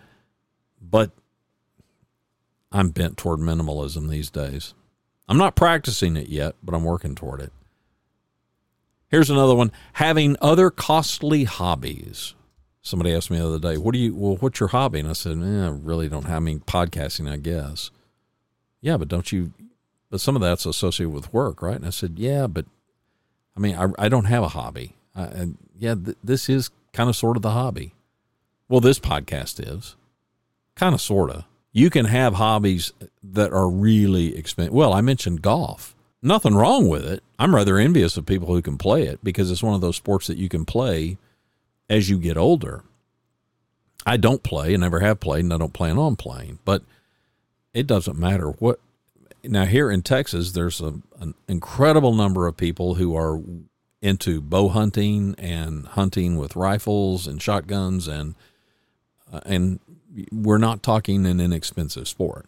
But 0.82 1.12
I'm 2.72 2.90
bent 2.90 3.18
toward 3.18 3.40
minimalism 3.40 4.10
these 4.10 4.32
days. 4.32 4.74
I'm 5.30 5.38
not 5.38 5.56
practicing 5.56 6.18
it 6.18 6.28
yet, 6.28 6.56
but 6.64 6.74
I'm 6.74 6.84
working 6.84 7.14
toward 7.14 7.40
it. 7.40 7.54
Here's 9.10 9.30
another 9.30 9.56
one 9.56 9.72
having 9.94 10.36
other 10.42 10.72
costly 10.72 11.44
hobbies. 11.44 12.34
Somebody 12.82 13.14
asked 13.14 13.30
me 13.30 13.38
the 13.38 13.48
other 13.48 13.60
day, 13.60 13.78
What 13.78 13.94
do 13.94 14.00
you, 14.00 14.16
well, 14.16 14.38
what's 14.38 14.60
your 14.60 14.70
hobby? 14.70 15.00
And 15.00 15.10
I 15.10 15.14
said, 15.14 15.38
eh, 15.38 15.66
I 15.66 15.70
really 15.70 16.10
don't 16.10 16.26
have, 16.26 16.38
I 16.38 16.40
mean, 16.40 16.62
podcasting, 16.62 17.32
I 17.32 17.38
guess. 17.38 17.92
Yeah, 18.82 18.98
but 18.98 19.08
don't 19.08 19.32
you, 19.32 19.54
but 20.10 20.20
some 20.20 20.36
of 20.36 20.42
that's 20.42 20.66
associated 20.66 21.14
with 21.14 21.34
work, 21.34 21.62
right? 21.62 21.76
And 21.76 21.86
I 21.86 21.92
said, 21.92 22.14
Yeah, 22.18 22.48
but 22.48 22.66
I 23.56 23.60
mean, 23.60 23.76
I, 23.76 23.88
I 23.98 24.10
don't 24.10 24.26
have 24.26 24.44
a 24.44 24.50
hobby. 24.50 24.96
I, 25.16 25.24
and 25.24 25.58
yeah, 25.78 25.96
th- 25.96 26.18
this 26.24 26.50
is 26.50 26.70
kind 26.94 27.10
of 27.10 27.16
sort 27.16 27.38
of 27.38 27.44
the 27.44 27.52
hobby. 27.52 27.94
Well, 28.68 28.82
this 28.82 29.00
podcast 29.00 29.60
is 29.60 29.96
kind 30.76 30.94
of, 30.94 31.02
sort 31.02 31.30
of 31.30 31.46
you 31.74 31.90
can 31.90 32.06
have 32.06 32.36
hobbies 32.36 32.92
that 33.24 33.54
are 33.54 33.70
really 33.70 34.36
expensive. 34.38 34.74
Well, 34.74 34.94
I 34.94 35.02
mentioned 35.02 35.42
golf. 35.42 35.96
Nothing 36.22 36.54
wrong 36.56 36.88
with 36.88 37.06
it. 37.06 37.24
I'm 37.40 37.56
rather 37.56 37.78
envious 37.78 38.16
of 38.18 38.26
people 38.26 38.48
who 38.48 38.62
can 38.62 38.78
play 38.78 39.04
it 39.04 39.24
because 39.24 39.50
it's 39.50 39.64
one 39.64 39.74
of 39.74 39.82
those 39.82 39.96
sports 39.96 40.28
that 40.28 40.38
you 40.38 40.50
can 40.50 40.66
play 40.66 41.18
as 41.90 42.10
you 42.10 42.20
get 42.20 42.38
older. 42.38 42.84
I 44.06 44.18
don't 44.18 44.44
play 44.44 44.74
and 44.74 44.82
never 44.82 45.00
have 45.00 45.20
played, 45.20 45.44
and 45.44 45.54
I 45.54 45.58
don't 45.58 45.74
plan 45.74 45.98
on 45.98 46.16
playing, 46.16 46.60
but 46.66 46.84
it 47.74 47.88
doesn't 47.88 48.18
matter 48.18 48.50
what. 48.50 48.80
Now, 49.44 49.66
here 49.66 49.90
in 49.90 50.04
Texas, 50.04 50.52
there's 50.52 50.82
a, 50.82 50.94
an 51.20 51.34
incredible 51.48 52.14
number 52.14 52.48
of 52.48 52.58
people 52.58 52.96
who 52.96 53.16
are 53.16 53.42
into 54.02 54.42
bow 54.42 54.70
hunting 54.70 55.36
and 55.38 55.88
hunting 55.88 56.38
with 56.38 56.56
rifles 56.56 57.28
and 57.28 57.42
shotguns 57.42 58.08
and 58.08 58.36
uh, 59.32 59.40
and 59.46 59.80
we're 60.32 60.58
not 60.58 60.84
talking 60.84 61.26
an 61.26 61.40
inexpensive 61.40 62.08
sport. 62.08 62.46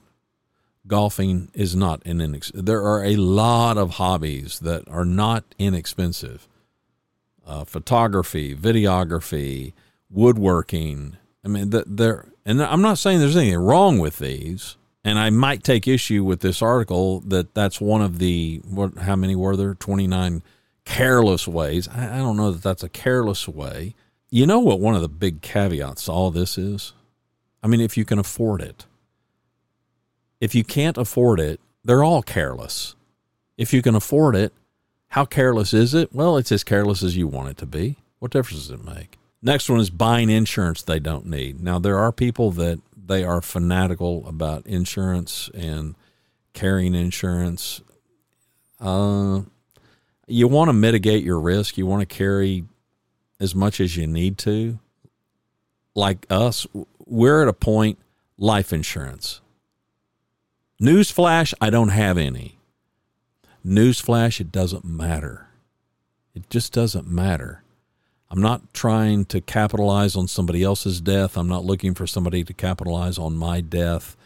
Golfing 0.85 1.49
is 1.53 1.75
not 1.75 2.05
an 2.05 2.19
inexpensive. 2.19 2.65
There 2.65 2.83
are 2.83 3.05
a 3.05 3.15
lot 3.15 3.77
of 3.77 3.91
hobbies 3.91 4.59
that 4.59 4.87
are 4.89 5.05
not 5.05 5.45
inexpensive. 5.57 6.47
Uh, 7.45 7.63
photography, 7.63 8.53
videography, 8.55 9.73
woodworking. 10.09 11.17
I 11.43 11.47
mean, 11.47 11.69
there. 11.69 12.25
And 12.45 12.61
I'm 12.61 12.81
not 12.81 12.97
saying 12.97 13.19
there's 13.19 13.37
anything 13.37 13.59
wrong 13.59 13.99
with 13.99 14.19
these. 14.19 14.75
And 15.03 15.19
I 15.19 15.29
might 15.29 15.63
take 15.63 15.87
issue 15.87 16.23
with 16.23 16.39
this 16.39 16.61
article 16.61 17.19
that 17.21 17.53
that's 17.53 17.81
one 17.81 18.01
of 18.01 18.19
the 18.19 18.61
what? 18.69 18.97
How 18.99 19.15
many 19.15 19.35
were 19.35 19.55
there? 19.55 19.73
29 19.73 20.41
careless 20.85 21.47
ways. 21.47 21.87
I, 21.89 22.15
I 22.15 22.17
don't 22.17 22.37
know 22.37 22.51
that 22.51 22.63
that's 22.63 22.83
a 22.83 22.89
careless 22.89 23.47
way. 23.47 23.95
You 24.29 24.47
know 24.47 24.59
what? 24.59 24.79
One 24.79 24.95
of 24.95 25.01
the 25.01 25.09
big 25.09 25.41
caveats 25.41 26.05
to 26.05 26.11
all 26.11 26.31
this 26.31 26.57
is 26.57 26.93
I 27.63 27.67
mean, 27.67 27.79
if 27.79 27.95
you 27.97 28.05
can 28.05 28.19
afford 28.19 28.61
it. 28.61 28.85
If 30.41 30.53
you 30.53 30.65
can't 30.65 30.97
afford 30.97 31.39
it, 31.39 31.61
they're 31.85 32.03
all 32.03 32.21
careless. 32.21 32.95
If 33.57 33.73
you 33.73 33.81
can 33.81 33.95
afford 33.95 34.35
it, 34.35 34.51
how 35.09 35.25
careless 35.25 35.73
is 35.73 35.93
it? 35.93 36.13
Well, 36.13 36.37
it's 36.37 36.51
as 36.51 36.63
careless 36.63 37.03
as 37.03 37.15
you 37.15 37.27
want 37.27 37.49
it 37.49 37.57
to 37.57 37.65
be. 37.65 37.97
What 38.19 38.31
difference 38.31 38.67
does 38.67 38.71
it 38.71 38.83
make? 38.83 39.17
Next 39.41 39.69
one 39.69 39.79
is 39.79 39.89
buying 39.89 40.29
insurance 40.29 40.81
they 40.81 40.99
don't 40.99 41.25
need. 41.25 41.61
Now, 41.61 41.79
there 41.79 41.99
are 41.99 42.11
people 42.11 42.51
that 42.51 42.79
they 43.05 43.23
are 43.23 43.41
fanatical 43.41 44.27
about 44.27 44.65
insurance 44.65 45.49
and 45.53 45.95
carrying 46.53 46.95
insurance. 46.95 47.81
Uh, 48.79 49.41
you 50.27 50.47
want 50.47 50.69
to 50.69 50.73
mitigate 50.73 51.23
your 51.23 51.39
risk. 51.39 51.77
You 51.77 51.85
want 51.85 52.01
to 52.01 52.15
carry 52.15 52.63
as 53.39 53.53
much 53.53 53.79
as 53.79 53.97
you 53.97 54.07
need 54.07 54.37
to. 54.39 54.79
Like 55.95 56.25
us, 56.29 56.65
we're 57.05 57.43
at 57.43 57.47
a 57.47 57.53
point 57.53 57.99
life 58.37 58.73
insurance. 58.73 59.41
Newsflash, 60.81 61.53
I 61.61 61.69
don't 61.69 61.89
have 61.89 62.17
any. 62.17 62.57
Newsflash, 63.65 64.39
it 64.39 64.51
doesn't 64.51 64.83
matter. 64.83 65.47
It 66.33 66.49
just 66.49 66.73
doesn't 66.73 67.07
matter. 67.07 67.62
I'm 68.33 68.41
not 68.41 68.73
trying 68.73 69.25
to 69.25 69.39
capitalize 69.39 70.15
on 70.15 70.27
somebody 70.27 70.63
else's 70.63 70.99
death. 70.99 71.37
I'm 71.37 71.47
not 71.47 71.63
looking 71.63 71.93
for 71.93 72.07
somebody 72.07 72.43
to 72.43 72.53
capitalize 72.53 73.17
on 73.17 73.37
my 73.37 73.61
death. 73.61 74.17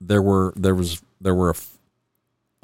There 0.00 0.20
were 0.20 0.52
there 0.56 0.74
was 0.74 1.02
there 1.20 1.34
were 1.34 1.50
a, 1.50 1.56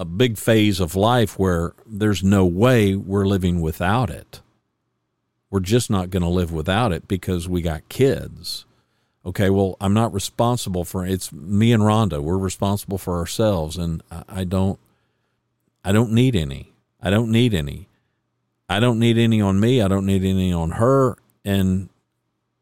a 0.00 0.04
big 0.04 0.36
phase 0.36 0.80
of 0.80 0.94
life 0.94 1.38
where 1.38 1.72
there's 1.86 2.22
no 2.22 2.44
way 2.44 2.94
we're 2.96 3.24
living 3.24 3.60
without 3.60 4.10
it. 4.10 4.40
We're 5.48 5.60
just 5.60 5.88
not 5.88 6.10
going 6.10 6.22
to 6.22 6.28
live 6.28 6.52
without 6.52 6.92
it 6.92 7.06
because 7.06 7.48
we 7.48 7.62
got 7.62 7.88
kids 7.88 8.66
Okay, 9.24 9.50
well, 9.50 9.76
I'm 9.80 9.94
not 9.94 10.12
responsible 10.12 10.84
for 10.84 11.06
it's 11.06 11.32
me 11.32 11.72
and 11.72 11.82
Rhonda. 11.82 12.20
We're 12.20 12.38
responsible 12.38 12.98
for 12.98 13.18
ourselves, 13.18 13.76
and 13.76 14.02
I, 14.10 14.22
I 14.28 14.44
don't, 14.44 14.80
I 15.84 15.92
don't 15.92 16.12
need 16.12 16.34
any. 16.34 16.72
I 17.00 17.10
don't 17.10 17.30
need 17.30 17.54
any. 17.54 17.88
I 18.68 18.80
don't 18.80 18.98
need 18.98 19.18
any 19.18 19.40
on 19.40 19.60
me. 19.60 19.82
I 19.82 19.88
don't 19.88 20.06
need 20.06 20.24
any 20.24 20.52
on 20.52 20.72
her, 20.72 21.16
and 21.44 21.88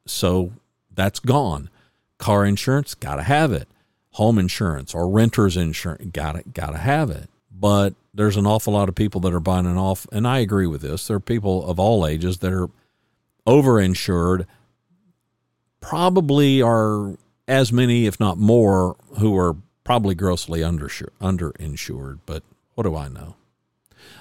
so 0.07 0.53
that's 0.93 1.21
gone. 1.21 1.71
Car 2.19 2.45
insurance, 2.45 2.95
gotta 2.95 3.23
have 3.23 3.53
it. 3.53 3.69
Home 4.13 4.39
insurance 4.39 4.95
or 4.95 5.09
renter's 5.09 5.57
insurance, 5.57 6.11
gotta 6.13 6.43
gotta 6.53 6.79
have 6.79 7.11
it. 7.11 7.29
But 7.51 7.95
there's 8.13 8.37
an 8.37 8.47
awful 8.47 8.73
lot 8.73 8.89
of 8.89 8.95
people 8.95 9.21
that 9.23 9.35
are 9.35 9.41
buying 9.41 9.67
an 9.67 9.77
off, 9.77 10.07
and 10.11 10.27
I 10.27 10.39
agree 10.39 10.67
with 10.67 10.83
this. 10.83 11.07
There 11.07 11.17
are 11.17 11.21
people 11.21 11.65
of 11.67 11.79
all 11.79 12.07
ages 12.07 12.39
that 12.39 12.53
are 12.53 12.69
overinsured 13.47 14.47
probably 15.81 16.63
are 16.63 17.17
as 17.49 17.73
many, 17.73 18.07
if 18.07 18.21
not 18.21 18.39
more, 18.39 18.97
who 19.19 19.37
are 19.37 19.57
probably 19.85 20.15
grossly 20.15 20.63
under 20.63 20.89
underinsured. 20.89 22.21
But 22.27 22.43
what 22.75 22.85
do 22.85 22.97
I 22.97 23.09
know? 23.09 23.35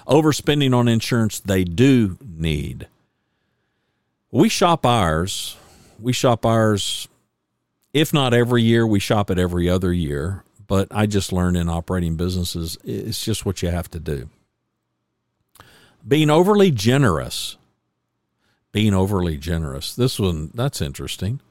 Overspending 0.07 0.75
on 0.75 0.87
insurance, 0.87 1.39
they 1.39 1.63
do 1.63 2.17
need. 2.21 2.87
We 4.31 4.49
shop 4.49 4.85
ours. 4.85 5.57
We 5.99 6.13
shop 6.13 6.45
ours, 6.45 7.07
if 7.93 8.13
not 8.13 8.33
every 8.33 8.63
year, 8.63 8.87
we 8.87 8.99
shop 8.99 9.29
it 9.29 9.37
every 9.37 9.69
other 9.69 9.91
year. 9.91 10.43
But 10.67 10.87
I 10.91 11.07
just 11.07 11.33
learned 11.33 11.57
in 11.57 11.67
operating 11.67 12.15
businesses, 12.15 12.77
it's 12.83 13.23
just 13.25 13.45
what 13.45 13.61
you 13.61 13.69
have 13.69 13.89
to 13.91 13.99
do. 13.99 14.29
Being 16.07 16.29
overly 16.29 16.71
generous. 16.71 17.57
Being 18.71 18.93
overly 18.93 19.37
generous. 19.37 19.95
This 19.95 20.19
one, 20.19 20.51
that's 20.53 20.79
interesting. 20.79 21.41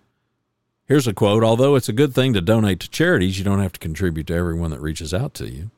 Here's 0.87 1.07
a 1.07 1.13
quote 1.13 1.45
Although 1.45 1.75
it's 1.75 1.89
a 1.89 1.93
good 1.93 2.15
thing 2.15 2.33
to 2.33 2.41
donate 2.41 2.81
to 2.81 2.89
charities, 2.89 3.39
you 3.39 3.45
don't 3.45 3.61
have 3.61 3.73
to 3.73 3.81
contribute 3.81 4.29
to 4.29 4.35
everyone 4.35 4.71
that 4.71 4.81
reaches 4.81 5.13
out 5.13 5.35
to 5.35 5.49
you. 5.49 5.71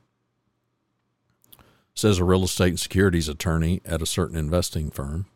Says 2.01 2.17
a 2.17 2.23
real 2.23 2.43
estate 2.43 2.69
and 2.69 2.79
securities 2.79 3.29
attorney 3.29 3.79
at 3.85 4.01
a 4.01 4.07
certain 4.07 4.35
investing 4.35 4.89
firm. 4.89 5.27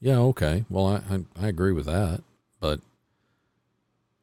Yeah, 0.00 0.18
okay. 0.18 0.64
Well, 0.70 0.86
I, 0.86 1.02
I, 1.12 1.24
I 1.34 1.48
agree 1.48 1.72
with 1.72 1.86
that. 1.86 2.22
But 2.60 2.78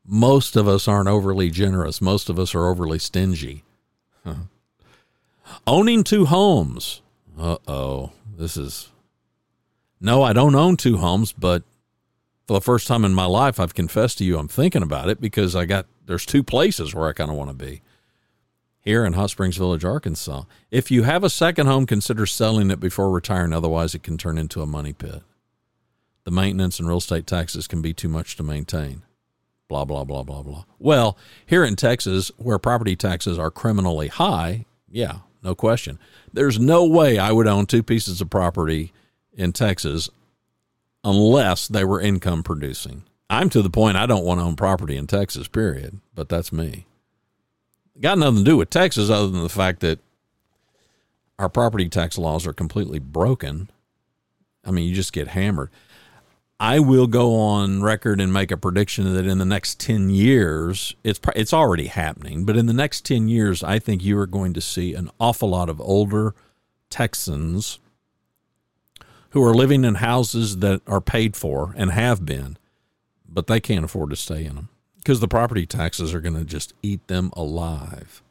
most 0.06 0.56
of 0.56 0.70
us 0.70 0.88
aren't 0.88 1.10
overly 1.10 1.50
generous. 1.50 2.00
Most 2.00 2.30
of 2.30 2.40
us 2.40 2.56
are 2.56 2.68
overly 2.68 2.98
stingy. 2.98 3.66
Huh. 4.24 4.36
Owning 5.68 6.06
two 6.06 6.28
homes. 6.28 7.02
Uh 7.38 7.58
oh. 7.68 8.14
This 8.38 8.56
is. 8.56 8.88
No, 10.00 10.24
I 10.24 10.32
don't 10.32 10.56
own 10.56 10.78
two 10.78 10.96
homes, 10.96 11.34
but 11.34 11.64
for 12.48 12.54
the 12.54 12.62
first 12.62 12.88
time 12.88 13.04
in 13.04 13.14
my 13.14 13.26
life, 13.26 13.60
I've 13.60 13.76
confessed 13.76 14.20
to 14.20 14.24
you 14.24 14.38
I'm 14.38 14.48
thinking 14.48 14.82
about 14.82 15.10
it 15.10 15.20
because 15.20 15.58
I 15.58 15.66
got 15.66 15.88
there's 16.06 16.26
two 16.26 16.42
places 16.42 16.96
where 16.96 17.10
I 17.10 17.12
kind 17.12 17.30
of 17.30 17.36
want 17.36 17.50
to 17.50 17.66
be. 17.66 17.82
Here 18.88 19.04
in 19.04 19.12
Hot 19.12 19.30
Springs 19.30 19.58
Village, 19.58 19.84
Arkansas. 19.84 20.44
If 20.72 20.90
you 20.92 21.04
have 21.04 21.26
a 21.26 21.30
second 21.30 21.68
home, 21.68 21.86
consider 21.86 22.26
selling 22.26 22.72
it 22.72 22.80
before 22.80 23.12
retiring. 23.12 23.52
Otherwise, 23.52 23.94
it 23.94 24.02
can 24.02 24.18
turn 24.18 24.38
into 24.38 24.62
a 24.62 24.66
money 24.66 24.94
pit. 24.94 25.24
The 26.24 26.32
maintenance 26.32 26.80
and 26.80 26.88
real 26.88 27.00
estate 27.00 27.28
taxes 27.28 27.68
can 27.68 27.82
be 27.82 27.94
too 27.94 28.08
much 28.08 28.38
to 28.38 28.44
maintain. 28.44 29.02
Blah, 29.68 29.84
blah, 29.84 30.06
blah, 30.06 30.24
blah, 30.24 30.42
blah. 30.42 30.64
Well, 30.80 31.18
here 31.46 31.66
in 31.66 31.76
Texas, 31.76 32.32
where 32.38 32.58
property 32.58 32.96
taxes 32.96 33.38
are 33.38 33.52
criminally 33.52 34.08
high, 34.08 34.64
yeah, 34.90 35.18
no 35.44 35.54
question. 35.54 36.00
There's 36.32 36.58
no 36.58 36.86
way 36.86 37.20
I 37.20 37.34
would 37.34 37.46
own 37.46 37.66
two 37.66 37.84
pieces 37.84 38.22
of 38.22 38.30
property 38.30 38.94
in 39.34 39.52
Texas 39.52 40.10
unless 41.04 41.68
they 41.68 41.84
were 41.84 42.00
income 42.00 42.42
producing. 42.42 43.04
I'm 43.30 43.50
to 43.50 43.62
the 43.62 43.70
point 43.70 43.98
I 43.98 44.06
don't 44.06 44.24
want 44.24 44.40
to 44.40 44.46
own 44.46 44.56
property 44.56 44.96
in 44.96 45.08
Texas, 45.08 45.50
period. 45.50 46.00
But 46.16 46.30
that's 46.30 46.54
me. 46.54 46.86
Got 48.00 48.20
nothing 48.20 48.40
to 48.40 48.44
do 48.44 48.58
with 48.58 48.70
Texas 48.70 49.10
other 49.10 49.30
than 49.30 49.42
the 49.42 49.50
fact 49.50 49.80
that 49.80 50.00
our 51.40 51.50
property 51.50 51.90
tax 51.90 52.18
laws 52.18 52.46
are 52.46 52.54
completely 52.54 53.00
broken. 53.00 53.70
I 54.64 54.72
mean, 54.72 54.88
you 54.88 54.94
just 54.94 55.14
get 55.14 55.30
hammered. 55.30 55.70
I 56.60 56.80
will 56.80 57.08
go 57.08 57.36
on 57.36 57.84
record 57.84 58.20
and 58.20 58.34
make 58.34 58.52
a 58.52 58.58
prediction 58.58 59.14
that 59.14 59.26
in 59.26 59.38
the 59.38 59.46
next 59.46 59.80
10 59.80 60.10
years, 60.10 60.96
it's 61.04 61.20
it's 61.36 61.54
already 61.54 61.88
happening, 61.88 62.46
but 62.46 62.58
in 62.58 62.66
the 62.66 62.74
next 62.74 63.06
10 63.06 63.28
years, 63.28 63.64
I 63.64 63.78
think 63.78 64.04
you 64.04 64.18
are 64.18 64.28
going 64.28 64.54
to 64.54 64.62
see 64.62 64.96
an 64.96 65.10
awful 65.20 65.50
lot 65.50 65.70
of 65.70 65.80
older 65.80 66.34
Texans 66.90 67.80
who 69.32 69.44
are 69.44 69.54
living 69.54 69.84
in 69.84 69.96
houses 69.96 70.58
that 70.58 70.82
are 70.88 71.02
paid 71.02 71.36
for 71.36 71.74
and 71.78 71.92
have 71.92 72.26
been, 72.26 72.58
but 73.28 73.46
they 73.46 73.60
can't 73.60 73.86
afford 73.86 74.10
to 74.10 74.16
stay 74.16 74.44
in 74.46 74.56
them 74.56 74.70
because 75.08 75.22
the 75.22 75.28
property 75.30 75.66
taxes 75.66 76.14
are 76.14 76.20
going 76.20 76.36
to 76.36 76.44
just 76.44 76.74
eat 76.84 77.08
them 77.08 77.32
alive. 77.38 78.22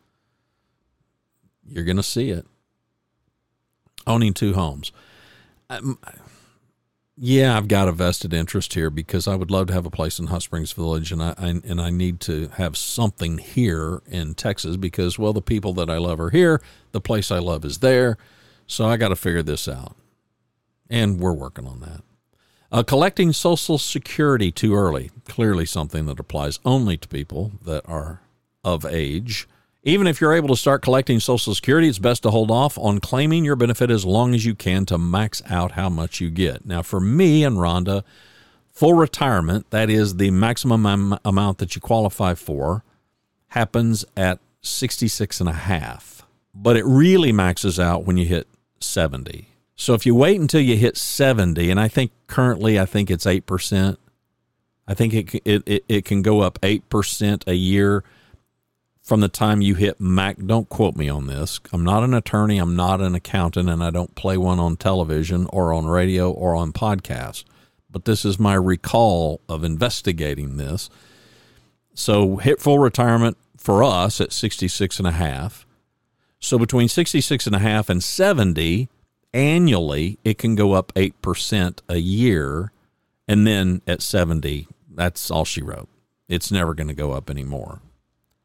You're 1.66 1.84
going 1.84 1.96
to 1.96 2.02
see 2.02 2.28
it. 2.28 2.46
Owning 4.06 4.34
two 4.34 4.52
homes. 4.52 4.92
Um, 5.70 5.98
yeah, 7.16 7.56
I've 7.56 7.66
got 7.66 7.88
a 7.88 7.92
vested 7.92 8.34
interest 8.34 8.74
here 8.74 8.90
because 8.90 9.26
I 9.26 9.36
would 9.36 9.50
love 9.50 9.68
to 9.68 9.72
have 9.72 9.86
a 9.86 9.90
place 9.90 10.18
in 10.18 10.26
Hot 10.26 10.42
Springs 10.42 10.72
Village, 10.72 11.12
and 11.12 11.22
I, 11.22 11.34
I, 11.38 11.48
and 11.48 11.80
I 11.80 11.88
need 11.88 12.20
to 12.20 12.48
have 12.56 12.76
something 12.76 13.38
here 13.38 14.02
in 14.04 14.34
Texas 14.34 14.76
because 14.76 15.18
well, 15.18 15.32
the 15.32 15.40
people 15.40 15.72
that 15.72 15.88
I 15.88 15.96
love 15.96 16.20
are 16.20 16.28
here, 16.28 16.60
the 16.92 17.00
place 17.00 17.30
I 17.30 17.38
love 17.38 17.64
is 17.64 17.78
there, 17.78 18.18
so 18.66 18.84
I 18.84 18.98
got 18.98 19.08
to 19.08 19.16
figure 19.16 19.42
this 19.42 19.66
out 19.66 19.96
and 20.90 21.18
we're 21.20 21.32
working 21.32 21.66
on 21.66 21.80
that. 21.80 22.02
Uh, 22.72 22.82
collecting 22.82 23.32
Social 23.32 23.78
Security 23.78 24.50
too 24.50 24.74
early, 24.74 25.10
clearly 25.24 25.64
something 25.64 26.06
that 26.06 26.18
applies 26.18 26.58
only 26.64 26.96
to 26.96 27.06
people 27.08 27.52
that 27.62 27.88
are 27.88 28.22
of 28.64 28.84
age. 28.84 29.48
Even 29.84 30.08
if 30.08 30.20
you're 30.20 30.34
able 30.34 30.48
to 30.48 30.56
start 30.56 30.82
collecting 30.82 31.20
Social 31.20 31.54
Security, 31.54 31.88
it's 31.88 32.00
best 32.00 32.24
to 32.24 32.30
hold 32.30 32.50
off 32.50 32.76
on 32.76 32.98
claiming 32.98 33.44
your 33.44 33.54
benefit 33.54 33.88
as 33.88 34.04
long 34.04 34.34
as 34.34 34.44
you 34.44 34.56
can 34.56 34.84
to 34.86 34.98
max 34.98 35.40
out 35.48 35.72
how 35.72 35.88
much 35.88 36.20
you 36.20 36.28
get. 36.28 36.66
Now, 36.66 36.82
for 36.82 36.98
me 36.98 37.44
and 37.44 37.56
Rhonda, 37.56 38.02
full 38.72 38.94
retirement, 38.94 39.70
that 39.70 39.88
is 39.88 40.16
the 40.16 40.32
maximum 40.32 40.86
am- 40.86 41.18
amount 41.24 41.58
that 41.58 41.76
you 41.76 41.80
qualify 41.80 42.34
for, 42.34 42.82
happens 43.48 44.04
at 44.16 44.40
66 44.60 45.38
and 45.38 45.48
a 45.48 45.52
half. 45.52 46.26
But 46.52 46.76
it 46.76 46.84
really 46.84 47.30
maxes 47.30 47.78
out 47.78 48.04
when 48.04 48.16
you 48.16 48.26
hit 48.26 48.48
70. 48.80 49.46
So 49.76 49.92
if 49.92 50.06
you 50.06 50.14
wait 50.14 50.40
until 50.40 50.62
you 50.62 50.76
hit 50.76 50.96
70, 50.96 51.70
and 51.70 51.78
I 51.78 51.86
think 51.86 52.10
currently 52.26 52.80
I 52.80 52.86
think 52.86 53.10
it's 53.10 53.26
8%, 53.26 53.98
I 54.88 54.94
think 54.94 55.14
it, 55.14 55.34
it, 55.44 55.62
it, 55.66 55.84
it 55.88 56.04
can 56.04 56.22
go 56.22 56.40
up 56.40 56.58
8% 56.62 57.46
a 57.46 57.54
year 57.54 58.02
from 59.02 59.20
the 59.20 59.28
time 59.28 59.60
you 59.60 59.74
hit 59.74 60.00
Mac. 60.00 60.38
Don't 60.38 60.68
quote 60.68 60.96
me 60.96 61.08
on 61.08 61.26
this. 61.26 61.60
I'm 61.72 61.84
not 61.84 62.02
an 62.02 62.14
attorney, 62.14 62.58
I'm 62.58 62.74
not 62.74 63.00
an 63.02 63.14
accountant, 63.14 63.68
and 63.68 63.84
I 63.84 63.90
don't 63.90 64.14
play 64.14 64.36
one 64.38 64.58
on 64.58 64.76
television 64.76 65.46
or 65.52 65.72
on 65.72 65.86
radio 65.86 66.30
or 66.30 66.54
on 66.54 66.72
podcasts. 66.72 67.44
But 67.90 68.06
this 68.06 68.24
is 68.24 68.38
my 68.38 68.54
recall 68.54 69.42
of 69.48 69.62
investigating 69.62 70.56
this. 70.56 70.88
So 71.94 72.36
hit 72.36 72.60
full 72.60 72.78
retirement 72.78 73.36
for 73.56 73.84
us 73.84 74.20
at 74.20 74.32
66 74.32 74.98
and 74.98 75.08
a 75.08 75.12
half. 75.12 75.66
So 76.40 76.58
between 76.58 76.88
66 76.88 77.46
and 77.46 77.56
a 77.56 77.60
half 77.60 77.88
and 77.88 78.02
70, 78.02 78.88
annually, 79.36 80.18
it 80.24 80.38
can 80.38 80.54
go 80.54 80.72
up 80.72 80.92
8% 80.94 81.80
a 81.88 81.98
year. 81.98 82.72
And 83.28 83.46
then 83.46 83.82
at 83.86 84.02
70, 84.02 84.66
that's 84.92 85.30
all 85.30 85.44
she 85.44 85.62
wrote. 85.62 85.88
It's 86.28 86.50
never 86.50 86.74
going 86.74 86.88
to 86.88 86.94
go 86.94 87.12
up 87.12 87.30
anymore. 87.30 87.80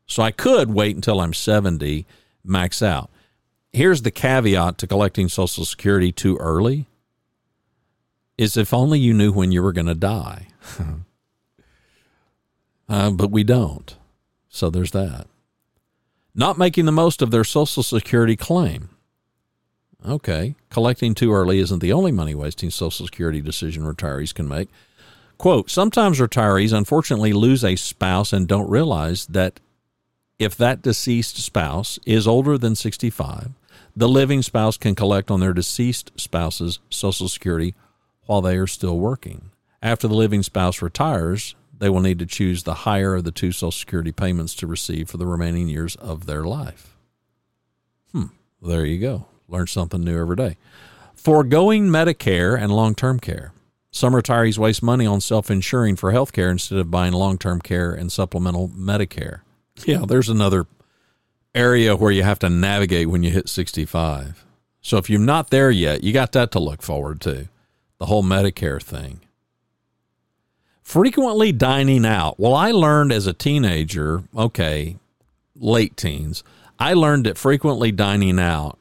So 0.05 0.21
I 0.21 0.31
could 0.31 0.71
wait 0.71 0.95
until 0.95 1.21
I'm 1.21 1.33
70, 1.33 2.05
max 2.43 2.83
out. 2.83 3.09
Here's 3.71 4.01
the 4.01 4.11
caveat 4.11 4.77
to 4.79 4.87
collecting 4.87 5.29
Social 5.29 5.63
Security 5.63 6.11
too 6.11 6.35
early 6.37 6.87
is 8.37 8.57
if 8.57 8.73
only 8.73 8.99
you 8.99 9.13
knew 9.13 9.31
when 9.31 9.51
you 9.51 9.63
were 9.63 9.71
going 9.71 9.85
to 9.85 9.95
die. 9.95 10.47
uh, 12.89 13.11
but 13.11 13.31
we 13.31 13.43
don't. 13.43 13.95
So 14.49 14.69
there's 14.69 14.91
that. 14.91 15.27
Not 16.35 16.57
making 16.57 16.85
the 16.85 16.91
most 16.91 17.21
of 17.21 17.31
their 17.31 17.43
Social 17.43 17.83
Security 17.83 18.35
claim. 18.35 18.89
Okay, 20.07 20.55
collecting 20.69 21.13
too 21.13 21.31
early 21.33 21.59
isn't 21.59 21.79
the 21.79 21.93
only 21.93 22.11
money 22.11 22.33
wasting 22.33 22.71
Social 22.71 23.05
Security 23.05 23.41
decision 23.41 23.83
retirees 23.83 24.33
can 24.33 24.47
make. 24.47 24.69
Quote 25.37 25.69
Sometimes 25.69 26.19
retirees 26.19 26.75
unfortunately 26.75 27.33
lose 27.33 27.63
a 27.63 27.75
spouse 27.75 28.33
and 28.33 28.47
don't 28.47 28.69
realize 28.69 29.27
that 29.27 29.59
if 30.39 30.57
that 30.57 30.81
deceased 30.81 31.37
spouse 31.37 31.99
is 32.05 32.27
older 32.27 32.57
than 32.57 32.75
65, 32.75 33.51
the 33.95 34.09
living 34.09 34.41
spouse 34.41 34.77
can 34.77 34.95
collect 34.95 35.29
on 35.29 35.39
their 35.39 35.53
deceased 35.53 36.11
spouse's 36.19 36.79
Social 36.89 37.27
Security 37.27 37.75
while 38.25 38.41
they 38.41 38.57
are 38.57 38.67
still 38.67 38.97
working. 38.97 39.51
After 39.83 40.07
the 40.07 40.15
living 40.15 40.41
spouse 40.41 40.81
retires, 40.81 41.55
they 41.77 41.89
will 41.89 42.01
need 42.01 42.19
to 42.19 42.25
choose 42.25 42.63
the 42.63 42.73
higher 42.73 43.15
of 43.15 43.23
the 43.23 43.31
two 43.31 43.51
Social 43.51 43.71
Security 43.71 44.11
payments 44.11 44.55
to 44.55 44.67
receive 44.67 45.09
for 45.09 45.17
the 45.17 45.27
remaining 45.27 45.69
years 45.69 45.95
of 45.97 46.25
their 46.25 46.43
life. 46.43 46.95
Hmm, 48.11 48.27
there 48.61 48.85
you 48.85 48.99
go. 48.99 49.25
Learn 49.51 49.67
something 49.67 50.03
new 50.03 50.19
every 50.19 50.37
day. 50.37 50.57
Foregoing 51.13 51.87
Medicare 51.87 52.59
and 52.59 52.71
long 52.71 52.95
term 52.95 53.19
care. 53.19 53.51
Some 53.91 54.13
retirees 54.13 54.57
waste 54.57 54.81
money 54.81 55.05
on 55.05 55.19
self 55.19 55.51
insuring 55.51 55.97
for 55.97 56.11
health 56.11 56.31
care 56.31 56.49
instead 56.49 56.79
of 56.79 56.89
buying 56.89 57.13
long 57.13 57.37
term 57.37 57.61
care 57.61 57.91
and 57.93 58.11
supplemental 58.11 58.69
Medicare. 58.69 59.41
Yeah, 59.85 60.05
there's 60.07 60.29
another 60.29 60.65
area 61.53 61.95
where 61.95 62.11
you 62.11 62.23
have 62.23 62.39
to 62.39 62.49
navigate 62.49 63.09
when 63.09 63.23
you 63.23 63.31
hit 63.31 63.49
65. 63.49 64.45
So 64.81 64.97
if 64.97 65.09
you're 65.09 65.19
not 65.19 65.49
there 65.49 65.69
yet, 65.69 66.03
you 66.03 66.13
got 66.13 66.31
that 66.31 66.51
to 66.51 66.59
look 66.59 66.81
forward 66.81 67.19
to 67.21 67.49
the 67.99 68.05
whole 68.05 68.23
Medicare 68.23 68.81
thing. 68.81 69.21
Frequently 70.81 71.51
dining 71.51 72.05
out. 72.05 72.39
Well, 72.39 72.55
I 72.55 72.71
learned 72.71 73.11
as 73.11 73.27
a 73.27 73.33
teenager, 73.33 74.23
okay, 74.35 74.97
late 75.55 75.95
teens, 75.97 76.43
I 76.79 76.93
learned 76.93 77.25
that 77.25 77.37
frequently 77.37 77.91
dining 77.91 78.39
out 78.39 78.79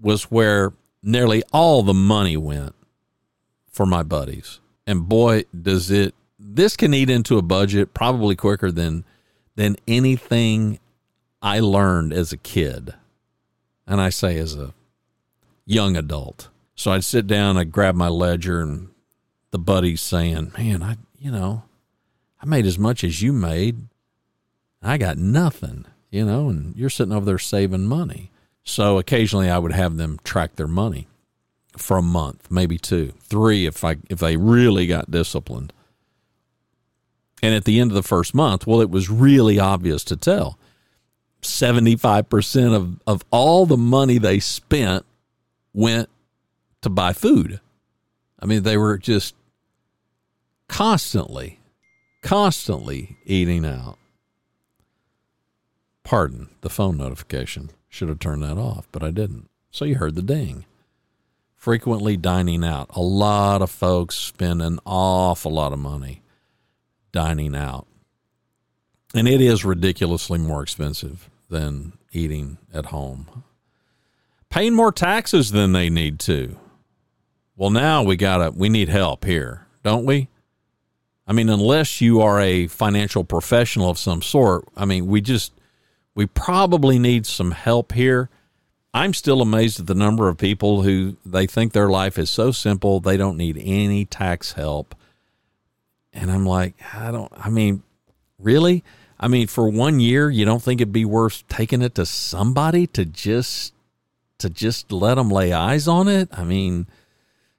was 0.00 0.24
where 0.24 0.72
nearly 1.02 1.42
all 1.52 1.82
the 1.82 1.94
money 1.94 2.36
went 2.36 2.74
for 3.70 3.86
my 3.86 4.02
buddies. 4.02 4.60
And 4.86 5.08
boy, 5.08 5.44
does 5.60 5.90
it 5.90 6.14
this 6.38 6.76
can 6.76 6.92
eat 6.94 7.10
into 7.10 7.38
a 7.38 7.42
budget 7.42 7.94
probably 7.94 8.36
quicker 8.36 8.70
than 8.70 9.04
than 9.56 9.76
anything 9.86 10.78
I 11.40 11.60
learned 11.60 12.12
as 12.12 12.32
a 12.32 12.36
kid. 12.36 12.94
And 13.86 14.00
I 14.00 14.08
say 14.08 14.38
as 14.38 14.56
a 14.56 14.74
young 15.64 15.96
adult. 15.96 16.48
So 16.74 16.90
I'd 16.92 17.04
sit 17.04 17.26
down, 17.26 17.56
I'd 17.56 17.70
grab 17.70 17.94
my 17.94 18.08
ledger 18.08 18.60
and 18.60 18.88
the 19.50 19.58
buddies 19.58 20.00
saying, 20.00 20.52
Man, 20.56 20.82
I 20.82 20.96
you 21.18 21.30
know, 21.30 21.64
I 22.40 22.46
made 22.46 22.66
as 22.66 22.78
much 22.78 23.04
as 23.04 23.22
you 23.22 23.32
made. 23.32 23.88
I 24.82 24.98
got 24.98 25.16
nothing, 25.16 25.86
you 26.10 26.26
know, 26.26 26.50
and 26.50 26.76
you're 26.76 26.90
sitting 26.90 27.12
over 27.14 27.24
there 27.24 27.38
saving 27.38 27.86
money. 27.86 28.30
So 28.64 28.98
occasionally 28.98 29.50
I 29.50 29.58
would 29.58 29.72
have 29.72 29.96
them 29.96 30.18
track 30.24 30.56
their 30.56 30.66
money 30.66 31.06
for 31.76 31.98
a 31.98 32.02
month, 32.02 32.50
maybe 32.50 32.78
two, 32.78 33.12
three 33.20 33.66
if 33.66 33.84
I 33.84 33.96
if 34.08 34.18
they 34.18 34.36
really 34.36 34.86
got 34.86 35.10
disciplined. 35.10 35.72
And 37.42 37.54
at 37.54 37.64
the 37.64 37.78
end 37.78 37.90
of 37.90 37.94
the 37.94 38.02
first 38.02 38.34
month, 38.34 38.66
well, 38.66 38.80
it 38.80 38.88
was 38.90 39.10
really 39.10 39.58
obvious 39.58 40.02
to 40.04 40.16
tell. 40.16 40.58
75% 41.42 42.74
of, 42.74 43.00
of 43.06 43.22
all 43.30 43.66
the 43.66 43.76
money 43.76 44.16
they 44.16 44.40
spent 44.40 45.04
went 45.74 46.08
to 46.80 46.88
buy 46.88 47.12
food. 47.12 47.60
I 48.38 48.46
mean, 48.46 48.62
they 48.62 48.78
were 48.78 48.96
just 48.96 49.34
constantly, 50.68 51.60
constantly 52.22 53.18
eating 53.26 53.66
out. 53.66 53.98
Pardon 56.02 56.48
the 56.62 56.70
phone 56.70 56.96
notification. 56.96 57.70
Should 57.94 58.08
have 58.08 58.18
turned 58.18 58.42
that 58.42 58.58
off, 58.58 58.88
but 58.90 59.04
I 59.04 59.12
didn't. 59.12 59.48
So 59.70 59.84
you 59.84 59.94
heard 59.94 60.16
the 60.16 60.20
ding. 60.22 60.64
Frequently 61.54 62.16
dining 62.16 62.64
out. 62.64 62.90
A 62.90 63.00
lot 63.00 63.62
of 63.62 63.70
folks 63.70 64.16
spend 64.16 64.60
an 64.60 64.80
awful 64.84 65.52
lot 65.52 65.72
of 65.72 65.78
money 65.78 66.20
dining 67.12 67.54
out. 67.54 67.86
And 69.14 69.28
it 69.28 69.40
is 69.40 69.64
ridiculously 69.64 70.40
more 70.40 70.60
expensive 70.60 71.30
than 71.48 71.92
eating 72.10 72.58
at 72.74 72.86
home. 72.86 73.44
Paying 74.50 74.74
more 74.74 74.90
taxes 74.90 75.52
than 75.52 75.70
they 75.70 75.88
need 75.88 76.18
to. 76.18 76.58
Well, 77.54 77.70
now 77.70 78.02
we 78.02 78.16
got 78.16 78.38
to 78.38 78.50
we 78.50 78.68
need 78.68 78.88
help 78.88 79.24
here, 79.24 79.68
don't 79.84 80.04
we? 80.04 80.26
I 81.28 81.32
mean, 81.32 81.48
unless 81.48 82.00
you 82.00 82.20
are 82.22 82.40
a 82.40 82.66
financial 82.66 83.22
professional 83.22 83.88
of 83.88 84.00
some 84.00 84.20
sort, 84.20 84.64
I 84.76 84.84
mean, 84.84 85.06
we 85.06 85.20
just 85.20 85.52
we 86.14 86.26
probably 86.26 86.98
need 86.98 87.26
some 87.26 87.50
help 87.50 87.92
here. 87.92 88.30
I'm 88.92 89.12
still 89.12 89.42
amazed 89.42 89.80
at 89.80 89.86
the 89.86 89.94
number 89.94 90.28
of 90.28 90.38
people 90.38 90.82
who 90.82 91.16
they 91.26 91.46
think 91.46 91.72
their 91.72 91.88
life 91.88 92.16
is 92.16 92.30
so 92.30 92.52
simple 92.52 93.00
they 93.00 93.16
don't 93.16 93.36
need 93.36 93.60
any 93.60 94.04
tax 94.04 94.52
help. 94.52 94.94
And 96.12 96.30
I'm 96.30 96.46
like, 96.46 96.74
I 96.94 97.10
don't 97.10 97.32
I 97.36 97.50
mean, 97.50 97.82
really? 98.38 98.84
I 99.18 99.26
mean, 99.26 99.46
for 99.46 99.68
one 99.68 100.00
year, 100.00 100.30
you 100.30 100.44
don't 100.44 100.62
think 100.62 100.80
it'd 100.80 100.92
be 100.92 101.04
worth 101.04 101.46
taking 101.48 101.82
it 101.82 101.94
to 101.96 102.06
somebody 102.06 102.86
to 102.88 103.04
just 103.04 103.72
to 104.38 104.50
just 104.50 104.92
let 104.92 105.14
them 105.14 105.30
lay 105.30 105.52
eyes 105.52 105.88
on 105.88 106.06
it? 106.06 106.28
I 106.32 106.44
mean, 106.44 106.86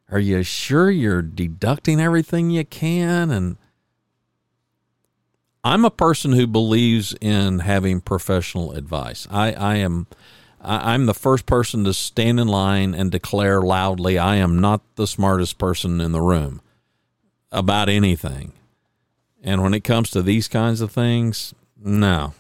are 0.10 0.20
you 0.20 0.44
sure 0.44 0.90
you're 0.90 1.22
deducting 1.22 2.00
everything 2.00 2.50
you 2.50 2.64
can 2.64 3.32
and 3.32 3.58
I'm 5.66 5.84
a 5.84 5.90
person 5.90 6.34
who 6.34 6.46
believes 6.46 7.16
in 7.20 7.58
having 7.58 8.00
professional 8.00 8.74
advice. 8.74 9.28
I, 9.32 9.52
I 9.54 9.76
am 9.78 10.06
I'm 10.62 11.08
the 11.08 11.16
first 11.16 11.48
person 11.48 11.84
to 11.86 11.94
stand 11.94 12.40
in 12.40 12.48
line 12.48 12.94
and 12.94 13.12
declare 13.12 13.64
loudly 13.64 14.20
I 14.20 14.36
am 14.36 14.62
not 14.62 14.82
the 14.96 15.08
smartest 15.08 15.58
person 15.58 16.00
in 16.02 16.12
the 16.12 16.22
room 16.22 16.62
about 17.52 17.90
anything. 17.90 18.54
And 19.44 19.64
when 19.64 19.74
it 19.74 19.84
comes 19.84 20.12
to 20.12 20.22
these 20.22 20.48
kinds 20.48 20.82
of 20.82 20.92
things, 20.92 21.56
no. 21.76 22.36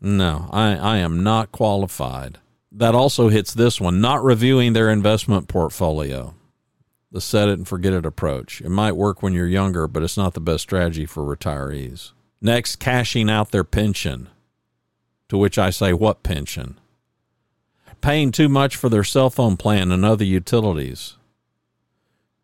No, 0.00 0.48
I, 0.52 0.76
I 0.76 0.98
am 0.98 1.24
not 1.24 1.50
qualified. 1.50 2.38
That 2.70 2.94
also 2.94 3.30
hits 3.30 3.52
this 3.52 3.80
one, 3.80 4.00
not 4.00 4.22
reviewing 4.22 4.74
their 4.74 4.90
investment 4.90 5.48
portfolio. 5.48 6.34
The 7.10 7.20
set 7.20 7.48
it 7.48 7.58
and 7.58 7.66
forget 7.66 7.94
it 7.94 8.06
approach. 8.06 8.60
It 8.60 8.70
might 8.70 8.92
work 8.92 9.24
when 9.24 9.32
you're 9.32 9.48
younger, 9.48 9.88
but 9.88 10.04
it's 10.04 10.16
not 10.16 10.34
the 10.34 10.40
best 10.40 10.62
strategy 10.62 11.04
for 11.04 11.24
retirees. 11.24 12.12
Next, 12.40 12.76
cashing 12.76 13.28
out 13.28 13.50
their 13.50 13.64
pension. 13.64 14.28
To 15.28 15.36
which 15.36 15.58
I 15.58 15.70
say, 15.70 15.92
what 15.92 16.22
pension? 16.22 16.78
Paying 18.00 18.32
too 18.32 18.48
much 18.48 18.76
for 18.76 18.88
their 18.88 19.04
cell 19.04 19.30
phone 19.30 19.56
plan 19.56 19.92
and 19.92 20.04
other 20.04 20.24
utilities. 20.24 21.16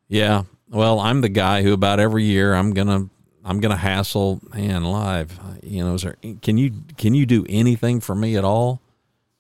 Yeah, 0.09 0.45
well, 0.69 1.01
I'm 1.01 1.21
the 1.21 1.29
guy 1.29 1.63
who 1.63 1.73
about 1.73 1.99
every 1.99 2.25
year 2.25 2.55
I'm 2.55 2.73
gonna 2.73 3.09
I'm 3.45 3.61
gonna 3.61 3.77
hassle 3.77 4.41
man 4.55 4.85
live. 4.85 5.39
You 5.63 5.85
know, 5.85 5.95
is 5.95 6.03
there 6.03 6.17
can 6.43 6.59
you 6.59 6.73
can 6.97 7.15
you 7.15 7.27
do 7.27 7.47
anything 7.49 8.01
for 8.01 8.15
me 8.15 8.37
at 8.37 8.45
all? 8.45 8.83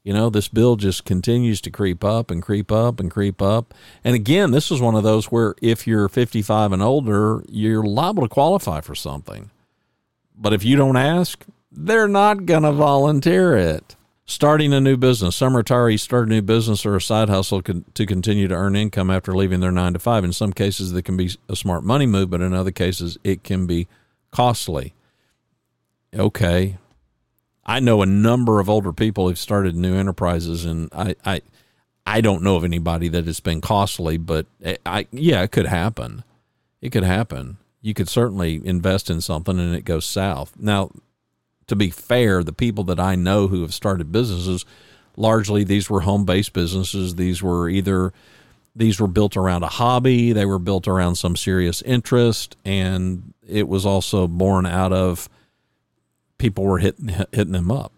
You 0.04 0.12
know, 0.12 0.30
this 0.30 0.46
bill 0.46 0.76
just 0.76 1.04
continues 1.04 1.60
to 1.62 1.70
creep 1.70 2.04
up 2.04 2.30
and 2.30 2.40
creep 2.40 2.70
up 2.70 3.00
and 3.00 3.10
creep 3.10 3.42
up. 3.42 3.74
And 4.04 4.14
again, 4.14 4.52
this 4.52 4.70
is 4.70 4.80
one 4.80 4.94
of 4.94 5.02
those 5.02 5.26
where 5.26 5.56
if 5.60 5.84
you're 5.84 6.08
55 6.08 6.70
and 6.70 6.80
older, 6.80 7.42
you're 7.48 7.82
liable 7.82 8.22
to 8.22 8.28
qualify 8.28 8.80
for 8.80 8.94
something. 8.94 9.50
But 10.36 10.52
if 10.52 10.64
you 10.64 10.76
don't 10.76 10.96
ask, 10.96 11.44
they're 11.72 12.08
not 12.08 12.46
going 12.46 12.62
to 12.62 12.72
volunteer 12.72 13.56
it. 13.56 13.96
Starting 14.28 14.72
a 14.72 14.80
new 14.80 14.96
business. 14.96 15.36
Some 15.36 15.54
retirees 15.54 16.00
start 16.00 16.26
a 16.26 16.30
new 16.30 16.42
business 16.42 16.84
or 16.84 16.96
a 16.96 17.00
side 17.00 17.28
hustle 17.28 17.62
to 17.62 18.06
continue 18.06 18.48
to 18.48 18.54
earn 18.54 18.74
income 18.74 19.08
after 19.08 19.34
leaving 19.36 19.60
their 19.60 19.70
nine 19.70 19.92
to 19.92 20.00
five. 20.00 20.24
In 20.24 20.32
some 20.32 20.52
cases, 20.52 20.90
that 20.92 21.04
can 21.04 21.16
be 21.16 21.30
a 21.48 21.54
smart 21.54 21.84
money 21.84 22.06
move, 22.06 22.30
but 22.30 22.40
in 22.40 22.52
other 22.52 22.72
cases, 22.72 23.18
it 23.22 23.44
can 23.44 23.66
be 23.66 23.86
costly. 24.32 24.94
Okay. 26.12 26.78
I 27.64 27.78
know 27.78 28.02
a 28.02 28.06
number 28.06 28.58
of 28.58 28.68
older 28.68 28.92
people 28.92 29.28
who've 29.28 29.38
started 29.38 29.76
new 29.76 29.94
enterprises, 29.94 30.64
and 30.64 30.88
I, 30.92 31.14
I, 31.24 31.42
I 32.04 32.20
don't 32.20 32.42
know 32.42 32.56
of 32.56 32.64
anybody 32.64 33.06
that 33.08 33.28
it's 33.28 33.40
been 33.40 33.60
costly, 33.60 34.16
but 34.16 34.46
eh, 34.62 34.76
I, 34.84 35.06
yeah, 35.12 35.42
it 35.42 35.52
could 35.52 35.66
happen. 35.66 36.24
It 36.80 36.90
could 36.90 37.04
happen 37.04 37.58
you 37.86 37.94
could 37.94 38.08
certainly 38.08 38.60
invest 38.66 39.08
in 39.10 39.20
something 39.20 39.60
and 39.60 39.72
it 39.72 39.84
goes 39.84 40.04
south. 40.04 40.54
Now, 40.58 40.90
to 41.68 41.76
be 41.76 41.88
fair, 41.88 42.42
the 42.42 42.52
people 42.52 42.82
that 42.82 42.98
I 42.98 43.14
know 43.14 43.46
who 43.46 43.62
have 43.62 43.72
started 43.72 44.10
businesses, 44.10 44.64
largely 45.16 45.62
these 45.62 45.88
were 45.88 46.00
home 46.00 46.24
based 46.24 46.52
businesses. 46.52 47.14
These 47.14 47.44
were 47.44 47.68
either 47.68 48.12
these 48.74 48.98
were 48.98 49.06
built 49.06 49.36
around 49.36 49.62
a 49.62 49.68
hobby, 49.68 50.32
they 50.32 50.44
were 50.44 50.58
built 50.58 50.88
around 50.88 51.14
some 51.14 51.36
serious 51.36 51.80
interest, 51.82 52.56
and 52.64 53.32
it 53.46 53.68
was 53.68 53.86
also 53.86 54.26
born 54.26 54.66
out 54.66 54.92
of 54.92 55.28
people 56.38 56.64
were 56.64 56.78
hitting 56.78 57.06
hitting 57.30 57.52
them 57.52 57.70
up. 57.70 57.92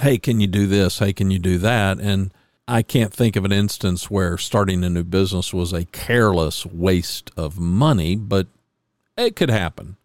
Hey, 0.00 0.16
can 0.16 0.40
you 0.40 0.46
do 0.46 0.66
this? 0.66 0.98
Hey, 0.98 1.12
can 1.12 1.30
you 1.30 1.38
do 1.38 1.58
that? 1.58 2.00
And 2.00 2.32
I 2.66 2.80
can't 2.80 3.12
think 3.12 3.36
of 3.36 3.44
an 3.44 3.52
instance 3.52 4.10
where 4.10 4.38
starting 4.38 4.82
a 4.82 4.88
new 4.88 5.04
business 5.04 5.52
was 5.52 5.74
a 5.74 5.84
careless 5.84 6.64
waste 6.64 7.30
of 7.36 7.60
money, 7.60 8.16
but 8.16 8.46
it 9.16 9.36
could 9.36 9.50
happen. 9.50 9.96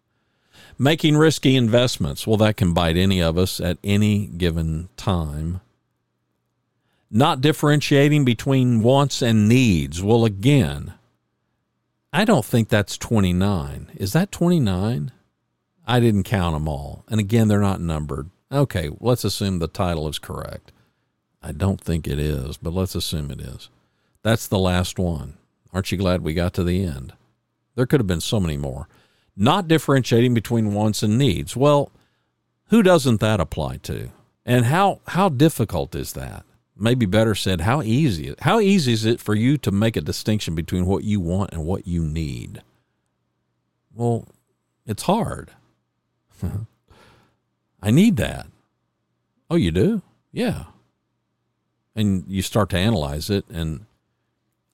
Making 0.78 1.16
risky 1.16 1.56
investments, 1.56 2.26
well, 2.26 2.36
that 2.36 2.56
can 2.56 2.72
bite 2.72 2.96
any 2.96 3.20
of 3.20 3.36
us 3.36 3.60
at 3.60 3.78
any 3.82 4.26
given 4.26 4.88
time. 4.96 5.60
Not 7.10 7.40
differentiating 7.40 8.24
between 8.24 8.82
wants 8.82 9.22
and 9.22 9.48
needs, 9.48 10.02
well, 10.02 10.24
again, 10.24 10.94
I 12.12 12.24
don't 12.24 12.44
think 12.44 12.68
that's 12.68 12.96
29. 12.96 13.92
Is 13.96 14.12
that 14.12 14.30
29? 14.30 15.10
I 15.86 16.00
didn't 16.00 16.24
count 16.24 16.54
them 16.54 16.68
all. 16.68 17.04
And 17.08 17.18
again, 17.18 17.48
they're 17.48 17.60
not 17.60 17.80
numbered. 17.80 18.30
Okay, 18.52 18.90
let's 19.00 19.24
assume 19.24 19.58
the 19.58 19.68
title 19.68 20.08
is 20.08 20.18
correct. 20.18 20.70
I 21.42 21.52
don't 21.52 21.80
think 21.80 22.06
it 22.06 22.18
is, 22.18 22.56
but 22.56 22.72
let's 22.72 22.94
assume 22.94 23.30
it 23.30 23.40
is. 23.40 23.68
That's 24.22 24.46
the 24.46 24.58
last 24.58 24.98
one. 24.98 25.38
Aren't 25.72 25.92
you 25.92 25.98
glad 25.98 26.22
we 26.22 26.34
got 26.34 26.54
to 26.54 26.64
the 26.64 26.84
end? 26.84 27.14
There 27.74 27.86
could 27.86 28.00
have 28.00 28.06
been 28.06 28.20
so 28.20 28.40
many 28.40 28.56
more 28.56 28.88
not 29.38 29.68
differentiating 29.68 30.34
between 30.34 30.74
wants 30.74 31.02
and 31.02 31.16
needs. 31.16 31.56
Well, 31.56 31.90
who 32.70 32.82
doesn't 32.82 33.20
that 33.20 33.40
apply 33.40 33.78
to? 33.78 34.10
And 34.44 34.66
how, 34.66 35.00
how 35.06 35.28
difficult 35.28 35.94
is 35.94 36.12
that? 36.12 36.44
maybe 36.78 37.06
better 37.06 37.34
said, 37.34 37.62
how 37.62 37.82
easy 37.82 38.34
how 38.40 38.60
easy 38.60 38.92
is 38.92 39.04
it 39.04 39.20
for 39.20 39.34
you 39.34 39.58
to 39.58 39.70
make 39.70 39.96
a 39.96 40.00
distinction 40.00 40.54
between 40.54 40.86
what 40.86 41.04
you 41.04 41.20
want 41.20 41.52
and 41.52 41.64
what 41.64 41.86
you 41.86 42.04
need? 42.04 42.62
Well, 43.94 44.28
it's 44.86 45.02
hard. 45.02 45.50
I 47.82 47.90
need 47.90 48.16
that. 48.16 48.46
Oh, 49.50 49.56
you 49.56 49.70
do? 49.70 50.02
Yeah. 50.32 50.64
And 51.94 52.24
you 52.28 52.42
start 52.42 52.70
to 52.70 52.78
analyze 52.78 53.28
it 53.28 53.44
and 53.50 53.86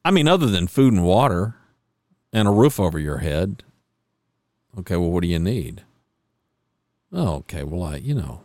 I 0.05 0.11
mean 0.11 0.29
other 0.29 0.47
than 0.47 0.67
food 0.67 0.93
and 0.93 1.05
water 1.05 1.55
and 2.33 2.47
a 2.47 2.51
roof 2.51 2.79
over 2.79 2.99
your 2.99 3.19
head. 3.19 3.62
Okay, 4.79 4.97
well 4.97 5.11
what 5.11 5.22
do 5.22 5.29
you 5.29 5.39
need? 5.39 5.83
Oh, 7.12 7.37
okay. 7.37 7.62
Well, 7.62 7.85
I, 7.85 7.97
you 7.97 8.14
know, 8.14 8.43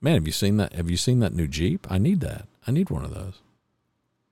man, 0.00 0.14
have 0.14 0.26
you 0.26 0.32
seen 0.32 0.58
that? 0.58 0.74
Have 0.74 0.90
you 0.90 0.96
seen 0.96 1.20
that 1.20 1.34
new 1.34 1.46
Jeep? 1.46 1.86
I 1.90 1.98
need 1.98 2.20
that. 2.20 2.46
I 2.66 2.70
need 2.70 2.90
one 2.90 3.04
of 3.04 3.14
those. 3.14 3.40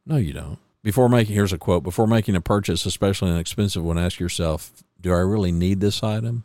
No, 0.05 0.17
you 0.17 0.33
don't. 0.33 0.59
Before 0.83 1.09
making, 1.09 1.35
here's 1.35 1.53
a 1.53 1.59
quote 1.59 1.83
before 1.83 2.07
making 2.07 2.37
a 2.37 2.41
purchase, 2.41 2.87
especially 2.87 3.31
an 3.31 3.39
expensive 3.39 3.83
one, 3.83 3.99
ask 3.99 4.21
yourself, 4.21 4.73
do 5.01 5.13
I 5.13 5.19
really 5.19 5.53
need 5.53 5.81
this 5.81 6.03
item 6.03 6.45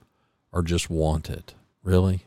or 0.51 0.62
just 0.62 0.89
want 0.89 1.30
it? 1.30 1.54
Really? 1.84 2.24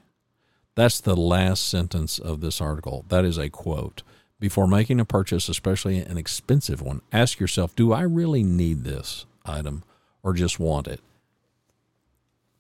That's 0.75 1.01
the 1.01 1.17
last 1.17 1.69
sentence 1.69 2.19
of 2.19 2.41
this 2.41 2.61
article. 2.61 3.05
That 3.09 3.25
is 3.25 3.39
a 3.39 3.49
quote. 3.49 4.03
Before 4.39 4.69
making 4.69 5.01
a 5.01 5.07
purchase, 5.07 5.49
especially 5.49 5.99
an 5.99 6.19
expensive 6.19 6.83
one, 6.83 7.01
ask 7.11 7.41
yourself, 7.41 7.75
do 7.75 7.93
I 7.93 8.03
really 8.03 8.43
need 8.43 8.85
this 8.85 9.25
item 9.47 9.83
or 10.23 10.35
just 10.35 10.61
want 10.61 10.87
it? 10.87 11.01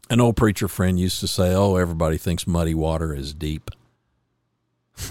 An 0.09 0.21
old 0.21 0.37
preacher 0.37 0.69
friend 0.69 0.99
used 0.99 1.21
to 1.21 1.29
say, 1.29 1.55
Oh, 1.55 1.77
everybody 1.77 2.17
thinks 2.17 2.47
muddy 2.47 2.75
water 2.75 3.15
is 3.15 3.35
deep. 3.35 3.71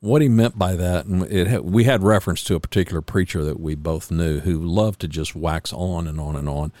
what 0.00 0.22
he 0.22 0.28
meant 0.28 0.58
by 0.58 0.76
that, 0.76 1.06
and 1.06 1.22
it, 1.30 1.64
we 1.64 1.84
had 1.84 2.02
reference 2.02 2.42
to 2.44 2.54
a 2.54 2.60
particular 2.60 3.00
preacher 3.00 3.44
that 3.44 3.60
we 3.60 3.74
both 3.74 4.10
knew 4.10 4.40
who 4.40 4.58
loved 4.58 5.00
to 5.00 5.08
just 5.08 5.34
wax 5.34 5.72
on 5.72 6.06
and 6.06 6.20
on 6.20 6.36
and 6.36 6.48
on 6.48 6.72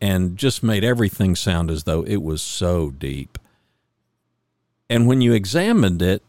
and 0.00 0.36
just 0.36 0.62
made 0.62 0.82
everything 0.82 1.36
sound 1.36 1.70
as 1.70 1.84
though 1.84 2.02
it 2.02 2.22
was 2.22 2.40
so 2.40 2.90
deep. 2.90 3.38
And 4.88 5.06
when 5.06 5.20
you 5.20 5.32
examined 5.32 6.00
it, 6.00 6.22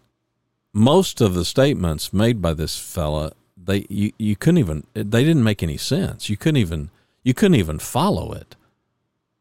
most 0.74 1.22
of 1.22 1.34
the 1.34 1.46
statements 1.46 2.14
made 2.14 2.42
by 2.42 2.54
this 2.54 2.78
fella, 2.78 3.32
they 3.58 3.86
you, 3.90 4.12
you 4.18 4.36
couldn't 4.36 4.58
even 4.58 4.84
they 4.94 5.24
didn't 5.24 5.44
make 5.44 5.64
any 5.64 5.78
sense. 5.78 6.30
You 6.30 6.38
couldn't 6.38 6.58
even 6.58 6.90
you 7.24 7.34
couldn't 7.34 7.56
even 7.56 7.80
follow 7.80 8.34
it. 8.34 8.56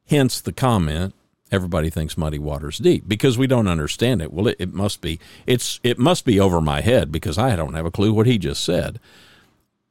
Hence 0.07 0.41
the 0.41 0.53
comment, 0.53 1.15
everybody 1.51 1.91
thinks 1.91 2.17
muddy 2.17 2.39
water's 2.39 2.79
deep 2.79 3.05
because 3.07 3.39
we 3.39 3.47
don't 3.47 3.69
understand 3.69 4.23
it. 4.23 4.33
Well, 4.33 4.49
it, 4.49 4.57
it 4.59 4.73
must 4.73 5.01
be 5.01 5.21
it's 5.47 5.81
it 5.83 5.99
must 5.99 6.25
be 6.25 6.39
over 6.41 6.61
my 6.61 6.81
head 6.81 7.11
because 7.11 7.39
I 7.39 7.57
don't 7.57 7.75
have 7.75 7.87
a 7.87 7.91
clue 7.91 8.13
what 8.13 8.27
he 8.27 8.39
just 8.39 8.65
said. 8.65 9.01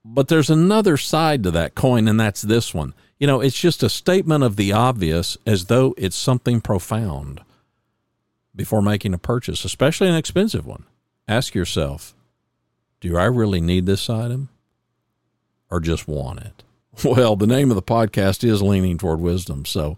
But 0.04 0.28
there's 0.28 0.50
another 0.50 0.98
side 0.98 1.44
to 1.44 1.52
that 1.52 1.76
coin, 1.76 2.08
and 2.08 2.20
that's 2.20 2.42
this 2.42 2.74
one. 2.74 2.94
You 3.20 3.28
know, 3.28 3.42
it's 3.42 3.60
just 3.60 3.84
a 3.84 3.90
statement 3.90 4.44
of 4.44 4.56
the 4.56 4.72
obvious 4.72 5.38
as 5.46 5.66
though 5.66 5.94
it's 5.98 6.16
something 6.16 6.62
profound. 6.62 7.42
Before 8.56 8.82
making 8.82 9.14
a 9.14 9.18
purchase, 9.18 9.64
especially 9.64 10.10
an 10.10 10.16
expensive 10.16 10.66
one, 10.66 10.86
ask 11.28 11.54
yourself 11.54 12.14
Do 13.00 13.16
I 13.18 13.26
really 13.26 13.62
need 13.62 13.86
this 13.86 14.10
item 14.10 14.50
or 15.70 15.80
just 15.80 16.08
want 16.08 16.40
it? 16.40 16.64
Well, 17.06 17.38
the 17.38 17.48
name 17.48 17.70
of 17.72 17.76
the 17.76 17.82
podcast 17.82 18.44
is 18.44 18.62
Leaning 18.62 18.98
Toward 18.98 19.22
Wisdom. 19.22 19.64
So, 19.64 19.98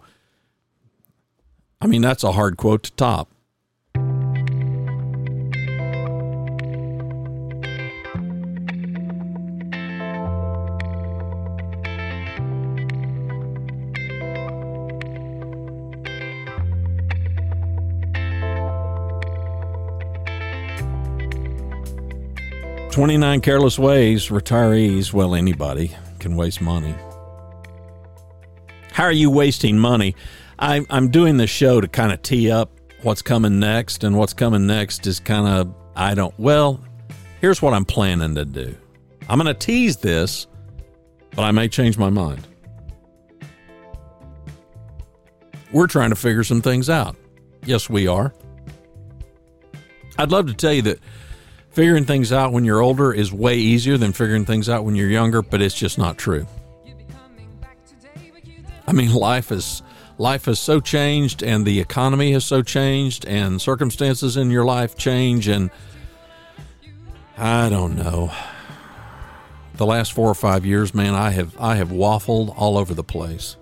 I 1.83 1.87
mean, 1.87 2.03
that's 2.03 2.23
a 2.23 2.31
hard 2.31 2.57
quote 2.57 2.83
to 2.83 2.91
top. 2.91 3.27
Twenty 22.91 23.17
nine 23.17 23.41
careless 23.41 23.79
ways 23.79 24.27
retirees, 24.27 25.11
well, 25.13 25.33
anybody 25.33 25.95
can 26.19 26.35
waste 26.35 26.61
money. 26.61 26.93
How 28.91 29.05
are 29.05 29.11
you 29.11 29.31
wasting 29.31 29.79
money? 29.79 30.15
I, 30.61 30.85
I'm 30.91 31.09
doing 31.09 31.37
this 31.37 31.49
show 31.49 31.81
to 31.81 31.87
kind 31.87 32.11
of 32.11 32.21
tee 32.21 32.51
up 32.51 32.71
what's 33.01 33.23
coming 33.23 33.59
next, 33.59 34.03
and 34.03 34.15
what's 34.15 34.33
coming 34.33 34.67
next 34.67 35.07
is 35.07 35.19
kind 35.19 35.47
of, 35.47 35.73
I 35.95 36.13
don't, 36.13 36.37
well, 36.37 36.79
here's 37.41 37.63
what 37.63 37.73
I'm 37.73 37.83
planning 37.83 38.35
to 38.35 38.45
do. 38.45 38.75
I'm 39.27 39.39
going 39.39 39.51
to 39.51 39.59
tease 39.59 39.97
this, 39.97 40.45
but 41.35 41.41
I 41.41 41.51
may 41.51 41.67
change 41.67 41.97
my 41.97 42.11
mind. 42.11 42.47
We're 45.71 45.87
trying 45.87 46.11
to 46.11 46.15
figure 46.15 46.43
some 46.43 46.61
things 46.61 46.91
out. 46.91 47.15
Yes, 47.65 47.89
we 47.89 48.07
are. 48.07 48.31
I'd 50.19 50.29
love 50.29 50.45
to 50.45 50.53
tell 50.53 50.73
you 50.73 50.83
that 50.83 50.99
figuring 51.71 52.05
things 52.05 52.31
out 52.31 52.51
when 52.51 52.65
you're 52.65 52.81
older 52.81 53.11
is 53.11 53.33
way 53.33 53.57
easier 53.57 53.97
than 53.97 54.11
figuring 54.11 54.45
things 54.45 54.69
out 54.69 54.85
when 54.85 54.95
you're 54.95 55.09
younger, 55.09 55.41
but 55.41 55.59
it's 55.59 55.73
just 55.73 55.97
not 55.97 56.19
true. 56.19 56.45
I 58.85 58.91
mean, 58.91 59.11
life 59.13 59.51
is 59.51 59.81
life 60.21 60.45
has 60.45 60.59
so 60.59 60.79
changed 60.79 61.41
and 61.41 61.65
the 61.65 61.79
economy 61.79 62.31
has 62.31 62.45
so 62.45 62.61
changed 62.61 63.25
and 63.25 63.59
circumstances 63.59 64.37
in 64.37 64.51
your 64.51 64.63
life 64.63 64.95
change 64.95 65.47
and 65.47 65.71
I 67.37 67.69
don't 67.69 67.95
know. 67.95 68.31
The 69.73 69.85
last 69.87 70.13
4 70.13 70.29
or 70.29 70.35
5 70.35 70.63
years, 70.63 70.93
man, 70.93 71.15
I 71.15 71.31
have 71.31 71.59
I 71.59 71.75
have 71.77 71.89
waffled 71.89 72.53
all 72.55 72.77
over 72.77 72.93
the 72.93 73.03
place. 73.03 73.57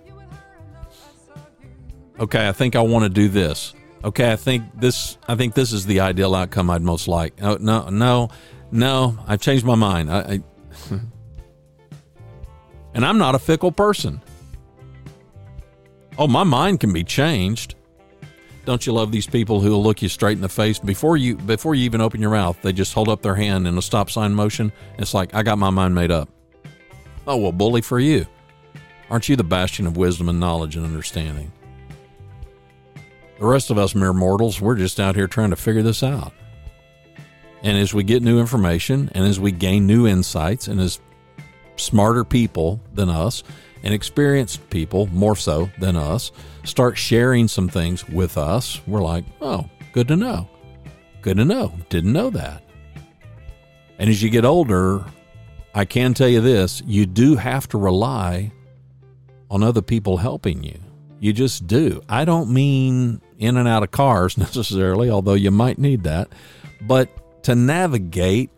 Okay, 2.20 2.50
I 2.50 2.52
think 2.52 2.76
I 2.76 2.82
want 2.82 3.04
to 3.04 3.10
do 3.10 3.30
this. 3.30 3.74
Okay, 4.04 4.30
I 4.30 4.36
think 4.36 4.64
this 4.76 5.18
I 5.30 5.36
think 5.36 5.54
this 5.54 5.72
is 5.72 5.86
the 5.86 6.02
ideal 6.02 6.36
outcome 6.36 6.70
I'd 6.70 6.82
most 6.82 7.08
like. 7.08 7.36
Oh, 7.42 7.56
no, 7.56 7.88
no, 7.88 8.30
no, 8.70 9.18
I've 9.26 9.40
changed 9.40 9.64
my 9.66 9.76
mind. 9.76 10.12
I, 10.12 10.20
I 10.20 10.42
and 12.94 13.06
I'm 13.06 13.18
not 13.18 13.34
a 13.34 13.40
fickle 13.40 13.72
person. 13.72 14.22
Oh, 16.20 16.28
my 16.28 16.44
mind 16.44 16.82
can 16.82 16.92
be 16.92 17.06
changed. 17.06 17.76
Don't 18.66 18.86
you 18.86 18.92
love 18.92 19.10
these 19.10 19.26
people 19.26 19.62
who 19.62 19.72
will 19.72 19.82
look 19.82 20.02
you 20.02 20.10
straight 20.10 20.36
in 20.36 20.42
the 20.42 20.50
face 20.50 20.78
before 20.78 21.16
you 21.16 21.38
before 21.38 21.76
you 21.76 21.86
even 21.86 22.02
open 22.02 22.20
your 22.20 22.32
mouth? 22.32 22.62
They 22.62 22.74
just 22.74 22.94
hold 22.94 23.08
up 23.08 23.22
their 23.22 23.36
hand 23.36 23.66
in 23.66 23.78
a 23.78 23.82
stop 23.82 24.12
sign 24.12 24.36
motion. 24.36 24.74
It's 24.98 25.14
like 25.14 25.34
I 25.34 25.44
got 25.44 25.58
my 25.58 25.70
mind 25.70 25.96
made 25.96 26.12
up. 26.12 26.28
Oh 27.26 27.38
well, 27.38 27.54
bully 27.54 27.80
for 27.80 28.02
you. 28.02 28.26
Aren't 29.10 29.30
you 29.30 29.38
the 29.38 29.46
bastion 29.46 29.88
of 29.88 29.96
wisdom 29.96 30.28
and 30.28 30.42
knowledge 30.42 30.76
and 30.76 30.86
understanding? 30.86 31.54
The 33.40 33.46
rest 33.46 33.70
of 33.70 33.78
us 33.78 33.96
mere 33.96 34.12
mortals, 34.12 34.60
we're 34.60 34.76
just 34.76 35.00
out 35.00 35.16
here 35.16 35.28
trying 35.28 35.52
to 35.52 35.56
figure 35.56 35.82
this 35.82 36.04
out. 36.04 36.34
And 37.64 37.78
as 37.78 37.94
we 37.94 38.04
get 38.04 38.22
new 38.22 38.42
information 38.42 39.10
and 39.16 39.26
as 39.26 39.40
we 39.40 39.54
gain 39.54 39.88
new 39.88 40.06
insights 40.06 40.68
and 40.68 40.82
as 40.82 41.00
smarter 41.80 42.24
people 42.24 42.82
than 42.94 43.10
us 43.10 43.44
and 43.84 43.94
experienced 43.94 44.70
people, 44.70 45.08
more 45.08 45.36
so 45.36 45.70
than 45.80 45.96
us, 45.96 46.32
start 46.64 46.98
sharing 46.98 47.48
some 47.48 47.70
things 47.70 48.08
with 48.08 48.38
us, 48.38 48.82
we're 48.86 49.02
like, 49.02 49.24
oh, 49.42 49.70
good 49.94 50.08
to 50.10 50.16
know. 50.16 50.50
Good 51.22 51.38
to 51.38 51.46
know. 51.46 51.74
Didn't 51.90 52.14
know 52.14 52.30
that. 52.32 52.64
And 53.98 54.10
as 54.10 54.22
you 54.24 54.30
get 54.30 54.46
older, 54.46 55.06
I 55.74 55.86
can 55.86 56.14
tell 56.14 56.30
you 56.30 56.42
this 56.42 56.82
you 56.86 57.06
do 57.06 57.36
have 57.36 57.68
to 57.70 57.78
rely 57.78 58.52
on 59.50 59.64
other 59.64 59.82
people 59.82 60.18
helping 60.18 60.64
you. 60.64 60.80
You 61.20 61.34
just 61.34 61.68
do. 61.68 62.02
I 62.08 62.24
don't 62.24 62.50
mean 62.50 63.22
in 63.38 63.58
and 63.58 63.68
out 63.68 63.84
of 63.84 63.92
cars 63.92 64.38
necessarily, 64.38 65.10
although 65.10 65.34
you 65.34 65.52
might 65.52 65.78
need 65.78 66.04
that, 66.04 66.30
but 66.82 67.44
to 67.44 67.56
navigate 67.56 68.50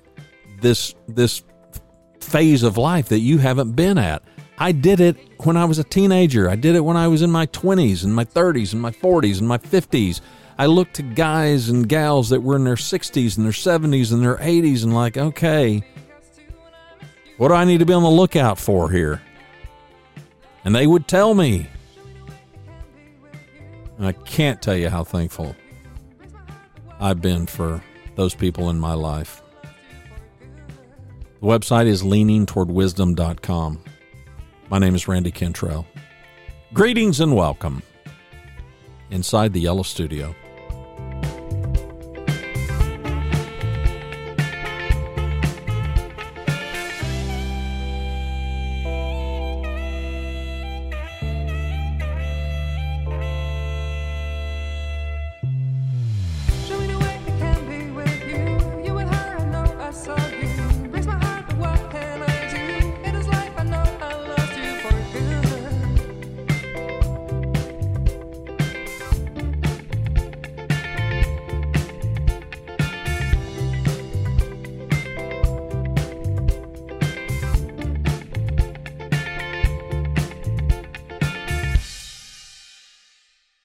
this 0.62 0.94
this 1.08 1.44
phase 2.24 2.64
of 2.64 2.78
life 2.78 3.10
that 3.10 3.20
you 3.20 3.38
haven't 3.38 3.72
been 3.74 3.98
at. 3.98 4.24
I 4.58 4.72
did 4.72 5.00
it 5.00 5.18
when 5.44 5.58
I 5.58 5.66
was 5.66 5.80
a 5.80 5.84
teenager. 5.84 6.50
I 6.50 6.56
did 6.56 6.76
it 6.76 6.82
when 6.82 6.98
I 6.98 7.08
was 7.08 7.22
in 7.22 7.32
my 7.32 7.48
20s 7.48 8.04
and 8.04 8.14
my 8.14 8.26
30s 8.26 8.74
and 8.74 8.82
my 8.82 8.92
40s 8.92 9.40
and 9.40 9.48
my 9.48 9.58
50s. 9.58 10.22
I 10.58 10.68
looked 10.68 10.96
to 10.96 11.02
guys 11.02 11.70
and 11.70 11.90
gals 11.90 12.30
that 12.30 12.42
were 12.42 12.56
in 12.56 12.64
their 12.64 12.76
60s 12.76 13.38
and 13.38 13.46
their 13.46 13.52
70s 13.52 14.14
and 14.14 14.22
their 14.22 14.38
80s 14.38 14.84
and 14.84 14.94
like, 14.94 15.18
okay, 15.18 15.84
what 17.38 17.48
do 17.48 17.56
I 17.56 17.66
need 17.66 17.80
to 17.80 17.86
be 17.86 17.94
on 17.94 18.04
the 18.04 18.10
lookout 18.10 18.60
for 18.60 18.92
here? 18.92 19.22
And 20.64 20.76
they 20.76 20.86
would 20.86 21.08
tell 21.08 21.34
me. 21.34 21.68
And 23.98 24.06
I 24.06 24.12
can't 24.12 24.62
tell 24.62 24.76
you 24.76 24.90
how 24.90 25.04
thankful 25.04 25.56
I've 27.00 27.22
been 27.22 27.48
for 27.48 27.84
those 28.16 28.36
people 28.36 28.70
in 28.70 28.80
my 28.80 28.94
life. 28.94 29.41
The 31.42 31.48
website 31.48 31.88
is 31.88 32.04
leaningtowardwisdom.com. 32.04 33.84
My 34.70 34.78
name 34.78 34.94
is 34.94 35.08
Randy 35.08 35.32
Cantrell. 35.32 35.88
Greetings 36.72 37.20
and 37.20 37.36
welcome 37.36 37.82
inside 39.10 39.52
the 39.52 39.62
Yellow 39.62 39.82
Studio. 39.82 40.36